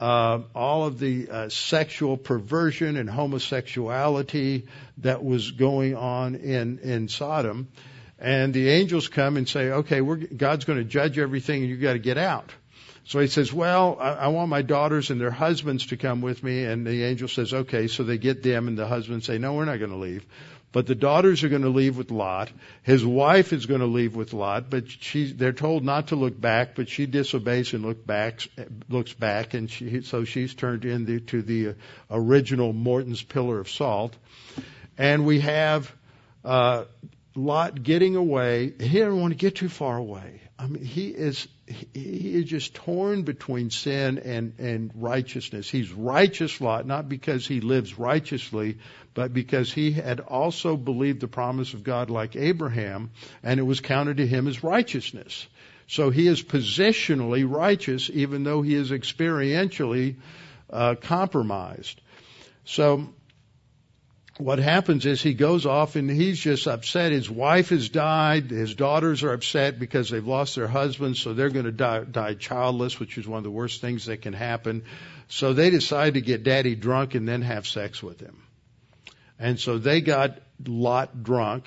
uh, 0.00 0.40
all 0.52 0.84
of 0.84 0.98
the 0.98 1.28
uh, 1.30 1.48
sexual 1.48 2.16
perversion 2.16 2.96
and 2.96 3.08
homosexuality 3.08 4.66
that 4.98 5.22
was 5.22 5.52
going 5.52 5.94
on 5.94 6.34
in 6.34 6.80
in 6.80 7.06
Sodom, 7.06 7.68
and 8.18 8.52
the 8.52 8.70
angels 8.70 9.06
come 9.06 9.36
and 9.36 9.48
say, 9.48 9.70
"Okay, 9.70 10.00
God's 10.00 10.64
going 10.64 10.78
to 10.78 10.84
judge 10.84 11.18
everything, 11.18 11.62
and 11.62 11.70
you 11.70 11.76
got 11.76 11.92
to 11.92 12.00
get 12.00 12.18
out." 12.18 12.50
So 13.04 13.20
he 13.20 13.28
says, 13.28 13.52
"Well, 13.52 13.96
I, 14.00 14.10
I 14.14 14.28
want 14.28 14.48
my 14.48 14.62
daughters 14.62 15.10
and 15.10 15.20
their 15.20 15.30
husbands 15.30 15.86
to 15.88 15.96
come 15.96 16.20
with 16.20 16.42
me." 16.42 16.64
And 16.64 16.84
the 16.84 17.04
angel 17.04 17.28
says, 17.28 17.54
"Okay." 17.54 17.86
So 17.86 18.02
they 18.02 18.18
get 18.18 18.42
them, 18.42 18.66
and 18.66 18.76
the 18.76 18.88
husbands 18.88 19.26
say, 19.26 19.38
"No, 19.38 19.54
we're 19.54 19.66
not 19.66 19.78
going 19.78 19.92
to 19.92 19.96
leave." 19.98 20.26
But 20.72 20.86
the 20.86 20.94
daughters 20.94 21.44
are 21.44 21.50
going 21.50 21.62
to 21.62 21.68
leave 21.68 21.98
with 21.98 22.10
Lot. 22.10 22.50
His 22.82 23.04
wife 23.04 23.52
is 23.52 23.66
going 23.66 23.80
to 23.80 23.86
leave 23.86 24.16
with 24.16 24.32
Lot, 24.32 24.70
but 24.70 24.90
she, 24.90 25.30
they're 25.30 25.52
told 25.52 25.84
not 25.84 26.08
to 26.08 26.16
look 26.16 26.40
back, 26.40 26.74
but 26.74 26.88
she 26.88 27.04
disobeys 27.04 27.74
and 27.74 27.84
look 27.84 28.06
back, 28.06 28.40
looks 28.88 29.12
back, 29.12 29.52
and 29.52 29.70
she, 29.70 30.00
so 30.00 30.24
she's 30.24 30.54
turned 30.54 30.86
into 30.86 31.42
the 31.42 31.74
original 32.10 32.72
Morton's 32.72 33.22
pillar 33.22 33.60
of 33.60 33.68
salt. 33.68 34.16
And 34.96 35.26
we 35.26 35.40
have 35.40 35.92
uh, 36.42 36.84
Lot 37.34 37.82
getting 37.82 38.16
away. 38.16 38.72
He 38.78 38.88
didn't 38.88 39.20
want 39.20 39.32
to 39.32 39.38
get 39.38 39.56
too 39.56 39.68
far 39.68 39.98
away. 39.98 40.40
I 40.58 40.66
mean, 40.66 40.84
he 40.84 41.08
is 41.08 41.48
he 41.92 42.34
is 42.34 42.44
just 42.44 42.74
torn 42.74 43.22
between 43.22 43.70
sin 43.70 44.18
and 44.18 44.54
and 44.58 44.90
righteousness. 44.94 45.68
He's 45.68 45.92
righteous 45.92 46.60
Lot, 46.60 46.86
not 46.86 47.08
because 47.08 47.46
he 47.46 47.60
lives 47.60 47.98
righteously, 47.98 48.78
but 49.14 49.32
because 49.32 49.72
he 49.72 49.92
had 49.92 50.20
also 50.20 50.76
believed 50.76 51.20
the 51.20 51.28
promise 51.28 51.74
of 51.74 51.84
God 51.84 52.10
like 52.10 52.36
Abraham, 52.36 53.10
and 53.42 53.60
it 53.60 53.64
was 53.64 53.80
counted 53.80 54.18
to 54.18 54.26
him 54.26 54.46
as 54.48 54.62
righteousness. 54.62 55.46
So 55.86 56.10
he 56.10 56.26
is 56.26 56.42
positionally 56.42 57.44
righteous, 57.48 58.10
even 58.12 58.44
though 58.44 58.62
he 58.62 58.74
is 58.74 58.90
experientially 58.90 60.16
uh, 60.70 60.94
compromised. 60.94 62.00
So 62.64 63.08
what 64.38 64.58
happens 64.58 65.04
is 65.04 65.20
he 65.20 65.34
goes 65.34 65.66
off 65.66 65.94
and 65.94 66.10
he's 66.10 66.38
just 66.38 66.66
upset. 66.66 67.12
His 67.12 67.28
wife 67.28 67.68
has 67.68 67.88
died. 67.88 68.50
His 68.50 68.74
daughters 68.74 69.22
are 69.22 69.32
upset 69.32 69.78
because 69.78 70.08
they've 70.08 70.26
lost 70.26 70.54
their 70.54 70.68
husbands, 70.68 71.20
so 71.20 71.34
they're 71.34 71.50
going 71.50 71.66
to 71.66 71.72
die, 71.72 72.04
die 72.04 72.34
childless, 72.34 72.98
which 72.98 73.18
is 73.18 73.28
one 73.28 73.38
of 73.38 73.44
the 73.44 73.50
worst 73.50 73.80
things 73.80 74.06
that 74.06 74.22
can 74.22 74.32
happen. 74.32 74.84
So 75.28 75.52
they 75.52 75.70
decide 75.70 76.14
to 76.14 76.20
get 76.20 76.44
daddy 76.44 76.74
drunk 76.74 77.14
and 77.14 77.28
then 77.28 77.42
have 77.42 77.66
sex 77.66 78.02
with 78.02 78.20
him. 78.20 78.42
And 79.38 79.60
so 79.60 79.78
they 79.78 80.00
got 80.00 80.38
Lot 80.66 81.22
drunk 81.22 81.64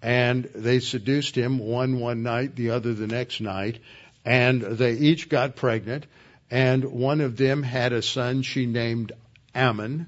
and 0.00 0.44
they 0.54 0.80
seduced 0.80 1.36
him 1.36 1.58
one 1.58 2.00
one 2.00 2.22
night, 2.22 2.56
the 2.56 2.70
other 2.70 2.94
the 2.94 3.06
next 3.06 3.40
night, 3.40 3.78
and 4.24 4.62
they 4.62 4.94
each 4.94 5.28
got 5.28 5.56
pregnant. 5.56 6.06
And 6.50 6.84
one 6.84 7.20
of 7.20 7.36
them 7.36 7.62
had 7.62 7.92
a 7.92 8.00
son 8.00 8.42
she 8.42 8.64
named 8.64 9.12
Ammon 9.54 10.06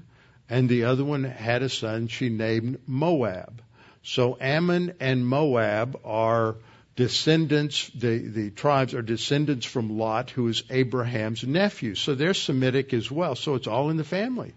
and 0.53 0.69
the 0.69 0.83
other 0.83 1.03
one 1.03 1.23
had 1.23 1.63
a 1.63 1.67
son 1.67 2.07
she 2.07 2.29
named 2.29 2.77
Moab. 2.85 3.59
So 4.03 4.37
Ammon 4.39 4.93
and 4.99 5.25
Moab 5.25 5.99
are 6.05 6.57
descendants, 6.95 7.89
the, 7.95 8.19
the 8.19 8.51
tribes 8.51 8.93
are 8.93 9.01
descendants 9.01 9.65
from 9.65 9.97
Lot, 9.97 10.29
who 10.29 10.47
is 10.49 10.61
Abraham's 10.69 11.43
nephew. 11.43 11.95
So 11.95 12.13
they're 12.13 12.35
Semitic 12.35 12.93
as 12.93 13.09
well. 13.09 13.33
So 13.33 13.55
it's 13.55 13.65
all 13.65 13.89
in 13.89 13.97
the 13.97 14.03
family. 14.03 14.53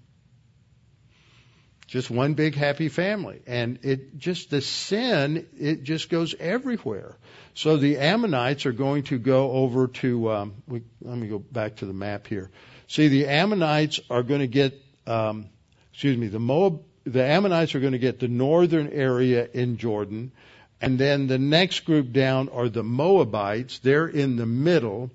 Just 1.86 2.10
one 2.10 2.34
big 2.34 2.54
happy 2.54 2.90
family. 2.90 3.40
And 3.46 3.78
it 3.82 4.18
just, 4.18 4.50
the 4.50 4.60
sin, 4.60 5.46
it 5.58 5.82
just 5.82 6.10
goes 6.10 6.34
everywhere. 6.38 7.16
So 7.54 7.78
the 7.78 7.96
Ammonites 7.96 8.66
are 8.66 8.72
going 8.72 9.04
to 9.04 9.18
go 9.18 9.50
over 9.50 9.86
to, 10.02 10.30
um, 10.30 10.62
we, 10.68 10.82
let 11.00 11.16
me 11.16 11.28
go 11.28 11.38
back 11.38 11.76
to 11.76 11.86
the 11.86 11.94
map 11.94 12.26
here. 12.26 12.50
See, 12.86 13.08
the 13.08 13.28
Ammonites 13.28 13.98
are 14.10 14.22
going 14.22 14.40
to 14.40 14.46
get, 14.46 14.78
um, 15.06 15.48
excuse 15.96 16.18
me, 16.18 16.26
the 16.26 16.38
Moab, 16.38 16.82
the 17.04 17.24
Ammonites 17.24 17.74
are 17.74 17.80
going 17.80 17.94
to 17.94 17.98
get 17.98 18.20
the 18.20 18.28
northern 18.28 18.92
area 18.92 19.48
in 19.54 19.78
Jordan, 19.78 20.30
and 20.78 20.98
then 20.98 21.26
the 21.26 21.38
next 21.38 21.86
group 21.86 22.12
down 22.12 22.50
are 22.50 22.68
the 22.68 22.82
Moabites. 22.82 23.78
They're 23.78 24.06
in 24.06 24.36
the 24.36 24.44
middle, 24.44 25.10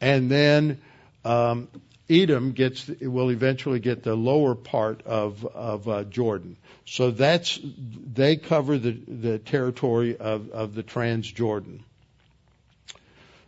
and 0.00 0.30
then 0.30 0.80
um, 1.26 1.68
Edom 2.08 2.52
gets 2.52 2.88
will 3.02 3.30
eventually 3.30 3.80
get 3.80 4.02
the 4.02 4.14
lower 4.14 4.54
part 4.54 5.02
of 5.02 5.44
of 5.44 5.86
uh, 5.86 6.04
Jordan. 6.04 6.56
So 6.86 7.10
that's 7.10 7.60
they 7.62 8.36
cover 8.36 8.78
the 8.78 8.92
the 9.06 9.38
territory 9.38 10.16
of 10.16 10.48
of 10.52 10.74
the 10.74 10.82
Transjordan. 10.82 11.80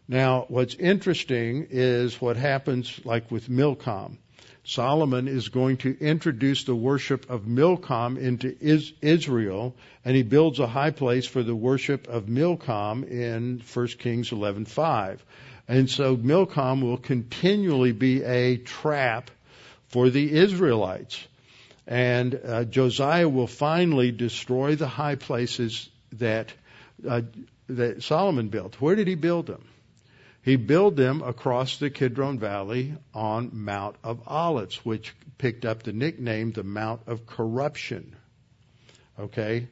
Now, 0.09 0.45
what's 0.49 0.75
interesting 0.75 1.69
is 1.71 2.21
what 2.21 2.37
happens 2.37 3.01
like 3.07 3.31
with 3.31 3.49
Milcom. 3.49 4.19
Solomon 4.67 5.29
is 5.29 5.49
going 5.49 5.77
to 5.79 5.97
introduce 6.01 6.65
the 6.65 6.75
worship 6.75 7.31
of 7.31 7.47
Milcom 7.47 8.19
into 8.19 8.57
Israel, 9.01 9.77
and 10.05 10.17
he 10.17 10.25
builds 10.25 10.59
a 10.59 10.67
high 10.67 10.91
place 10.91 11.25
for 11.25 11.45
the 11.45 11.55
worship 11.55 12.09
of 12.09 12.29
Milcom 12.29 13.05
in 13.05 13.63
1 13.73 13.87
Kings 13.99 14.31
11:5. 14.31 15.21
And 15.69 15.89
so 15.89 16.17
Milcom 16.17 16.83
will 16.83 16.97
continually 16.97 17.93
be 17.93 18.25
a 18.25 18.57
trap 18.57 19.31
for 19.89 20.11
the 20.11 20.33
Israelites. 20.33 21.25
And 21.87 22.35
uh, 22.45 22.65
Josiah 22.65 23.29
will 23.29 23.47
finally 23.47 24.11
destroy 24.11 24.75
the 24.75 24.89
high 24.89 25.15
places 25.15 25.89
that 26.15 26.53
uh, 27.09 27.23
that 27.69 28.03
Solomon 28.03 28.49
built. 28.49 28.81
Where 28.81 28.97
did 28.97 29.07
he 29.07 29.15
build 29.15 29.47
them? 29.47 29.65
He 30.47 30.55
built 30.55 30.95
them 30.95 31.23
across 31.23 31.79
the 31.79 31.91
Kidron 31.91 32.39
Valley 32.39 32.95
on 33.13 33.51
Mount 33.53 33.97
of 34.05 34.21
Olives, 34.29 34.77
which 34.85 35.13
picked 35.39 35.65
up 35.65 35.83
the 35.83 35.93
nickname 35.93 36.53
the 36.53 36.63
Mount 36.63 37.01
of 37.09 37.27
Corruption. 37.27 38.15
Okay? 39.19 39.67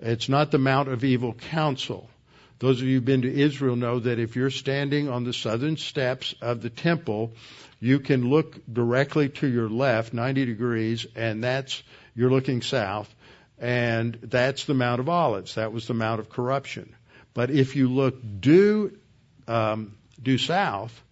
It's 0.00 0.28
not 0.28 0.50
the 0.50 0.58
Mount 0.58 0.88
of 0.88 1.04
Evil 1.04 1.32
Counsel. 1.32 2.10
Those 2.58 2.80
of 2.80 2.88
you 2.88 2.96
who've 2.96 3.04
been 3.04 3.22
to 3.22 3.32
Israel 3.32 3.76
know 3.76 4.00
that 4.00 4.18
if 4.18 4.34
you're 4.34 4.50
standing 4.50 5.08
on 5.08 5.22
the 5.22 5.32
southern 5.32 5.76
steps 5.76 6.34
of 6.42 6.60
the 6.60 6.70
temple, 6.70 7.34
you 7.78 8.00
can 8.00 8.28
look 8.28 8.60
directly 8.66 9.28
to 9.28 9.46
your 9.46 9.68
left, 9.68 10.12
90 10.12 10.44
degrees, 10.44 11.06
and 11.14 11.44
that's, 11.44 11.84
you're 12.16 12.32
looking 12.32 12.62
south, 12.62 13.14
and 13.60 14.18
that's 14.24 14.64
the 14.64 14.74
Mount 14.74 14.98
of 14.98 15.08
Olives. 15.08 15.54
That 15.54 15.72
was 15.72 15.86
the 15.86 15.94
Mount 15.94 16.18
of 16.18 16.30
Corruption. 16.30 16.96
But 17.32 17.52
if 17.52 17.76
you 17.76 17.88
look 17.88 18.16
due 18.40 18.98
um, 19.46 19.92
due 20.22 20.38
south, 20.38 21.02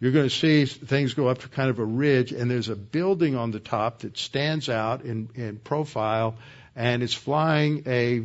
you're 0.00 0.12
going 0.12 0.28
to 0.28 0.34
see 0.34 0.64
things 0.64 1.12
go 1.12 1.28
up 1.28 1.38
to 1.38 1.48
kind 1.48 1.68
of 1.68 1.78
a 1.78 1.84
ridge, 1.84 2.32
and 2.32 2.50
there's 2.50 2.70
a 2.70 2.76
building 2.76 3.36
on 3.36 3.50
the 3.50 3.60
top 3.60 4.00
that 4.00 4.16
stands 4.16 4.70
out 4.70 5.02
in, 5.02 5.28
in 5.34 5.58
profile, 5.58 6.36
and 6.74 7.02
it's 7.02 7.12
flying 7.12 7.82
a 7.86 8.24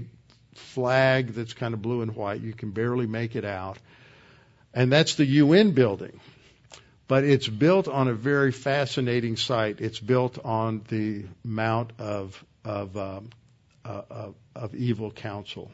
flag 0.54 1.34
that's 1.34 1.54
kind 1.54 1.74
of 1.74 1.82
blue 1.82 2.02
and 2.02 2.16
white. 2.16 2.40
You 2.40 2.54
can 2.54 2.72
barely 2.72 3.08
make 3.08 3.36
it 3.36 3.44
out. 3.44 3.78
And 4.74 4.92
that's 4.92 5.16
the 5.16 5.26
UN 5.26 5.72
building. 5.72 6.20
But 7.08 7.24
it's 7.24 7.48
built 7.48 7.88
on 7.88 8.08
a 8.08 8.14
very 8.14 8.52
fascinating 8.52 9.36
site. 9.36 9.80
It's 9.80 10.00
built 10.00 10.40
on 10.44 10.82
the 10.88 11.26
Mount 11.44 11.92
of, 12.00 12.44
of, 12.64 12.98
um, 12.98 13.30
uh, 13.84 14.02
of, 14.10 14.36
of 14.56 14.76
Evil 14.76 15.12
Counsel. 15.12 15.72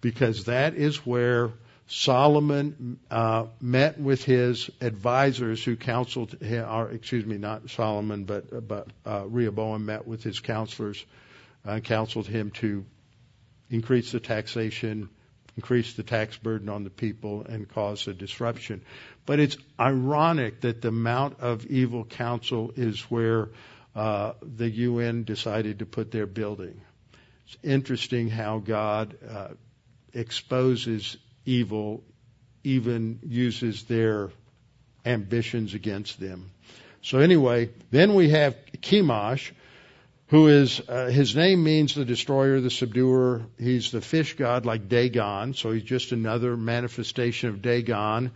Because 0.00 0.46
that 0.46 0.74
is 0.74 1.06
where 1.06 1.52
Solomon 1.92 3.00
uh, 3.10 3.46
met 3.60 3.98
with 3.98 4.22
his 4.22 4.70
advisors 4.80 5.64
who 5.64 5.74
counseled 5.74 6.40
him, 6.40 6.64
or 6.70 6.88
excuse 6.88 7.26
me, 7.26 7.36
not 7.36 7.68
Solomon, 7.68 8.24
but 8.24 8.68
but 8.68 8.86
uh, 9.04 9.24
Rehoboam 9.26 9.86
met 9.86 10.06
with 10.06 10.22
his 10.22 10.38
counselors, 10.38 11.04
uh, 11.64 11.80
counseled 11.80 12.28
him 12.28 12.52
to 12.52 12.84
increase 13.70 14.12
the 14.12 14.20
taxation, 14.20 15.08
increase 15.56 15.94
the 15.94 16.04
tax 16.04 16.36
burden 16.36 16.68
on 16.68 16.84
the 16.84 16.90
people, 16.90 17.42
and 17.42 17.68
cause 17.68 18.06
a 18.06 18.14
disruption. 18.14 18.82
But 19.26 19.40
it's 19.40 19.56
ironic 19.78 20.60
that 20.60 20.82
the 20.82 20.92
Mount 20.92 21.40
of 21.40 21.66
Evil 21.66 22.04
Counsel 22.04 22.72
is 22.76 23.00
where 23.10 23.48
uh, 23.96 24.34
the 24.42 24.70
UN 24.70 25.24
decided 25.24 25.80
to 25.80 25.86
put 25.86 26.12
their 26.12 26.26
building. 26.26 26.80
It's 27.46 27.56
interesting 27.64 28.28
how 28.28 28.58
God 28.58 29.16
uh, 29.28 29.48
exposes 30.14 31.16
evil 31.44 32.02
even 32.64 33.20
uses 33.22 33.84
their 33.84 34.30
ambitions 35.04 35.74
against 35.74 36.20
them. 36.20 36.50
So 37.02 37.18
anyway, 37.18 37.70
then 37.90 38.14
we 38.14 38.30
have 38.30 38.56
Chemosh, 38.82 39.52
who 40.28 40.48
is 40.48 40.80
uh, 40.88 41.06
his 41.06 41.34
name 41.34 41.64
means 41.64 41.94
the 41.94 42.04
destroyer, 42.04 42.60
the 42.60 42.70
subduer. 42.70 43.42
He's 43.58 43.90
the 43.90 44.00
fish 44.00 44.36
god 44.36 44.66
like 44.66 44.88
Dagon, 44.88 45.54
so 45.54 45.72
he's 45.72 45.82
just 45.82 46.12
another 46.12 46.56
manifestation 46.56 47.48
of 47.48 47.62
Dagon, 47.62 48.30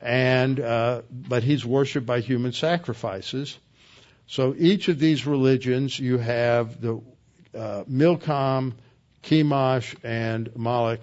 and 0.00 0.58
uh, 0.58 1.02
but 1.10 1.42
he's 1.42 1.64
worshipped 1.64 2.06
by 2.06 2.20
human 2.20 2.52
sacrifices. 2.52 3.56
So 4.26 4.54
each 4.58 4.88
of 4.88 4.98
these 4.98 5.26
religions, 5.26 5.98
you 5.98 6.18
have 6.18 6.80
the 6.80 7.00
uh, 7.56 7.84
Milcom, 7.86 8.74
Chemosh, 9.22 9.94
and 10.02 10.50
Moloch 10.56 11.00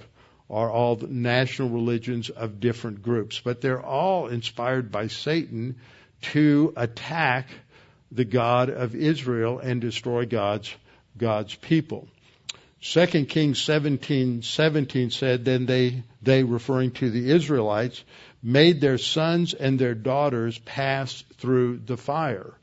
are 0.53 0.69
all 0.69 0.95
national 0.97 1.69
religions 1.69 2.29
of 2.29 2.59
different 2.59 3.01
groups, 3.01 3.41
but 3.43 3.59
they're 3.59 3.81
all 3.81 4.27
inspired 4.27 4.91
by 4.91 5.07
Satan 5.07 5.75
to 6.21 6.73
attack 6.77 7.47
the 8.11 8.25
God 8.25 8.69
of 8.69 8.95
Israel 8.95 9.59
and 9.59 9.81
destroy 9.81 10.25
God's 10.25 10.73
God's 11.17 11.55
people. 11.55 12.07
Second 12.81 13.29
Kings 13.29 13.61
seventeen 13.61 14.43
seventeen 14.43 15.09
said, 15.09 15.45
then 15.45 15.65
they 15.65 16.03
they 16.21 16.43
referring 16.43 16.91
to 16.91 17.09
the 17.09 17.31
Israelites 17.31 18.03
made 18.43 18.81
their 18.81 18.97
sons 18.97 19.53
and 19.53 19.79
their 19.79 19.95
daughters 19.95 20.59
pass 20.59 21.23
through 21.37 21.79
the 21.85 21.97
fire. 21.97 22.53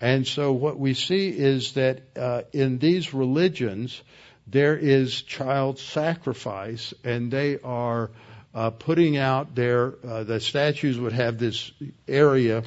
And 0.00 0.26
so 0.26 0.52
what 0.52 0.78
we 0.78 0.94
see 0.94 1.28
is 1.28 1.72
that 1.74 2.00
uh, 2.16 2.42
in 2.52 2.78
these 2.78 3.14
religions, 3.14 4.02
there 4.50 4.76
is 4.76 5.22
child 5.22 5.78
sacrifice, 5.78 6.92
and 7.04 7.30
they 7.30 7.58
are 7.60 8.10
uh, 8.54 8.70
putting 8.70 9.16
out 9.16 9.54
their 9.54 9.94
uh, 10.04 10.24
the 10.24 10.40
statues 10.40 10.98
would 10.98 11.12
have 11.12 11.38
this 11.38 11.70
area 12.08 12.64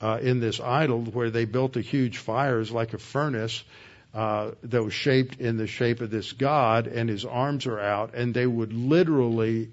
uh, 0.00 0.18
in 0.20 0.40
this 0.40 0.60
idol 0.60 1.00
where 1.00 1.30
they 1.30 1.46
built 1.46 1.76
a 1.76 1.80
huge 1.80 2.18
fires 2.18 2.70
like 2.70 2.92
a 2.92 2.98
furnace 2.98 3.64
uh, 4.12 4.50
that 4.64 4.82
was 4.82 4.92
shaped 4.92 5.40
in 5.40 5.56
the 5.56 5.66
shape 5.66 6.02
of 6.02 6.10
this 6.10 6.32
god, 6.32 6.86
and 6.86 7.08
his 7.08 7.24
arms 7.24 7.66
are 7.66 7.80
out, 7.80 8.14
and 8.14 8.34
they 8.34 8.46
would 8.46 8.74
literally 8.74 9.70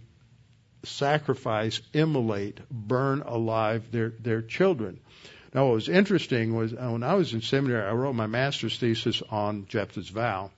sacrifice, 0.84 1.82
immolate, 1.94 2.60
burn 2.72 3.22
alive 3.22 3.92
their 3.92 4.10
their 4.10 4.42
children. 4.42 5.00
Now, 5.54 5.66
what 5.66 5.74
was 5.74 5.90
interesting 5.90 6.56
was 6.56 6.74
uh, 6.74 6.90
when 6.92 7.04
I 7.04 7.16
was 7.16 7.34
in 7.34 7.42
seminary, 7.42 7.84
I 7.84 7.92
wrote 7.94 8.14
my 8.14 8.28
master's 8.28 8.78
thesis 8.78 9.22
on 9.30 9.66
Jephthah's 9.68 10.10
vow. 10.10 10.52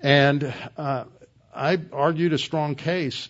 And 0.00 0.52
uh, 0.76 1.04
I 1.54 1.78
argued 1.92 2.32
a 2.32 2.38
strong 2.38 2.74
case. 2.74 3.28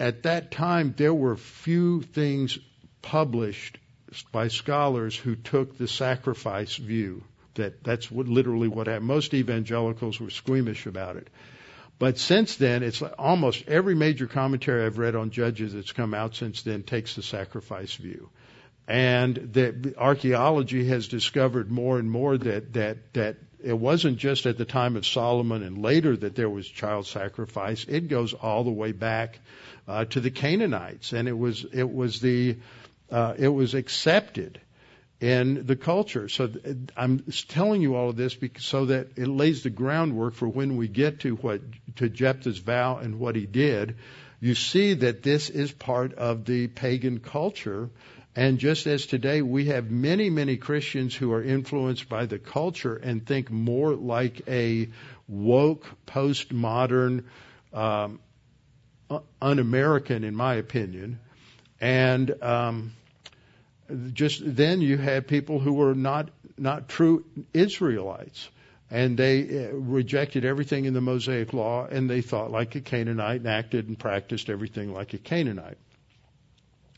At 0.00 0.24
that 0.24 0.50
time, 0.50 0.94
there 0.96 1.14
were 1.14 1.36
few 1.36 2.02
things 2.02 2.58
published 3.02 3.78
by 4.30 4.48
scholars 4.48 5.16
who 5.16 5.36
took 5.36 5.78
the 5.78 5.88
sacrifice 5.88 6.76
view. 6.76 7.24
That 7.54 7.84
that's 7.84 8.10
what, 8.10 8.28
literally 8.28 8.68
what 8.68 8.86
happened. 8.86 9.06
Most 9.06 9.34
evangelicals 9.34 10.18
were 10.18 10.30
squeamish 10.30 10.86
about 10.86 11.16
it. 11.16 11.28
But 11.98 12.18
since 12.18 12.56
then, 12.56 12.82
it's 12.82 13.00
like 13.00 13.14
almost 13.18 13.68
every 13.68 13.94
major 13.94 14.26
commentary 14.26 14.84
I've 14.84 14.98
read 14.98 15.14
on 15.14 15.30
Judges 15.30 15.74
that's 15.74 15.92
come 15.92 16.14
out 16.14 16.34
since 16.34 16.62
then 16.62 16.82
takes 16.82 17.14
the 17.14 17.22
sacrifice 17.22 17.94
view. 17.94 18.30
And 18.88 19.36
the 19.36 19.94
archaeology 19.96 20.86
has 20.88 21.06
discovered 21.06 21.70
more 21.70 21.98
and 21.98 22.10
more 22.10 22.36
that, 22.36 22.72
that, 22.72 23.12
that 23.12 23.36
it 23.64 23.78
wasn't 23.78 24.18
just 24.18 24.46
at 24.46 24.58
the 24.58 24.64
time 24.64 24.96
of 24.96 25.06
Solomon 25.06 25.62
and 25.62 25.82
later 25.82 26.16
that 26.16 26.34
there 26.34 26.50
was 26.50 26.66
child 26.66 27.06
sacrifice. 27.06 27.84
It 27.88 28.08
goes 28.08 28.34
all 28.34 28.64
the 28.64 28.70
way 28.70 28.92
back 28.92 29.38
uh, 29.88 30.04
to 30.06 30.20
the 30.20 30.30
Canaanites, 30.30 31.12
and 31.12 31.28
it 31.28 31.36
was 31.36 31.64
it 31.72 31.90
was 31.90 32.20
the 32.20 32.56
uh, 33.10 33.34
it 33.38 33.48
was 33.48 33.74
accepted 33.74 34.60
in 35.20 35.66
the 35.66 35.76
culture. 35.76 36.28
So 36.28 36.50
I'm 36.96 37.24
telling 37.48 37.80
you 37.80 37.94
all 37.94 38.10
of 38.10 38.16
this 38.16 38.34
because, 38.34 38.64
so 38.64 38.86
that 38.86 39.16
it 39.16 39.28
lays 39.28 39.62
the 39.62 39.70
groundwork 39.70 40.34
for 40.34 40.48
when 40.48 40.76
we 40.76 40.88
get 40.88 41.20
to 41.20 41.36
what 41.36 41.60
to 41.96 42.08
Jephthah's 42.08 42.58
vow 42.58 42.96
and 42.96 43.18
what 43.18 43.36
he 43.36 43.46
did. 43.46 43.96
You 44.40 44.56
see 44.56 44.94
that 44.94 45.22
this 45.22 45.50
is 45.50 45.70
part 45.70 46.14
of 46.14 46.44
the 46.44 46.66
pagan 46.66 47.20
culture 47.20 47.90
and 48.34 48.58
just 48.58 48.86
as 48.86 49.06
today 49.06 49.42
we 49.42 49.66
have 49.66 49.90
many, 49.90 50.30
many 50.30 50.56
Christians 50.56 51.14
who 51.14 51.32
are 51.32 51.42
influenced 51.42 52.08
by 52.08 52.26
the 52.26 52.38
culture 52.38 52.96
and 52.96 53.26
think 53.26 53.50
more 53.50 53.94
like 53.94 54.42
a 54.48 54.88
woke, 55.28 55.86
postmodern, 56.06 57.24
um, 57.74 58.20
un-American, 59.40 60.24
in 60.24 60.34
my 60.34 60.54
opinion. 60.54 61.20
And 61.78 62.42
um, 62.42 62.92
just 64.14 64.40
then 64.44 64.80
you 64.80 64.96
had 64.96 65.26
people 65.26 65.58
who 65.58 65.74
were 65.74 65.94
not 65.94 66.30
not 66.56 66.88
true 66.88 67.24
Israelites, 67.52 68.48
and 68.90 69.16
they 69.16 69.66
uh, 69.66 69.74
rejected 69.74 70.44
everything 70.44 70.84
in 70.84 70.94
the 70.94 71.00
Mosaic 71.00 71.52
Law, 71.52 71.86
and 71.86 72.08
they 72.08 72.22
thought 72.22 72.50
like 72.50 72.74
a 72.76 72.80
Canaanite 72.80 73.40
and 73.40 73.48
acted 73.48 73.88
and 73.88 73.98
practiced 73.98 74.48
everything 74.48 74.92
like 74.92 75.12
a 75.12 75.18
Canaanite. 75.18 75.78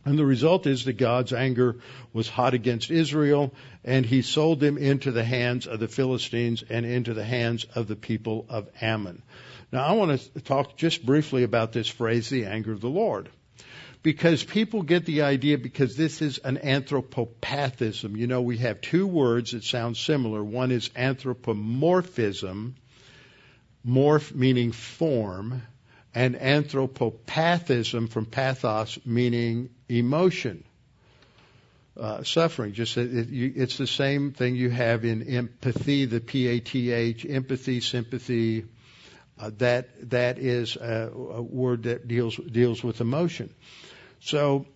And 0.04 0.18
the 0.18 0.26
result 0.26 0.66
is 0.66 0.84
that 0.84 0.98
God's 0.98 1.32
anger 1.32 1.76
was 2.12 2.28
hot 2.28 2.52
against 2.52 2.90
Israel, 2.90 3.54
and 3.84 4.04
he 4.04 4.20
sold 4.20 4.60
them 4.60 4.76
into 4.76 5.12
the 5.12 5.24
hands 5.24 5.66
of 5.66 5.80
the 5.80 5.88
Philistines 5.88 6.62
and 6.68 6.84
into 6.84 7.14
the 7.14 7.24
hands 7.24 7.64
of 7.74 7.86
the 7.86 7.96
people 7.96 8.44
of 8.48 8.68
Ammon. 8.80 9.22
Now, 9.72 9.84
I 9.84 9.92
want 9.92 10.20
to 10.20 10.40
talk 10.40 10.76
just 10.76 11.04
briefly 11.04 11.42
about 11.42 11.72
this 11.72 11.88
phrase, 11.88 12.28
the 12.28 12.44
anger 12.44 12.72
of 12.72 12.80
the 12.80 12.88
Lord. 12.88 13.30
Because 14.02 14.44
people 14.44 14.82
get 14.82 15.06
the 15.06 15.22
idea, 15.22 15.56
because 15.56 15.96
this 15.96 16.20
is 16.20 16.36
an 16.36 16.58
anthropopathism. 16.58 18.18
You 18.18 18.26
know, 18.26 18.42
we 18.42 18.58
have 18.58 18.82
two 18.82 19.06
words 19.06 19.52
that 19.52 19.64
sound 19.64 19.96
similar. 19.96 20.44
One 20.44 20.70
is 20.70 20.90
anthropomorphism, 20.94 22.74
morph 23.86 24.34
meaning 24.34 24.72
form, 24.72 25.62
and 26.14 26.36
anthropopathism 26.36 28.08
from 28.08 28.26
pathos 28.26 28.98
meaning 29.04 29.70
emotion, 29.88 30.64
uh, 31.98 32.22
suffering. 32.22 32.72
Just 32.72 32.96
it, 32.96 33.28
you, 33.28 33.52
it's 33.56 33.76
the 33.76 33.86
same 33.86 34.32
thing 34.32 34.54
you 34.54 34.70
have 34.70 35.04
in 35.04 35.22
empathy, 35.22 36.04
the 36.04 36.20
P-A-T-H, 36.20 37.26
empathy, 37.28 37.80
sympathy. 37.80 38.64
Uh, 39.36 39.50
that 39.58 40.10
that 40.10 40.38
is 40.38 40.76
a, 40.76 41.10
a 41.12 41.42
word 41.42 41.82
that 41.84 42.06
deals 42.06 42.36
deals 42.36 42.84
with 42.84 43.00
emotion. 43.00 43.52
So 44.20 44.66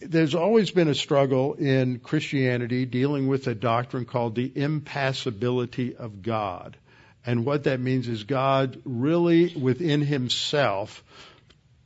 there's 0.00 0.34
always 0.34 0.72
been 0.72 0.88
a 0.88 0.94
struggle 0.94 1.54
in 1.54 2.00
Christianity 2.00 2.84
dealing 2.84 3.28
with 3.28 3.46
a 3.46 3.54
doctrine 3.54 4.04
called 4.04 4.34
the 4.34 4.50
impassibility 4.54 5.94
of 5.94 6.22
God. 6.22 6.76
And 7.24 7.44
what 7.44 7.64
that 7.64 7.80
means 7.80 8.08
is 8.08 8.24
God 8.24 8.80
really 8.84 9.54
within 9.54 10.00
himself 10.00 11.04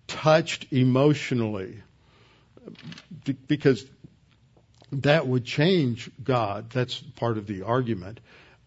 touched 0.06 0.72
emotionally 0.72 1.82
because 3.46 3.84
that 4.92 5.26
would 5.26 5.44
change 5.44 6.10
God. 6.22 6.70
That's 6.70 6.98
part 6.98 7.38
of 7.38 7.46
the 7.46 7.62
argument. 7.62 8.20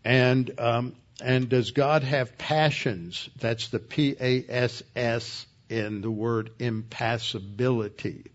And 0.05 0.51
um, 0.59 0.95
and 1.21 1.49
does 1.49 1.71
God 1.71 2.03
have 2.03 2.37
passions? 2.37 3.29
That's 3.39 3.69
the 3.69 3.79
P 3.79 4.15
A 4.19 4.45
S 4.47 4.83
S 4.95 5.47
in 5.69 6.01
the 6.01 6.11
word 6.11 6.51
impassibility. 6.59 8.25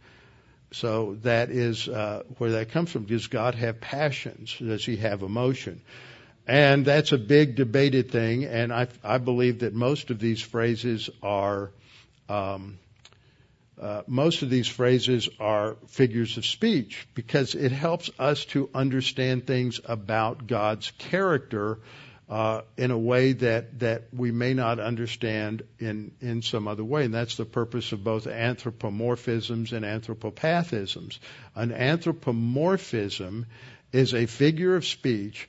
So 0.72 1.16
that 1.22 1.50
is 1.50 1.88
uh, 1.88 2.24
where 2.38 2.52
that 2.52 2.70
comes 2.70 2.90
from. 2.90 3.04
Does 3.04 3.28
God 3.28 3.54
have 3.54 3.80
passions? 3.80 4.56
Does 4.58 4.84
He 4.84 4.96
have 4.96 5.22
emotion? 5.22 5.80
And 6.46 6.84
that's 6.84 7.12
a 7.12 7.18
big 7.18 7.56
debated 7.56 8.10
thing, 8.10 8.44
and 8.44 8.70
I, 8.70 8.88
I 9.02 9.16
believe 9.16 9.60
that 9.60 9.72
most 9.72 10.10
of 10.10 10.18
these 10.18 10.42
phrases 10.42 11.08
are 11.22 11.70
um, 12.28 12.78
uh, 13.80 14.02
most 14.06 14.42
of 14.42 14.50
these 14.50 14.68
phrases 14.68 15.28
are 15.40 15.76
figures 15.88 16.36
of 16.36 16.46
speech 16.46 17.08
because 17.14 17.54
it 17.54 17.72
helps 17.72 18.10
us 18.18 18.44
to 18.46 18.70
understand 18.74 19.46
things 19.46 19.80
about 19.84 20.46
God's 20.46 20.92
character 20.92 21.80
uh, 22.28 22.62
in 22.76 22.90
a 22.90 22.98
way 22.98 23.32
that 23.32 23.80
that 23.80 24.04
we 24.12 24.30
may 24.30 24.54
not 24.54 24.78
understand 24.78 25.62
in 25.78 26.12
in 26.20 26.42
some 26.42 26.68
other 26.68 26.84
way, 26.84 27.04
and 27.04 27.14
that's 27.14 27.36
the 27.36 27.44
purpose 27.44 27.92
of 27.92 28.04
both 28.04 28.26
anthropomorphisms 28.26 29.72
and 29.72 29.84
anthropopathisms. 29.84 31.18
An 31.54 31.72
anthropomorphism 31.72 33.46
is 33.92 34.14
a 34.14 34.26
figure 34.26 34.76
of 34.76 34.84
speech 34.84 35.48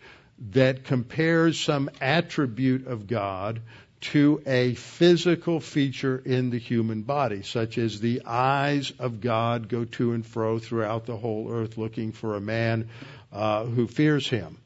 that 0.51 0.83
compares 0.83 1.59
some 1.59 1.89
attribute 2.01 2.87
of 2.87 3.07
God 3.07 3.61
to 4.01 4.41
a 4.45 4.75
physical 4.75 5.59
feature 5.59 6.21
in 6.23 6.49
the 6.49 6.59
human 6.59 7.01
body, 7.01 7.41
such 7.41 7.77
as 7.77 7.99
the 7.99 8.21
eyes 8.25 8.91
of 8.99 9.21
God 9.21 9.67
go 9.67 9.85
to 9.85 10.13
and 10.13 10.25
fro 10.25 10.59
throughout 10.59 11.05
the 11.05 11.17
whole 11.17 11.51
earth 11.51 11.77
looking 11.77 12.11
for 12.11 12.35
a 12.35 12.41
man 12.41 12.89
uh, 13.31 13.65
who 13.65 13.87
fears 13.87 14.29
him. 14.29 14.57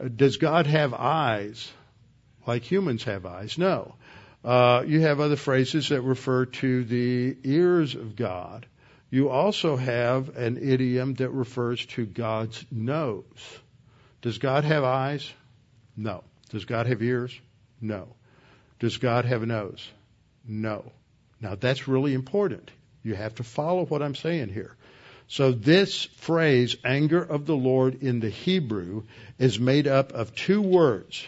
Uh, 0.00 0.08
does 0.08 0.36
God 0.38 0.66
have 0.66 0.94
eyes 0.94 1.70
like 2.46 2.64
humans 2.64 3.04
have 3.04 3.24
eyes? 3.24 3.56
No. 3.56 3.94
Uh, 4.44 4.82
you 4.86 5.00
have 5.02 5.20
other 5.20 5.36
phrases 5.36 5.90
that 5.90 6.00
refer 6.00 6.46
to 6.46 6.82
the 6.82 7.36
ears 7.44 7.94
of 7.94 8.16
God. 8.16 8.66
You 9.10 9.28
also 9.28 9.76
have 9.76 10.36
an 10.36 10.56
idiom 10.56 11.14
that 11.14 11.30
refers 11.30 11.84
to 11.86 12.04
God's 12.06 12.64
nose. 12.70 13.60
Does 14.22 14.38
God 14.38 14.64
have 14.64 14.84
eyes? 14.84 15.30
No. 15.96 16.24
Does 16.50 16.64
God 16.64 16.86
have 16.86 17.02
ears? 17.02 17.38
No. 17.80 18.08
Does 18.78 18.96
God 18.96 19.24
have 19.24 19.42
a 19.42 19.46
nose? 19.46 19.86
No. 20.46 20.92
Now 21.40 21.56
that's 21.56 21.88
really 21.88 22.14
important. 22.14 22.70
You 23.02 23.14
have 23.14 23.34
to 23.36 23.42
follow 23.42 23.84
what 23.84 24.02
I'm 24.02 24.14
saying 24.14 24.50
here. 24.50 24.76
So 25.26 25.50
this 25.50 26.04
phrase, 26.04 26.76
anger 26.84 27.22
of 27.22 27.46
the 27.46 27.56
Lord 27.56 28.02
in 28.02 28.20
the 28.20 28.28
Hebrew, 28.28 29.04
is 29.38 29.58
made 29.58 29.88
up 29.88 30.12
of 30.12 30.34
two 30.34 30.60
words. 30.60 31.26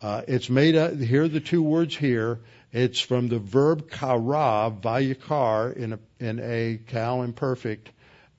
Uh, 0.00 0.22
it's 0.28 0.48
made 0.48 0.76
up, 0.76 0.94
here 0.96 1.24
are 1.24 1.28
the 1.28 1.40
two 1.40 1.62
words 1.62 1.96
here. 1.96 2.40
It's 2.72 3.00
from 3.00 3.28
the 3.28 3.38
verb 3.38 3.90
kara, 3.90 4.70
vayikar, 4.70 5.74
in 5.76 5.94
a, 5.94 5.98
in 6.20 6.38
a 6.38 6.78
Qal 6.86 7.24
imperfect, 7.24 7.90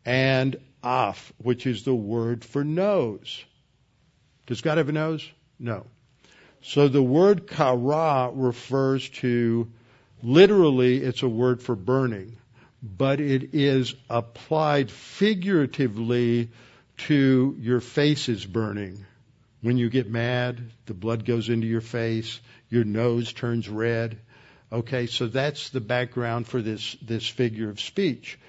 and 0.06 0.56
af, 0.84 1.34
which 1.38 1.68
is 1.68 1.84
the 1.84 1.94
word 1.94 2.46
for 2.46 2.64
nose. 2.64 3.44
Does 4.50 4.62
God 4.62 4.80
have 4.80 4.90
a 4.90 4.92
nose? 4.92 5.30
No. 5.60 5.86
So 6.64 6.88
the 6.88 7.04
word 7.04 7.48
kara 7.48 8.32
refers 8.34 9.08
to, 9.22 9.70
literally, 10.24 11.04
it's 11.04 11.22
a 11.22 11.30
word 11.30 11.62
for 11.62 11.76
burning, 11.76 12.36
but 12.82 13.20
it 13.20 13.54
is 13.54 13.94
applied 14.10 14.90
figuratively 14.90 16.50
to 16.98 17.56
your 17.60 17.80
face 17.80 18.28
is 18.28 18.44
burning. 18.44 19.06
When 19.62 19.78
you 19.78 19.88
get 19.88 20.10
mad, 20.10 20.60
the 20.88 20.96
blood 20.96 21.26
goes 21.26 21.50
into 21.50 21.68
your 21.68 21.80
face, 21.80 22.40
your 22.72 22.86
nose 22.86 23.32
turns 23.32 23.70
red. 23.70 24.18
Okay, 24.72 25.06
so 25.06 25.28
that's 25.28 25.70
the 25.70 25.80
background 25.80 26.48
for 26.48 26.60
this, 26.60 26.98
this 27.04 27.28
figure 27.28 27.70
of 27.70 27.80
speech. 27.80 28.40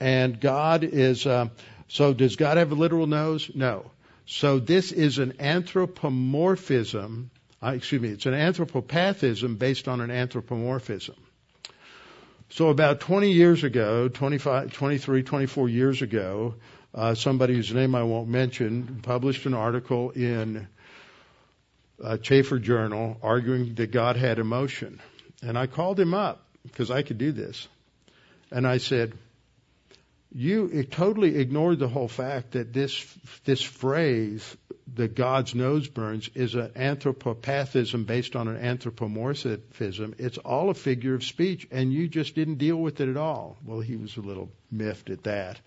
And 0.00 0.40
God 0.40 0.82
is, 0.82 1.26
uh, 1.26 1.48
so 1.88 2.14
does 2.14 2.36
God 2.36 2.56
have 2.56 2.72
a 2.72 2.74
literal 2.74 3.06
nose? 3.06 3.50
No. 3.54 3.90
So 4.26 4.58
this 4.58 4.92
is 4.92 5.18
an 5.18 5.34
anthropomorphism, 5.40 7.30
uh, 7.62 7.68
excuse 7.68 8.00
me, 8.00 8.10
it's 8.10 8.26
an 8.26 8.34
anthropopathism 8.34 9.58
based 9.58 9.88
on 9.88 10.00
an 10.00 10.10
anthropomorphism. 10.10 11.16
So 12.50 12.68
about 12.68 13.00
20 13.00 13.32
years 13.32 13.64
ago, 13.64 14.08
25, 14.08 14.72
23, 14.72 15.22
24 15.22 15.68
years 15.68 16.02
ago, 16.02 16.54
uh, 16.94 17.14
somebody 17.14 17.54
whose 17.54 17.72
name 17.72 17.94
I 17.94 18.02
won't 18.02 18.28
mention 18.28 19.00
published 19.02 19.46
an 19.46 19.54
article 19.54 20.10
in 20.10 20.68
a 22.02 22.18
Chafer 22.18 22.58
Journal 22.58 23.16
arguing 23.22 23.74
that 23.76 23.90
God 23.90 24.16
had 24.16 24.38
emotion. 24.38 25.00
And 25.42 25.56
I 25.56 25.66
called 25.66 25.98
him 25.98 26.14
up 26.14 26.44
because 26.64 26.90
I 26.90 27.02
could 27.02 27.18
do 27.18 27.32
this. 27.32 27.66
And 28.50 28.66
I 28.66 28.78
said, 28.78 29.14
you 30.34 30.84
totally 30.84 31.36
ignored 31.36 31.78
the 31.78 31.88
whole 31.88 32.08
fact 32.08 32.52
that 32.52 32.72
this 32.72 33.04
this 33.44 33.62
phrase 33.62 34.56
that 34.94 35.14
God's 35.14 35.54
nose 35.54 35.88
burns 35.88 36.28
is 36.34 36.54
an 36.54 36.70
anthropopathism 36.70 38.04
based 38.06 38.36
on 38.36 38.48
an 38.48 38.56
anthropomorphism. 38.56 40.14
It's 40.18 40.38
all 40.38 40.70
a 40.70 40.74
figure 40.74 41.14
of 41.14 41.24
speech, 41.24 41.66
and 41.70 41.92
you 41.92 42.08
just 42.08 42.34
didn't 42.34 42.56
deal 42.56 42.76
with 42.76 43.00
it 43.00 43.08
at 43.08 43.16
all. 43.16 43.56
Well, 43.64 43.80
he 43.80 43.96
was 43.96 44.16
a 44.16 44.20
little 44.20 44.50
miffed 44.70 45.10
at 45.10 45.24
that. 45.24 45.60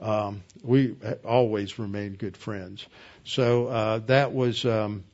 Um, 0.00 0.42
we 0.62 0.96
always 1.24 1.78
remained 1.78 2.18
good 2.18 2.36
friends, 2.36 2.86
so 3.24 3.66
uh, 3.66 3.98
that 4.06 4.32
was. 4.32 4.64
Um, 4.64 5.04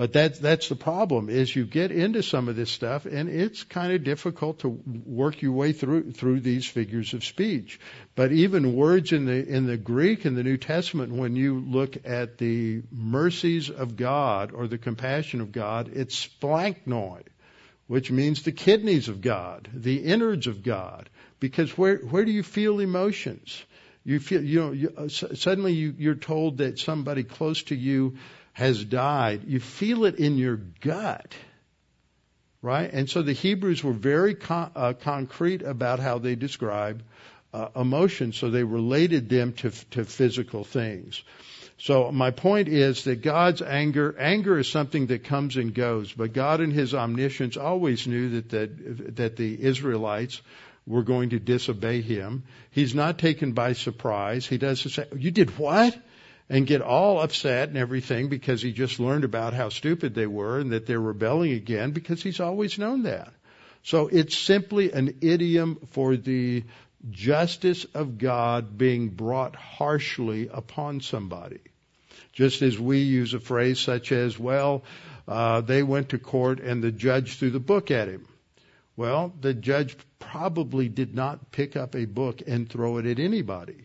but 0.00 0.14
that's 0.14 0.38
that's 0.38 0.70
the 0.70 0.76
problem 0.76 1.28
is 1.28 1.54
you 1.54 1.66
get 1.66 1.92
into 1.92 2.22
some 2.22 2.48
of 2.48 2.56
this 2.56 2.70
stuff 2.70 3.04
and 3.04 3.28
it's 3.28 3.64
kind 3.64 3.92
of 3.92 4.02
difficult 4.02 4.60
to 4.60 4.68
work 5.04 5.42
your 5.42 5.52
way 5.52 5.74
through 5.74 6.12
through 6.12 6.40
these 6.40 6.66
figures 6.66 7.12
of 7.12 7.22
speech. 7.22 7.78
But 8.14 8.32
even 8.32 8.74
words 8.74 9.12
in 9.12 9.26
the 9.26 9.46
in 9.46 9.66
the 9.66 9.76
Greek 9.76 10.24
in 10.24 10.36
the 10.36 10.42
New 10.42 10.56
Testament, 10.56 11.12
when 11.12 11.36
you 11.36 11.60
look 11.60 11.98
at 12.06 12.38
the 12.38 12.80
mercies 12.90 13.68
of 13.68 13.98
God 13.98 14.52
or 14.52 14.66
the 14.68 14.78
compassion 14.78 15.42
of 15.42 15.52
God, 15.52 15.90
it's 15.92 16.28
splanchnoid, 16.28 17.26
which 17.86 18.10
means 18.10 18.42
the 18.42 18.52
kidneys 18.52 19.08
of 19.08 19.20
God, 19.20 19.68
the 19.74 19.98
innards 19.98 20.46
of 20.46 20.62
God. 20.62 21.10
Because 21.40 21.76
where 21.76 21.98
where 21.98 22.24
do 22.24 22.32
you 22.32 22.42
feel 22.42 22.80
emotions? 22.80 23.62
You 24.04 24.18
feel 24.20 24.42
you 24.42 24.60
know 24.60 24.72
you, 24.72 24.92
uh, 24.96 25.08
suddenly 25.08 25.72
you, 25.72 25.94
you're 25.98 26.14
told 26.14 26.58
that 26.58 26.78
somebody 26.78 27.22
close 27.22 27.62
to 27.64 27.76
you 27.76 28.16
has 28.52 28.84
died, 28.84 29.42
you 29.46 29.60
feel 29.60 30.04
it 30.04 30.16
in 30.16 30.36
your 30.36 30.56
gut. 30.56 31.34
Right? 32.62 32.92
And 32.92 33.08
so 33.08 33.22
the 33.22 33.32
Hebrews 33.32 33.82
were 33.82 33.94
very 33.94 34.34
con- 34.34 34.70
uh, 34.76 34.92
concrete 34.92 35.62
about 35.62 35.98
how 35.98 36.18
they 36.18 36.34
describe 36.34 37.02
uh, 37.54 37.68
emotions, 37.74 38.36
so 38.36 38.50
they 38.50 38.64
related 38.64 39.28
them 39.28 39.54
to, 39.54 39.70
to 39.92 40.04
physical 40.04 40.64
things. 40.64 41.22
So 41.78 42.12
my 42.12 42.30
point 42.30 42.68
is 42.68 43.04
that 43.04 43.22
God's 43.22 43.62
anger, 43.62 44.14
anger 44.18 44.58
is 44.58 44.68
something 44.68 45.06
that 45.06 45.24
comes 45.24 45.56
and 45.56 45.74
goes, 45.74 46.12
but 46.12 46.34
God 46.34 46.60
in 46.60 46.70
His 46.70 46.94
omniscience 46.94 47.56
always 47.56 48.06
knew 48.06 48.28
that 48.40 48.50
the, 48.50 48.66
that 49.12 49.36
the 49.36 49.62
Israelites 49.62 50.42
were 50.90 51.04
going 51.04 51.30
to 51.30 51.38
disobey 51.38 52.00
him. 52.00 52.42
He's 52.72 52.94
not 52.94 53.18
taken 53.18 53.52
by 53.52 53.74
surprise. 53.74 54.44
He 54.44 54.58
doesn't 54.58 54.90
say, 54.90 55.06
You 55.16 55.30
did 55.30 55.56
what? 55.56 55.96
And 56.48 56.66
get 56.66 56.82
all 56.82 57.20
upset 57.20 57.68
and 57.68 57.78
everything 57.78 58.28
because 58.28 58.60
he 58.60 58.72
just 58.72 58.98
learned 58.98 59.22
about 59.22 59.54
how 59.54 59.68
stupid 59.68 60.14
they 60.14 60.26
were 60.26 60.58
and 60.58 60.72
that 60.72 60.84
they're 60.84 61.00
rebelling 61.00 61.52
again 61.52 61.92
because 61.92 62.24
he's 62.24 62.40
always 62.40 62.76
known 62.76 63.04
that. 63.04 63.32
So 63.84 64.08
it's 64.08 64.36
simply 64.36 64.92
an 64.92 65.18
idiom 65.20 65.78
for 65.92 66.16
the 66.16 66.64
justice 67.08 67.84
of 67.94 68.18
God 68.18 68.76
being 68.76 69.10
brought 69.10 69.54
harshly 69.54 70.48
upon 70.52 71.02
somebody. 71.02 71.60
Just 72.32 72.62
as 72.62 72.76
we 72.76 72.98
use 72.98 73.32
a 73.32 73.40
phrase 73.40 73.78
such 73.78 74.10
as, 74.10 74.36
well, 74.36 74.82
uh, 75.28 75.60
they 75.60 75.84
went 75.84 76.08
to 76.08 76.18
court 76.18 76.58
and 76.58 76.82
the 76.82 76.90
judge 76.90 77.38
threw 77.38 77.50
the 77.50 77.60
book 77.60 77.92
at 77.92 78.08
him. 78.08 78.26
Well, 78.96 79.32
the 79.40 79.54
judge 79.54 79.96
probably 80.20 80.88
did 80.88 81.14
not 81.14 81.50
pick 81.50 81.74
up 81.74 81.96
a 81.96 82.04
book 82.04 82.42
and 82.46 82.68
throw 82.68 82.98
it 82.98 83.06
at 83.06 83.18
anybody. 83.18 83.84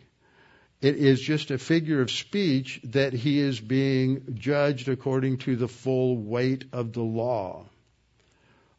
It 0.82 0.98
is 0.98 1.20
just 1.20 1.50
a 1.50 1.58
figure 1.58 2.02
of 2.02 2.12
speech 2.12 2.80
that 2.84 3.14
he 3.14 3.40
is 3.40 3.60
being 3.60 4.38
judged 4.38 4.88
according 4.88 5.40
to 5.40 5.56
the 5.56 5.68
full 5.68 6.18
weight 6.18 6.66
of 6.72 6.94
the 6.94 7.02
law. 7.02 7.66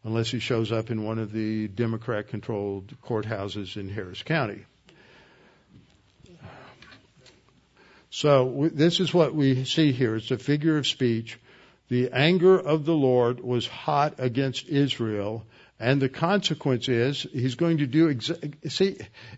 Unless 0.05 0.31
he 0.31 0.39
shows 0.39 0.71
up 0.71 0.93
in 0.93 1.03
one 1.03 1.19
of 1.19 1.33
the 1.33 1.67
Democrat 1.67 2.29
controlled 2.29 2.95
courthouses 3.05 3.77
in 3.77 3.89
Harris 3.89 4.23
County. 4.23 4.65
So 8.11 8.71
this 8.73 9.01
is 9.01 9.13
what 9.13 9.35
we 9.35 9.65
see 9.65 9.91
here. 9.91 10.15
It's 10.17 10.31
a 10.31 10.39
figure 10.39 10.79
of 10.79 10.87
speech. 10.87 11.41
The 11.89 12.11
anger 12.13 12.59
of 12.59 12.85
the 12.85 12.95
Lord 12.95 13.41
was 13.41 13.67
hot 13.67 14.15
against 14.19 14.69
Israel 14.69 15.45
and 15.79 16.01
the 16.01 16.09
consequence 16.09 16.89
is 16.89 17.27
he's 17.33 17.55
going 17.55 17.79
to 17.79 17.87
do 17.87 18.13
exa- 18.13 18.71
see 18.71 18.97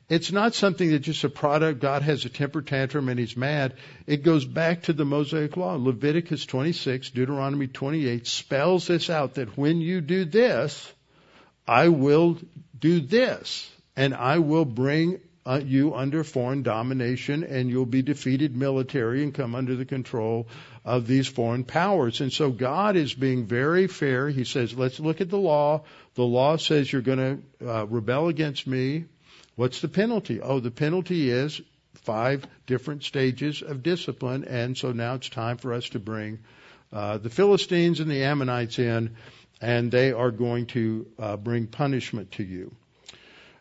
it's 0.09 0.31
not 0.31 0.55
something 0.55 0.91
that's 0.91 1.05
just 1.05 1.25
a 1.25 1.29
product 1.29 1.81
God 1.81 2.03
has 2.03 2.25
a 2.25 2.29
temper 2.29 2.63
tantrum 2.63 3.09
and 3.09 3.19
he's 3.19 3.37
mad. 3.37 3.75
It 4.07 4.23
goes 4.23 4.45
back 4.45 4.83
to 4.85 4.93
the 4.93 5.05
Mosaic 5.05 5.57
law. 5.57 5.75
Leviticus 5.75 6.47
26, 6.47 7.11
Deuteronomy 7.11 7.67
28 7.67 8.27
spells 8.27 8.87
this 8.87 9.11
out 9.11 9.35
that 9.35 9.59
when 9.59 9.81
you 9.81 10.01
do 10.01 10.25
this, 10.25 10.93
I 11.67 11.89
will 11.89 12.39
do 12.79 13.01
this 13.01 13.69
and 13.97 14.15
I 14.15 14.39
will 14.39 14.65
bring 14.65 15.21
uh, 15.49 15.61
you 15.65 15.95
under 15.95 16.23
foreign 16.23 16.63
domination 16.63 17.43
and 17.43 17.71
you'll 17.71 17.87
be 17.87 18.03
defeated 18.03 18.55
military 18.55 19.23
and 19.23 19.33
come 19.33 19.55
under 19.55 19.77
the 19.77 19.87
control 19.87 20.47
of 20.85 21.07
these 21.07 21.27
foreign 21.27 21.65
powers. 21.65 22.21
And 22.21 22.31
so 22.31 22.51
God 22.51 22.97
is 22.97 23.15
being 23.15 23.47
very 23.47 23.87
fair. 23.87 24.29
He 24.29 24.45
says, 24.45 24.75
let's 24.75 25.01
look 25.01 25.23
at 25.23 25.31
the 25.31 25.39
law. 25.39 25.85
The 26.17 26.23
law 26.23 26.59
says 26.59 26.93
you're 26.93 27.01
going 27.01 27.43
to 27.61 27.67
uh, 27.67 27.87
rebel 27.87 28.29
against 28.29 28.67
me. 28.67 29.07
What's 29.57 29.81
the 29.81 29.89
penalty? 29.89 30.43
Oh, 30.43 30.61
the 30.61 30.71
penalty 30.71 31.31
is 31.31 31.63
five 31.95 32.47
different 32.67 33.05
stages 33.05 33.63
of 33.63 33.83
discipline. 33.83 34.45
And 34.45 34.77
so 34.77 34.93
now 34.93 35.15
it's 35.15 35.31
time 35.31 35.57
for 35.57 35.73
us 35.73 35.89
to 35.91 35.99
bring 35.99 36.41
uh, 36.93 37.17
the 37.17 37.31
Philistines 37.31 38.01
and 38.01 38.11
the 38.11 38.25
Ammonites 38.25 38.79
in, 38.79 39.17
and 39.63 39.91
they 39.91 40.13
are 40.13 40.31
going 40.31 40.67
to 40.67 41.07
uh, 41.19 41.37
bring 41.39 41.67
punishment 41.67 42.33
to 42.33 42.45
you. 42.45 42.75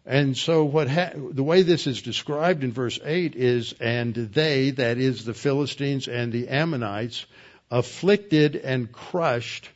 And 0.07 0.37
so 0.37 0.63
what 0.63 0.89
ha- 0.89 1.11
the 1.15 1.43
way 1.43 1.63
this 1.63 1.85
is 1.85 2.01
described 2.01 2.63
in 2.63 2.71
verse 2.71 2.97
8 3.03 3.35
is, 3.35 3.73
and 3.81 4.15
they, 4.15 4.71
that 4.71 4.97
is 4.97 5.25
the 5.25 5.33
Philistines 5.33 6.07
and 6.07 6.31
the 6.31 6.47
Ammonites, 6.47 7.25
afflicted 7.69 8.55
and 8.55 8.89
crushed 8.89 9.69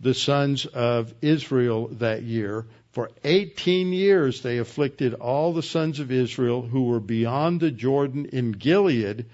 the 0.00 0.12
sons 0.12 0.66
of 0.66 1.14
Israel 1.22 1.86
that 2.00 2.24
year. 2.24 2.66
For 2.90 3.12
18 3.22 3.92
years 3.92 4.42
they 4.42 4.58
afflicted 4.58 5.14
all 5.14 5.52
the 5.52 5.62
sons 5.62 6.00
of 6.00 6.10
Israel 6.10 6.62
who 6.62 6.86
were 6.86 6.98
beyond 6.98 7.60
the 7.60 7.70
Jordan 7.70 8.26
in 8.32 8.50
Gilead 8.50 9.26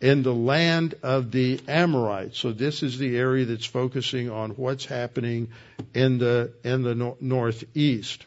in 0.00 0.22
the 0.22 0.34
land 0.34 0.94
of 1.02 1.32
the 1.32 1.60
Amorites. 1.68 2.38
So 2.38 2.52
this 2.52 2.82
is 2.82 2.96
the 2.96 3.14
area 3.18 3.44
that's 3.44 3.66
focusing 3.66 4.30
on 4.30 4.52
what's 4.52 4.86
happening 4.86 5.48
in 5.92 6.16
the, 6.16 6.54
in 6.64 6.82
the 6.82 6.94
no- 6.94 7.18
northeast 7.20 8.24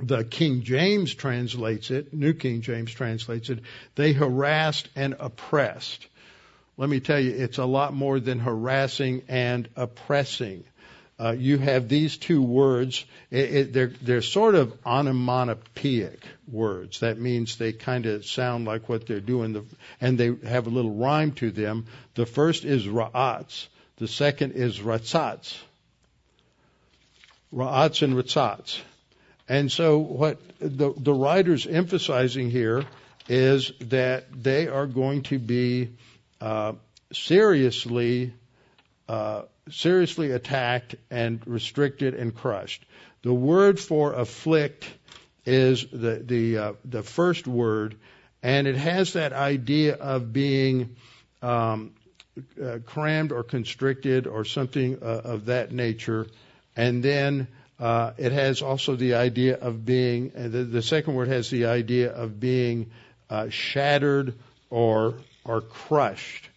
the 0.00 0.24
King 0.24 0.62
James 0.62 1.14
translates 1.14 1.90
it, 1.90 2.14
New 2.14 2.32
King 2.32 2.60
James 2.60 2.92
translates 2.92 3.50
it, 3.50 3.60
they 3.94 4.12
harassed 4.12 4.88
and 4.94 5.16
oppressed. 5.18 6.06
Let 6.76 6.88
me 6.88 7.00
tell 7.00 7.18
you, 7.18 7.32
it's 7.32 7.58
a 7.58 7.64
lot 7.64 7.92
more 7.92 8.20
than 8.20 8.38
harassing 8.38 9.22
and 9.28 9.68
oppressing. 9.74 10.62
Uh, 11.20 11.34
you 11.36 11.58
have 11.58 11.88
these 11.88 12.16
two 12.16 12.40
words. 12.40 13.04
It, 13.32 13.54
it, 13.54 13.72
they're, 13.72 13.92
they're 14.00 14.22
sort 14.22 14.54
of 14.54 14.72
onomatopoeic 14.86 16.22
words. 16.46 17.00
That 17.00 17.18
means 17.18 17.56
they 17.56 17.72
kind 17.72 18.06
of 18.06 18.24
sound 18.24 18.66
like 18.66 18.88
what 18.88 19.08
they're 19.08 19.18
doing, 19.18 19.52
the, 19.52 19.64
and 20.00 20.16
they 20.16 20.32
have 20.48 20.68
a 20.68 20.70
little 20.70 20.92
rhyme 20.94 21.32
to 21.32 21.50
them. 21.50 21.86
The 22.14 22.26
first 22.26 22.64
is 22.64 22.86
ra'ats. 22.86 23.66
The 23.96 24.06
second 24.06 24.52
is 24.52 24.78
ratzats. 24.78 25.58
Ra'ats 27.52 28.02
and 28.02 28.14
ratzats. 28.14 28.80
And 29.48 29.72
so 29.72 29.98
what 29.98 30.40
the, 30.58 30.92
the 30.96 31.14
writer's 31.14 31.66
emphasizing 31.66 32.50
here 32.50 32.84
is 33.28 33.72
that 33.80 34.26
they 34.42 34.68
are 34.68 34.86
going 34.86 35.22
to 35.24 35.38
be 35.38 35.90
uh, 36.40 36.74
seriously 37.12 38.32
uh, 39.08 39.42
seriously 39.70 40.32
attacked 40.32 40.94
and 41.10 41.40
restricted 41.46 42.14
and 42.14 42.34
crushed. 42.34 42.84
The 43.22 43.32
word 43.32 43.80
for 43.80 44.12
afflict 44.12 44.88
is 45.46 45.86
the 45.90 46.22
the 46.24 46.58
uh, 46.58 46.72
the 46.84 47.02
first 47.02 47.46
word, 47.46 47.96
and 48.42 48.66
it 48.66 48.76
has 48.76 49.14
that 49.14 49.32
idea 49.32 49.94
of 49.94 50.32
being 50.32 50.96
um, 51.42 51.92
uh, 52.62 52.78
crammed 52.84 53.32
or 53.32 53.42
constricted 53.42 54.26
or 54.26 54.44
something 54.44 54.98
uh, 55.02 55.06
of 55.24 55.46
that 55.46 55.72
nature, 55.72 56.26
and 56.76 57.02
then 57.02 57.48
uh, 57.78 58.12
it 58.18 58.32
has 58.32 58.62
also 58.62 58.96
the 58.96 59.14
idea 59.14 59.56
of 59.56 59.84
being, 59.84 60.32
uh, 60.36 60.42
the, 60.48 60.64
the, 60.64 60.82
second 60.82 61.14
word 61.14 61.28
has 61.28 61.48
the 61.48 61.66
idea 61.66 62.10
of 62.10 62.40
being 62.40 62.90
uh, 63.30 63.48
shattered 63.50 64.34
or, 64.68 65.14
or 65.44 65.60
crushed. 65.60 66.48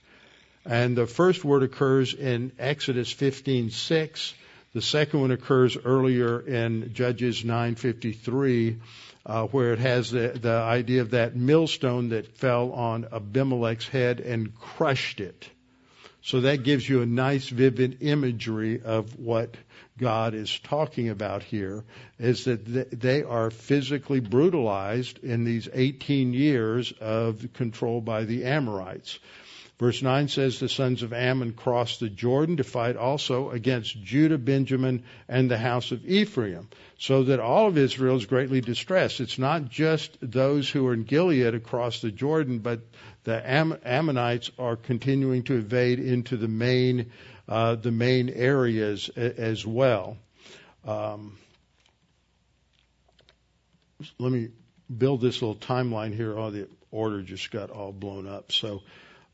And 0.66 0.96
the 0.96 1.08
first 1.08 1.44
word 1.44 1.64
occurs 1.64 2.14
in 2.14 2.52
Exodus 2.60 3.14
15:6. 3.14 4.34
The 4.74 4.82
second 4.82 5.22
one 5.22 5.32
occurs 5.32 5.76
earlier 5.76 6.40
in 6.40 6.94
Judges 6.94 7.44
9:53, 7.44 8.80
uh, 9.26 9.48
where 9.48 9.74
it 9.74 9.80
has 9.80 10.12
the, 10.12 10.30
the 10.30 10.54
idea 10.54 11.02
of 11.02 11.12
that 11.12 11.36
millstone 11.36 12.10
that 12.10 12.38
fell 12.38 12.72
on 12.72 13.08
Abimelech's 13.12 13.88
head 13.88 14.20
and 14.20 14.56
crushed 14.56 15.20
it. 15.20 15.50
So 16.24 16.42
that 16.42 16.64
gives 16.64 16.88
you 16.88 17.02
a 17.02 17.06
nice, 17.08 17.50
vivid 17.50 17.98
imagery 18.02 18.82
of 18.82 19.18
what 19.20 19.56
God 20.02 20.34
is 20.34 20.60
talking 20.60 21.10
about 21.10 21.44
here 21.44 21.84
is 22.18 22.46
that 22.46 23.00
they 23.00 23.22
are 23.22 23.52
physically 23.52 24.20
brutalized 24.20 25.24
in 25.24 25.44
these 25.44 25.70
18 25.72 26.34
years 26.34 26.92
of 27.00 27.54
control 27.54 28.02
by 28.02 28.26
the 28.26 28.46
Amorites. 28.46 29.20
Verse 29.80 30.02
9 30.02 30.28
says 30.28 30.60
the 30.60 30.70
sons 30.70 31.02
of 31.02 31.14
Ammon 31.14 31.54
crossed 31.54 32.00
the 32.00 32.10
Jordan 32.10 32.58
to 32.58 32.64
fight 32.64 32.96
also 32.96 33.50
against 33.50 34.02
Judah, 34.04 34.38
Benjamin, 34.38 35.04
and 35.28 35.50
the 35.50 35.58
house 35.58 35.92
of 35.92 36.06
Ephraim, 36.06 36.70
so 37.00 37.24
that 37.24 37.40
all 37.40 37.68
of 37.68 37.78
Israel 37.80 38.16
is 38.16 38.28
greatly 38.28 38.62
distressed. 38.62 39.20
It's 39.20 39.40
not 39.40 39.70
just 39.70 40.18
those 40.22 40.70
who 40.70 40.88
are 40.88 40.94
in 40.94 41.04
Gilead 41.04 41.56
across 41.56 42.02
the 42.02 42.12
Jordan, 42.12 42.60
but 42.60 42.82
the 43.24 43.48
Am- 43.48 43.78
Ammonites 43.84 44.52
are 44.60 44.76
continuing 44.76 45.44
to 45.44 45.54
invade 45.54 46.00
into 46.00 46.38
the 46.38 46.48
main 46.48 47.12
uh, 47.48 47.76
the 47.76 47.92
main 47.92 48.30
areas 48.30 49.10
as 49.10 49.66
well. 49.66 50.18
Um, 50.86 51.38
let 54.18 54.32
me 54.32 54.50
build 54.96 55.22
this 55.22 55.42
little 55.42 55.56
timeline 55.56 56.16
here. 56.16 56.38
Oh, 56.38 56.50
the 56.50 56.68
order 56.92 57.22
just 57.22 57.52
got 57.52 57.70
all 57.70 57.92
blown 57.92 58.28
up. 58.28 58.52
So 58.52 58.82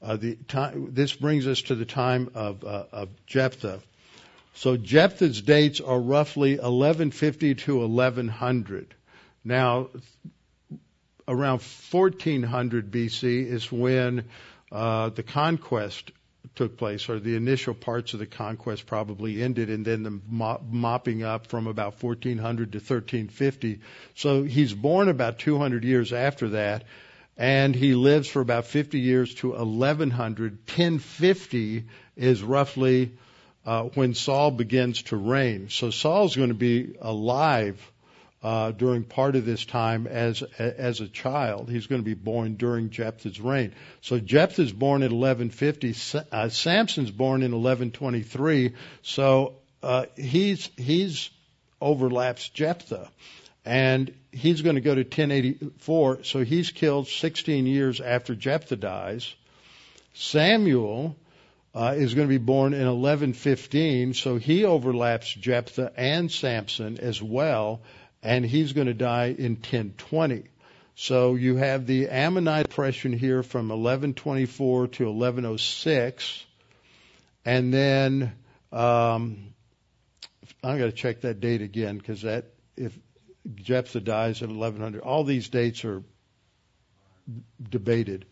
uh, 0.01 0.18
the 0.18 0.36
time, 0.36 0.93
this 0.93 1.14
brings 1.14 1.47
us 1.47 1.64
to 1.64 1.76
the 1.76 1.86
time 1.86 2.30
of, 2.36 2.64
uh, 2.64 2.86
of 2.91 3.10
Jephthah. 3.26 3.82
So 4.53 4.78
Jephthah's 4.78 5.41
dates 5.41 5.82
are 5.82 5.99
roughly 5.99 6.51
1150 6.51 7.55
to 7.55 7.78
1100. 7.78 8.93
Now, 9.43 9.89
around 11.28 11.62
1400 11.91 12.91
BC 12.91 13.45
is 13.45 13.72
when 13.72 14.26
uh, 14.72 15.10
the 15.10 15.24
conquest 15.24 16.12
took 16.58 16.76
place, 16.76 17.08
or 17.08 17.20
the 17.20 17.36
initial 17.36 17.74
parts 17.74 18.14
of 18.14 18.20
the 18.20 18.26
conquest 18.26 18.86
probably 18.86 19.41
ended, 19.41 19.70
and 19.70 19.86
then 19.86 20.03
the 20.03 20.20
mop, 20.28 20.64
mopping 20.70 21.24
up 21.24 21.47
from 21.47 21.68
about 21.68 22.01
1400 22.01 22.74
to 22.74 22.80
1350. 22.80 23.80
So 24.16 24.43
he's 24.43 24.74
born 24.74 25.08
about 25.08 25.39
200 25.39 25.84
years 25.84 26.12
after 26.12 26.49
that, 26.49 26.84
and 27.38 27.76
he 27.76 27.93
lives 27.93 28.28
for 28.28 28.41
about 28.41 28.66
50 28.66 28.99
years 28.99 29.36
to 29.36 29.49
1100. 29.49 30.51
1050 30.68 31.86
is 32.16 32.43
roughly 32.43 33.12
uh, 33.66 33.84
when 33.84 34.16
Saul 34.16 34.51
begins 34.51 35.03
to 35.03 35.16
reign. 35.16 35.70
So 35.70 35.91
Saul's 35.91 36.36
going 36.36 36.49
to 36.49 36.55
be 36.55 36.95
alive 36.99 37.80
uh, 38.47 38.71
during 38.71 39.03
part 39.03 39.35
of 39.35 39.45
this 39.45 39.65
time 39.65 40.07
as 40.07 40.41
as 40.57 41.01
a 41.01 41.07
child. 41.09 41.69
He's 41.69 41.87
going 41.87 41.99
to 41.99 42.05
be 42.05 42.13
born 42.13 42.55
during 42.55 42.91
Jephthah's 42.91 43.41
reign. 43.41 43.73
So 43.99 44.19
Jephthah's 44.19 44.71
born 44.71 45.03
in 45.03 45.11
1150. 45.11 45.93
Uh, 46.31 46.47
Samson's 46.47 47.11
born 47.11 47.43
in 47.43 47.51
1123. 47.51 48.73
So 49.01 49.55
uh, 49.83 50.05
he's 50.15 50.69
he's 50.77 51.29
overlaps 51.81 52.47
Jephthah, 52.47 53.09
and 53.65 54.13
he's 54.31 54.61
going 54.61 54.75
to 54.75 54.81
go 54.81 54.95
to 54.95 55.01
1084. 55.01 56.23
So 56.23 56.45
he's 56.45 56.71
killed 56.71 57.09
16 57.09 57.65
years 57.65 57.99
after 57.99 58.33
Jephthah 58.33 58.77
dies. 58.77 59.35
Samuel 60.13 61.17
uh, 61.75 61.95
is 61.97 62.13
going 62.13 62.29
to 62.29 62.33
be 62.33 62.37
born 62.37 62.73
in 62.73 62.87
1115, 62.87 64.13
so 64.13 64.37
he 64.37 64.63
overlaps 64.63 65.33
Jephthah 65.33 65.91
and 65.97 66.31
Samson 66.31 66.97
as 66.97 67.21
well, 67.21 67.81
and 68.24 68.45
he's 68.45 68.74
going 68.74 68.88
to 68.88 68.93
die 68.93 69.28
in 69.28 69.53
1020. 69.53 70.43
So 70.95 71.36
you 71.36 71.57
have 71.57 71.86
the 71.86 72.09
Ammonite 72.09 72.65
oppression 72.65 73.13
here 73.13 73.43
from 73.43 73.70
1124 73.70 74.88
to 74.88 75.05
1106, 75.05 76.45
and 77.45 77.74
then 77.74 78.34
um, 78.72 79.53
I'm 80.63 80.78
going 80.78 80.91
to 80.91 80.97
check 80.97 81.22
that 81.22 81.39
date 81.39 81.61
again 81.61 81.97
because 81.97 82.24
that 82.24 82.45
if 82.76 82.97
Jephthah 83.55 84.01
dies 84.01 84.41
at 84.41 84.49
1100, 84.49 85.01
all 85.01 85.24
these 85.24 85.49
dates 85.49 85.86
are 85.86 86.03
debated. 87.70 88.26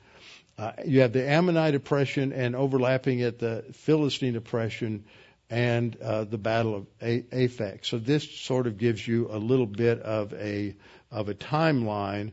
Uh, 0.57 0.71
you 0.85 1.01
have 1.01 1.13
the 1.13 1.27
Ammonite 1.29 1.75
oppression 1.75 2.31
and 2.31 2.55
overlapping 2.55 3.21
at 3.21 3.39
the 3.39 3.65
Philistine 3.73 4.35
oppression 4.35 5.05
and 5.49 5.95
uh, 6.01 6.23
the 6.23 6.37
Battle 6.37 6.75
of 6.75 6.87
a- 7.01 7.79
So 7.83 7.97
this 7.99 8.29
sort 8.29 8.67
of 8.67 8.77
gives 8.77 9.07
you 9.07 9.29
a 9.31 9.37
little 9.37 9.67
bit 9.67 9.99
of 10.01 10.33
a 10.33 10.75
of 11.11 11.29
a 11.29 11.33
timeline, 11.33 12.31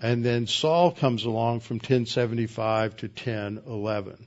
and 0.00 0.24
then 0.24 0.46
Saul 0.46 0.90
comes 0.90 1.24
along 1.24 1.60
from 1.60 1.76
1075 1.76 2.96
to 2.96 3.06
1011. 3.06 4.26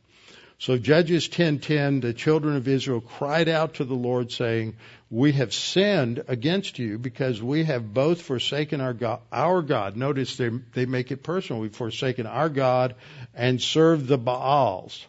So 0.59 0.77
Judges 0.77 1.29
10:10, 1.29 2.01
the 2.01 2.13
children 2.13 2.57
of 2.57 2.67
Israel 2.67 2.99
cried 2.99 3.47
out 3.47 3.75
to 3.75 3.85
the 3.85 3.95
Lord, 3.95 4.29
saying, 4.31 4.75
"We 5.09 5.31
have 5.33 5.53
sinned 5.53 6.23
against 6.27 6.79
you 6.79 6.99
because 6.99 7.41
we 7.41 7.63
have 7.63 7.93
both 7.93 8.21
forsaken 8.21 8.81
our 8.81 8.93
God." 8.93 9.21
Our 9.31 9.61
God. 9.61 9.95
Notice 9.95 10.35
they 10.35 10.49
they 10.73 10.85
make 10.85 11.11
it 11.11 11.23
personal. 11.23 11.61
We've 11.61 11.73
forsaken 11.75 12.27
our 12.27 12.49
God 12.49 12.95
and 13.33 13.61
served 13.61 14.07
the 14.07 14.17
Baals. 14.17 15.05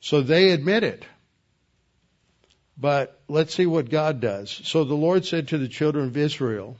So 0.00 0.20
they 0.20 0.50
admit 0.50 0.82
it. 0.82 1.04
But 2.80 3.20
let's 3.28 3.54
see 3.54 3.66
what 3.66 3.90
God 3.90 4.20
does. 4.20 4.50
So 4.64 4.84
the 4.84 4.94
Lord 4.94 5.24
said 5.24 5.48
to 5.48 5.58
the 5.58 5.68
children 5.68 6.06
of 6.06 6.16
Israel, 6.16 6.76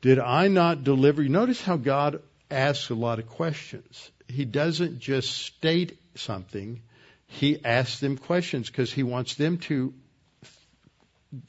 Did 0.00 0.20
I 0.20 0.48
not 0.48 0.84
deliver 0.84 1.22
you? 1.22 1.28
Notice 1.28 1.60
how 1.60 1.76
God 1.76 2.22
asks 2.48 2.90
a 2.90 2.94
lot 2.94 3.18
of 3.18 3.26
questions. 3.26 4.10
He 4.28 4.44
doesn't 4.44 5.00
just 5.00 5.36
state 5.36 5.98
something, 6.14 6.80
He 7.26 7.64
asks 7.64 7.98
them 7.98 8.16
questions 8.16 8.70
because 8.70 8.92
He 8.92 9.02
wants 9.02 9.34
them 9.34 9.58
to 9.58 9.92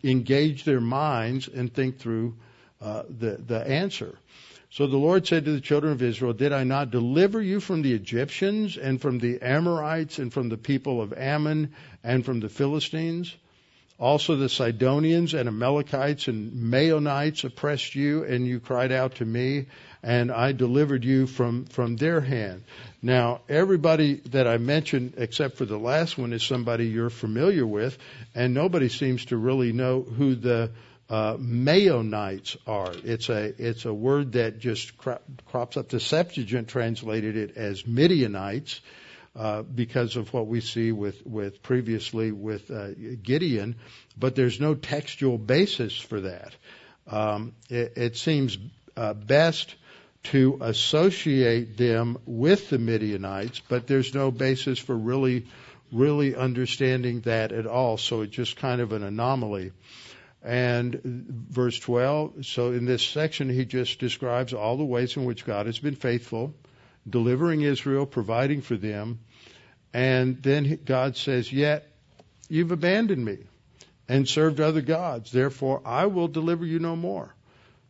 engage 0.04 0.64
their 0.64 0.82
minds 0.82 1.48
and 1.48 1.72
think 1.72 2.00
through 2.00 2.36
uh, 2.82 3.04
the, 3.08 3.38
the 3.38 3.68
answer. 3.68 4.18
So 4.72 4.88
the 4.88 4.98
Lord 4.98 5.26
said 5.26 5.46
to 5.46 5.52
the 5.52 5.62
children 5.62 5.94
of 5.94 6.02
Israel, 6.02 6.34
Did 6.34 6.52
I 6.52 6.64
not 6.64 6.92
deliver 6.92 7.42
you 7.42 7.60
from 7.60 7.84
the 7.84 7.94
Egyptians 7.94 8.76
and 8.76 9.00
from 9.00 9.20
the 9.20 9.40
Amorites 9.42 10.18
and 10.20 10.34
from 10.34 10.50
the 10.50 10.58
people 10.58 11.00
of 11.02 11.14
Ammon 11.14 11.74
and 12.04 12.26
from 12.26 12.40
the 12.40 12.50
Philistines? 12.50 13.36
Also 14.00 14.36
the 14.36 14.50
Sidonians 14.50 15.34
and 15.34 15.48
Amalekites 15.48 16.28
and 16.28 16.54
Maonites 16.54 17.44
oppressed 17.44 17.96
you, 17.96 18.24
and 18.24 18.46
you 18.46 18.60
cried 18.60 18.92
out 18.92 19.16
to 19.16 19.26
me, 19.26 19.66
and 20.04 20.32
I 20.32 20.52
delivered 20.52 21.04
you 21.04 21.26
from, 21.26 21.66
from 21.66 21.96
their 21.96 22.22
hand. 22.22 22.64
Now, 23.02 23.42
everybody 23.50 24.16
that 24.32 24.48
I 24.48 24.58
mentioned, 24.58 25.16
except 25.18 25.58
for 25.58 25.66
the 25.66 25.80
last 25.80 26.18
one, 26.18 26.32
is 26.32 26.44
somebody 26.44 26.88
you're 26.88 27.10
familiar 27.10 27.66
with, 27.66 27.98
and 28.36 28.54
nobody 28.54 28.90
seems 28.90 29.26
to 29.26 29.38
really 29.38 29.74
know 29.74 30.04
who 30.04 30.36
the 30.36 30.70
uh, 31.10 31.38
Maonites 31.38 32.58
are. 32.68 32.94
It's 33.04 33.30
a 33.30 33.54
it's 33.58 33.86
a 33.86 33.94
word 33.94 34.34
that 34.34 34.60
just 34.60 34.98
cro- 34.98 35.20
crops 35.46 35.78
up. 35.78 35.90
The 35.90 36.00
Septuagint 36.00 36.68
translated 36.68 37.38
it 37.38 37.56
as 37.56 37.88
Midianites, 37.88 38.82
uh, 39.38 39.62
because 39.62 40.16
of 40.16 40.34
what 40.34 40.48
we 40.48 40.62
see 40.62 40.92
with, 40.92 41.24
with 41.26 41.62
previously 41.62 42.32
with 42.32 42.72
uh, 42.72 42.90
Gideon, 43.22 43.76
but 44.18 44.36
there's 44.36 44.60
no 44.60 44.74
textual 44.74 45.38
basis 45.38 45.96
for 45.96 46.22
that. 46.22 46.56
Um, 47.06 47.54
it, 47.70 47.94
it, 47.96 48.18
seems 48.18 48.58
uh, 48.96 49.14
best 49.14 49.76
to 50.24 50.58
associate 50.62 51.78
them 51.78 52.18
with 52.26 52.70
the 52.70 52.80
Midianites, 52.80 53.60
but 53.60 53.86
there's 53.86 54.16
no 54.16 54.32
basis 54.32 54.80
for 54.80 54.96
really, 54.96 55.46
really 55.92 56.36
understanding 56.36 57.22
that 57.22 57.52
at 57.52 57.68
all. 57.68 57.98
So 57.98 58.22
it's 58.22 58.36
just 58.36 58.58
kind 58.58 58.82
of 58.82 58.92
an 58.92 59.04
anomaly. 59.04 59.72
And 60.44 61.00
verse 61.04 61.78
12, 61.78 62.46
so 62.46 62.72
in 62.72 62.86
this 62.86 63.04
section, 63.04 63.50
he 63.50 63.66
just 63.66 64.00
describes 64.00 64.54
all 64.54 64.78
the 64.78 64.86
ways 64.86 65.16
in 65.16 65.26
which 65.26 65.46
God 65.46 65.68
has 65.68 65.78
been 65.78 65.96
faithful, 65.96 66.56
delivering 67.10 67.62
Israel, 67.62 68.06
providing 68.06 68.62
for 68.62 68.76
them, 68.76 69.20
and 69.94 70.42
then 70.42 70.80
God 70.86 71.16
says, 71.18 71.52
Yet 71.52 71.90
you've 72.50 72.72
abandoned 72.72 73.24
me 73.24 73.40
and 74.08 74.28
served 74.28 74.60
other 74.60 74.82
gods. 74.82 75.32
Therefore, 75.32 75.82
I 75.86 76.06
will 76.06 76.28
deliver 76.28 76.66
you 76.66 76.80
no 76.80 76.96
more. 76.96 77.34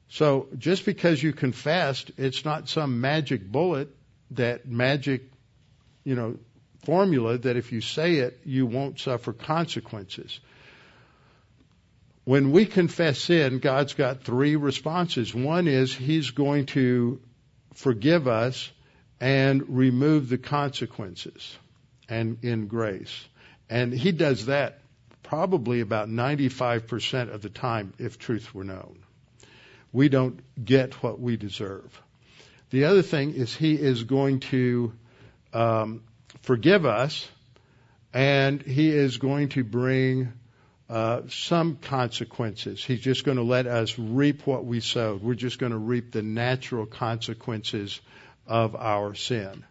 So 0.10 0.48
just 0.58 0.86
because 0.86 1.22
you 1.22 1.34
confessed, 1.34 2.12
it's 2.18 2.46
not 2.46 2.70
some 2.70 3.02
magic 3.02 3.46
bullet, 3.46 3.90
that 4.32 4.68
magic, 4.68 5.30
you 6.04 6.16
know, 6.16 6.38
formula 6.86 7.38
that 7.40 7.58
if 7.58 7.72
you 7.72 7.82
say 7.82 8.16
it, 8.16 8.40
you 8.46 8.66
won't 8.66 9.00
suffer 9.00 9.34
consequences. 9.34 10.40
When 12.24 12.52
we 12.52 12.66
confess 12.66 13.20
sin, 13.20 13.60
God's 13.60 13.94
got 13.94 14.24
three 14.24 14.56
responses. 14.56 15.34
One 15.34 15.68
is 15.68 15.94
He's 15.94 16.32
going 16.32 16.68
to 16.68 17.20
forgive 17.74 18.28
us 18.28 18.72
and 19.20 19.78
remove 19.78 20.30
the 20.30 20.38
consequences 20.38 21.58
and 22.08 22.38
in 22.44 22.68
grace. 22.68 23.28
And 23.70 23.94
he 23.94 24.12
does 24.12 24.46
that 24.46 24.80
probably 25.24 25.82
about 25.82 26.08
95% 26.08 27.34
of 27.34 27.42
the 27.42 27.50
time 27.50 27.94
if 28.00 28.18
truth 28.18 28.54
were 28.54 28.64
known. 28.64 29.00
We 29.92 30.10
don't 30.10 30.40
get 30.64 31.02
what 31.04 31.20
we 31.20 31.38
deserve. 31.38 32.02
The 32.70 32.86
other 32.86 33.02
thing 33.02 33.34
is 33.34 33.54
he 33.54 33.74
is 33.74 34.04
going 34.04 34.42
to 34.52 34.94
um, 35.54 36.04
forgive 36.44 36.86
us 36.86 37.28
and 38.14 38.62
he 38.62 38.90
is 38.90 39.18
going 39.18 39.50
to 39.50 39.64
bring 39.64 40.34
uh, 40.90 41.22
some 41.30 41.76
consequences. 41.76 42.84
He's 42.84 43.02
just 43.02 43.26
going 43.26 43.38
to 43.38 43.44
let 43.44 43.68
us 43.68 43.98
reap 44.00 44.48
what 44.48 44.66
we 44.66 44.80
sowed. 44.80 45.22
We're 45.22 45.36
just 45.36 45.60
going 45.60 45.74
to 45.74 45.78
reap 45.78 46.12
the 46.12 46.22
natural 46.22 46.86
consequences 46.86 48.00
of 48.48 48.76
our 48.76 49.14
sin. 49.16 49.64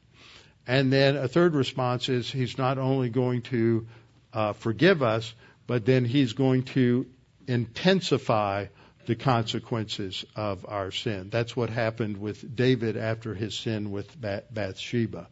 And 0.66 0.92
then 0.92 1.16
a 1.16 1.28
third 1.28 1.54
response 1.54 2.08
is 2.08 2.30
he's 2.30 2.58
not 2.58 2.78
only 2.78 3.08
going 3.08 3.42
to 3.42 3.86
uh, 4.32 4.52
forgive 4.52 5.02
us, 5.02 5.32
but 5.66 5.84
then 5.84 6.04
he's 6.04 6.32
going 6.32 6.64
to 6.64 7.06
intensify 7.46 8.66
the 9.06 9.14
consequences 9.14 10.24
of 10.34 10.66
our 10.68 10.90
sin. 10.90 11.28
That's 11.30 11.56
what 11.56 11.70
happened 11.70 12.18
with 12.18 12.56
David 12.56 12.96
after 12.96 13.34
his 13.34 13.56
sin 13.56 13.92
with 13.92 14.08
Bathsheba. 14.20 15.28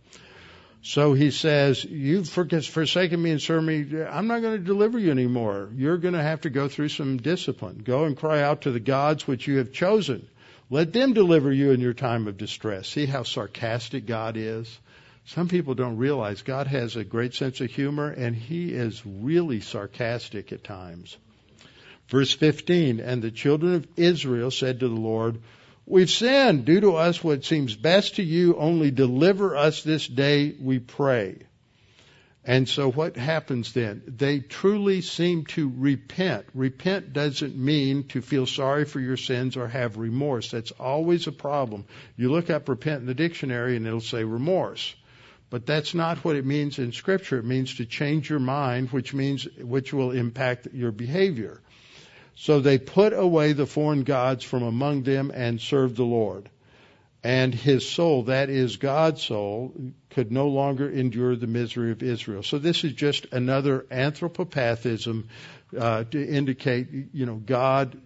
So 0.82 1.14
he 1.14 1.30
says, 1.30 1.82
You've 1.82 2.28
forsaken 2.28 3.20
me 3.20 3.30
and 3.30 3.40
served 3.40 3.66
me. 3.66 4.02
I'm 4.04 4.26
not 4.26 4.42
going 4.42 4.58
to 4.58 4.64
deliver 4.64 4.98
you 4.98 5.10
anymore. 5.10 5.70
You're 5.74 5.96
going 5.96 6.14
to 6.14 6.22
have 6.22 6.42
to 6.42 6.50
go 6.50 6.68
through 6.68 6.90
some 6.90 7.16
discipline. 7.16 7.78
Go 7.78 8.04
and 8.04 8.16
cry 8.16 8.42
out 8.42 8.62
to 8.62 8.70
the 8.70 8.80
gods 8.80 9.26
which 9.26 9.46
you 9.46 9.58
have 9.58 9.72
chosen. 9.72 10.28
Let 10.70 10.92
them 10.92 11.12
deliver 11.12 11.52
you 11.52 11.72
in 11.72 11.80
your 11.80 11.94
time 11.94 12.26
of 12.26 12.36
distress. 12.36 12.88
See 12.88 13.06
how 13.06 13.22
sarcastic 13.22 14.06
God 14.06 14.36
is? 14.36 14.78
Some 15.26 15.48
people 15.48 15.74
don't 15.74 15.96
realize 15.96 16.42
God 16.42 16.66
has 16.66 16.96
a 16.96 17.04
great 17.04 17.34
sense 17.34 17.60
of 17.60 17.70
humor 17.70 18.10
and 18.10 18.34
he 18.34 18.72
is 18.72 19.02
really 19.04 19.60
sarcastic 19.60 20.52
at 20.52 20.64
times. 20.64 21.16
Verse 22.08 22.32
15, 22.34 23.00
and 23.00 23.22
the 23.22 23.30
children 23.30 23.74
of 23.74 23.86
Israel 23.96 24.50
said 24.50 24.80
to 24.80 24.88
the 24.88 24.94
Lord, 24.94 25.38
We've 25.86 26.10
sinned. 26.10 26.64
Do 26.64 26.80
to 26.80 26.96
us 26.96 27.22
what 27.22 27.44
seems 27.44 27.76
best 27.76 28.16
to 28.16 28.22
you. 28.22 28.56
Only 28.56 28.90
deliver 28.90 29.56
us 29.56 29.82
this 29.82 30.06
day, 30.06 30.54
we 30.58 30.78
pray. 30.78 31.40
And 32.46 32.68
so 32.68 32.90
what 32.90 33.16
happens 33.16 33.72
then? 33.72 34.02
They 34.06 34.40
truly 34.40 35.00
seem 35.00 35.46
to 35.46 35.72
repent. 35.74 36.44
Repent 36.52 37.14
doesn't 37.14 37.56
mean 37.56 38.04
to 38.08 38.20
feel 38.20 38.46
sorry 38.46 38.84
for 38.84 39.00
your 39.00 39.16
sins 39.16 39.56
or 39.56 39.66
have 39.66 39.96
remorse. 39.96 40.50
That's 40.50 40.72
always 40.72 41.26
a 41.26 41.32
problem. 41.32 41.86
You 42.16 42.30
look 42.30 42.50
up 42.50 42.68
repent 42.68 43.00
in 43.00 43.06
the 43.06 43.14
dictionary 43.14 43.76
and 43.76 43.86
it'll 43.86 44.00
say 44.00 44.24
remorse. 44.24 44.94
But 45.48 45.64
that's 45.64 45.94
not 45.94 46.18
what 46.18 46.36
it 46.36 46.44
means 46.44 46.78
in 46.78 46.92
Scripture. 46.92 47.38
It 47.38 47.46
means 47.46 47.76
to 47.76 47.86
change 47.86 48.28
your 48.28 48.40
mind, 48.40 48.90
which 48.90 49.14
means 49.14 49.46
which 49.58 49.94
will 49.94 50.10
impact 50.10 50.68
your 50.74 50.92
behavior. 50.92 51.62
So 52.34 52.60
they 52.60 52.78
put 52.78 53.12
away 53.12 53.52
the 53.52 53.66
foreign 53.66 54.02
gods 54.02 54.44
from 54.44 54.64
among 54.64 55.04
them 55.04 55.30
and 55.32 55.60
served 55.60 55.96
the 55.96 56.04
Lord. 56.04 56.50
And 57.24 57.54
his 57.54 57.88
soul, 57.88 58.24
that 58.24 58.50
is 58.50 58.76
God's 58.76 59.22
soul, 59.22 59.72
could 60.10 60.30
no 60.30 60.48
longer 60.48 60.90
endure 60.90 61.34
the 61.34 61.46
misery 61.46 61.90
of 61.90 62.02
Israel. 62.02 62.42
So 62.42 62.58
this 62.58 62.84
is 62.84 62.92
just 62.92 63.24
another 63.32 63.86
anthropopathism 63.90 65.24
uh, 65.76 66.04
to 66.04 66.22
indicate, 66.22 66.88
you 67.14 67.24
know, 67.24 67.36
God 67.36 67.98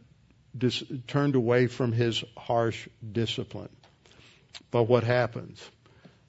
dis- 0.57 0.85
turned 1.09 1.35
away 1.35 1.67
from 1.67 1.91
his 1.91 2.23
harsh 2.37 2.87
discipline. 3.11 3.71
But 4.71 4.85
what 4.85 5.03
happens? 5.03 5.69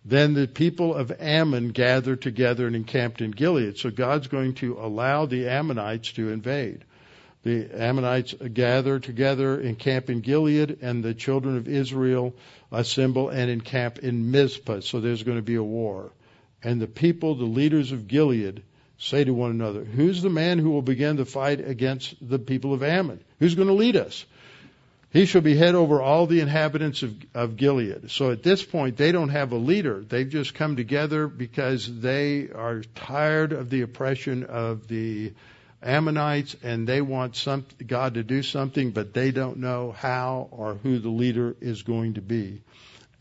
Then 0.03 0.33
the 0.33 0.47
people 0.47 0.95
of 0.95 1.11
Ammon 1.19 1.69
gathered 1.69 2.23
together 2.23 2.65
and 2.65 2.75
encamped 2.75 3.21
in 3.21 3.29
Gilead. 3.29 3.77
So 3.77 3.91
God's 3.91 4.27
going 4.27 4.55
to 4.55 4.79
allow 4.79 5.27
the 5.27 5.47
Ammonites 5.47 6.13
to 6.13 6.31
invade. 6.31 6.85
The 7.43 7.69
Ammonites 7.73 8.33
gather 8.33 8.99
together, 8.99 9.59
encamp 9.59 10.09
in 10.09 10.19
Gilead, 10.19 10.79
and 10.81 11.03
the 11.03 11.13
children 11.13 11.55
of 11.55 11.69
Israel 11.69 12.33
assemble 12.71 13.29
and 13.29 13.49
encamp 13.49 13.99
in 13.99 14.31
Mizpah. 14.31 14.81
So 14.81 14.99
there's 14.99 15.23
going 15.23 15.37
to 15.37 15.43
be 15.43 15.55
a 15.55 15.63
war. 15.63 16.11
And 16.61 16.81
the 16.81 16.87
people, 16.87 17.35
the 17.35 17.45
leaders 17.45 17.93
of 17.93 18.07
Gilead, 18.07 18.63
say 18.97 19.23
to 19.23 19.33
one 19.33 19.51
another, 19.51 19.85
Who's 19.85 20.21
the 20.21 20.29
man 20.29 20.59
who 20.59 20.71
will 20.71 20.81
begin 20.81 21.15
the 21.15 21.25
fight 21.25 21.65
against 21.65 22.15
the 22.21 22.39
people 22.39 22.73
of 22.73 22.83
Ammon? 22.83 23.23
Who's 23.39 23.55
going 23.55 23.69
to 23.69 23.73
lead 23.73 23.95
us? 23.95 24.25
He 25.11 25.25
shall 25.25 25.41
be 25.41 25.55
head 25.55 25.73
over 25.73 26.01
all 26.01 26.27
the 26.27 26.41
inhabitants 26.41 27.01
of, 27.01 27.15
of 27.33 27.57
Gilead. 27.57 28.11
So 28.11 28.31
at 28.31 28.43
this 28.43 28.63
point, 28.63 28.95
they 28.95 29.11
don't 29.11 29.29
have 29.29 29.53
a 29.53 29.57
leader. 29.57 30.03
They've 30.07 30.29
just 30.29 30.53
come 30.53 30.75
together 30.75 31.27
because 31.27 32.01
they 32.01 32.49
are 32.49 32.83
tired 32.93 33.53
of 33.53 33.71
the 33.71 33.81
oppression 33.81 34.43
of 34.43 34.87
the 34.87 35.33
Ammonites 35.81 36.55
and 36.63 36.87
they 36.87 37.01
want 37.01 37.35
some, 37.35 37.65
God 37.85 38.15
to 38.15 38.23
do 38.23 38.43
something, 38.43 38.91
but 38.91 39.13
they 39.13 39.31
don't 39.31 39.57
know 39.57 39.91
how 39.91 40.49
or 40.51 40.75
who 40.75 40.99
the 40.99 41.09
leader 41.09 41.55
is 41.61 41.83
going 41.83 42.15
to 42.15 42.21
be. 42.21 42.61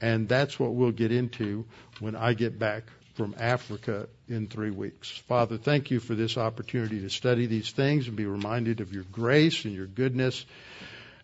And 0.01 0.29
that's 0.29 0.59
what 0.59 0.75
we'll 0.75 0.93
get 0.93 1.13
into 1.13 1.65
when 2.01 2.17
I 2.17 2.35
get 2.35 2.59
back 2.59 2.85
from 3.15 3.35
Africa 3.39 4.09
in 4.29 4.47
three 4.47 4.71
weeks. 4.71 5.11
Father, 5.11 5.59
thank 5.59 5.91
you 5.91 5.99
for 5.99 6.15
this 6.15 6.37
opportunity 6.37 7.01
to 7.01 7.11
study 7.11 7.47
these 7.47 7.71
things 7.71 8.07
and 8.07 8.17
be 8.17 8.27
reminded 8.27 8.81
of 8.81 8.93
your 8.93 9.05
grace 9.05 9.65
and 9.65 9.75
your 9.75 9.87
goodness 9.87 10.45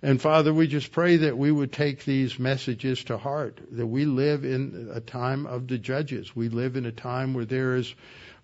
and 0.04 0.20
Father, 0.20 0.52
we 0.52 0.66
just 0.66 0.92
pray 0.92 1.16
that 1.16 1.38
we 1.38 1.50
would 1.50 1.72
take 1.72 2.04
these 2.04 2.38
messages 2.38 3.04
to 3.04 3.16
heart, 3.16 3.58
that 3.70 3.86
we 3.86 4.04
live 4.04 4.44
in 4.44 4.90
a 4.92 5.00
time 5.00 5.46
of 5.46 5.66
the 5.66 5.78
judges. 5.78 6.36
We 6.36 6.50
live 6.50 6.76
in 6.76 6.84
a 6.84 6.92
time 6.92 7.32
where 7.32 7.46
there 7.46 7.74
is 7.76 7.94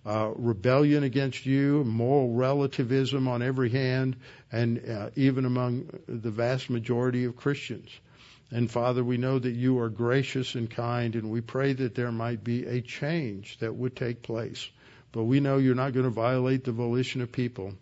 uh, 0.05 0.31
rebellion 0.35 1.03
against 1.03 1.45
you, 1.45 1.83
moral 1.83 2.33
relativism 2.33 3.27
on 3.27 3.41
every 3.41 3.69
hand, 3.69 4.15
and 4.51 4.89
uh, 4.89 5.09
even 5.15 5.45
among 5.45 5.89
the 6.07 6.31
vast 6.31 6.69
majority 6.69 7.25
of 7.25 7.35
Christians. 7.35 7.89
And 8.49 8.69
Father, 8.69 9.03
we 9.03 9.17
know 9.17 9.39
that 9.39 9.55
you 9.55 9.79
are 9.79 9.89
gracious 9.89 10.55
and 10.55 10.69
kind, 10.69 11.15
and 11.15 11.29
we 11.29 11.41
pray 11.41 11.73
that 11.73 11.95
there 11.95 12.11
might 12.11 12.43
be 12.43 12.65
a 12.65 12.81
change 12.81 13.57
that 13.59 13.75
would 13.75 13.95
take 13.95 14.23
place. 14.23 14.69
But 15.11 15.23
we 15.23 15.39
know 15.39 15.57
you're 15.57 15.75
not 15.75 15.93
going 15.93 16.05
to 16.05 16.09
violate 16.09 16.63
the 16.63 16.71
volition 16.71 17.21
of 17.21 17.31
people. 17.31 17.73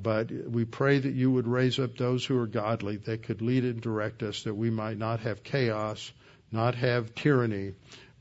But 0.00 0.30
we 0.30 0.64
pray 0.64 0.98
that 0.98 1.12
you 1.12 1.30
would 1.30 1.46
raise 1.46 1.78
up 1.78 1.96
those 1.96 2.24
who 2.24 2.38
are 2.38 2.46
godly 2.46 2.96
that 2.96 3.24
could 3.24 3.42
lead 3.42 3.64
and 3.64 3.80
direct 3.80 4.22
us, 4.22 4.44
that 4.44 4.54
we 4.54 4.70
might 4.70 4.96
not 4.96 5.20
have 5.20 5.44
chaos, 5.44 6.10
not 6.50 6.74
have 6.76 7.14
tyranny, 7.14 7.74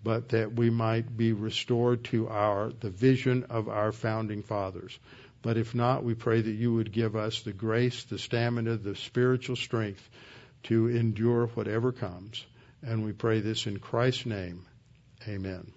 but 0.04 0.30
that 0.30 0.54
we 0.54 0.70
might 0.70 1.16
be 1.16 1.34
restored 1.34 2.04
to 2.06 2.28
our 2.28 2.72
the 2.80 2.90
vision 2.90 3.46
of 3.50 3.70
our 3.70 3.92
founding 3.92 4.44
fathers. 4.44 4.98
But 5.42 5.58
if 5.58 5.74
not, 5.74 6.04
we 6.04 6.14
pray 6.14 6.42
that 6.42 6.52
you 6.52 6.74
would 6.74 6.92
give 6.92 7.16
us 7.16 7.42
the 7.42 7.54
grace, 7.54 8.04
the 8.04 8.20
stamina, 8.20 8.78
the 8.78 8.96
spiritual 8.96 9.56
strength 9.56 10.08
to 10.64 10.88
endure 10.88 11.48
whatever 11.48 11.92
comes. 11.92 12.46
And 12.84 13.04
we 13.04 13.12
pray 13.12 13.40
this 13.40 13.66
in 13.68 13.80
Christ's 13.80 14.28
name. 14.28 14.66
Amen. 15.28 15.72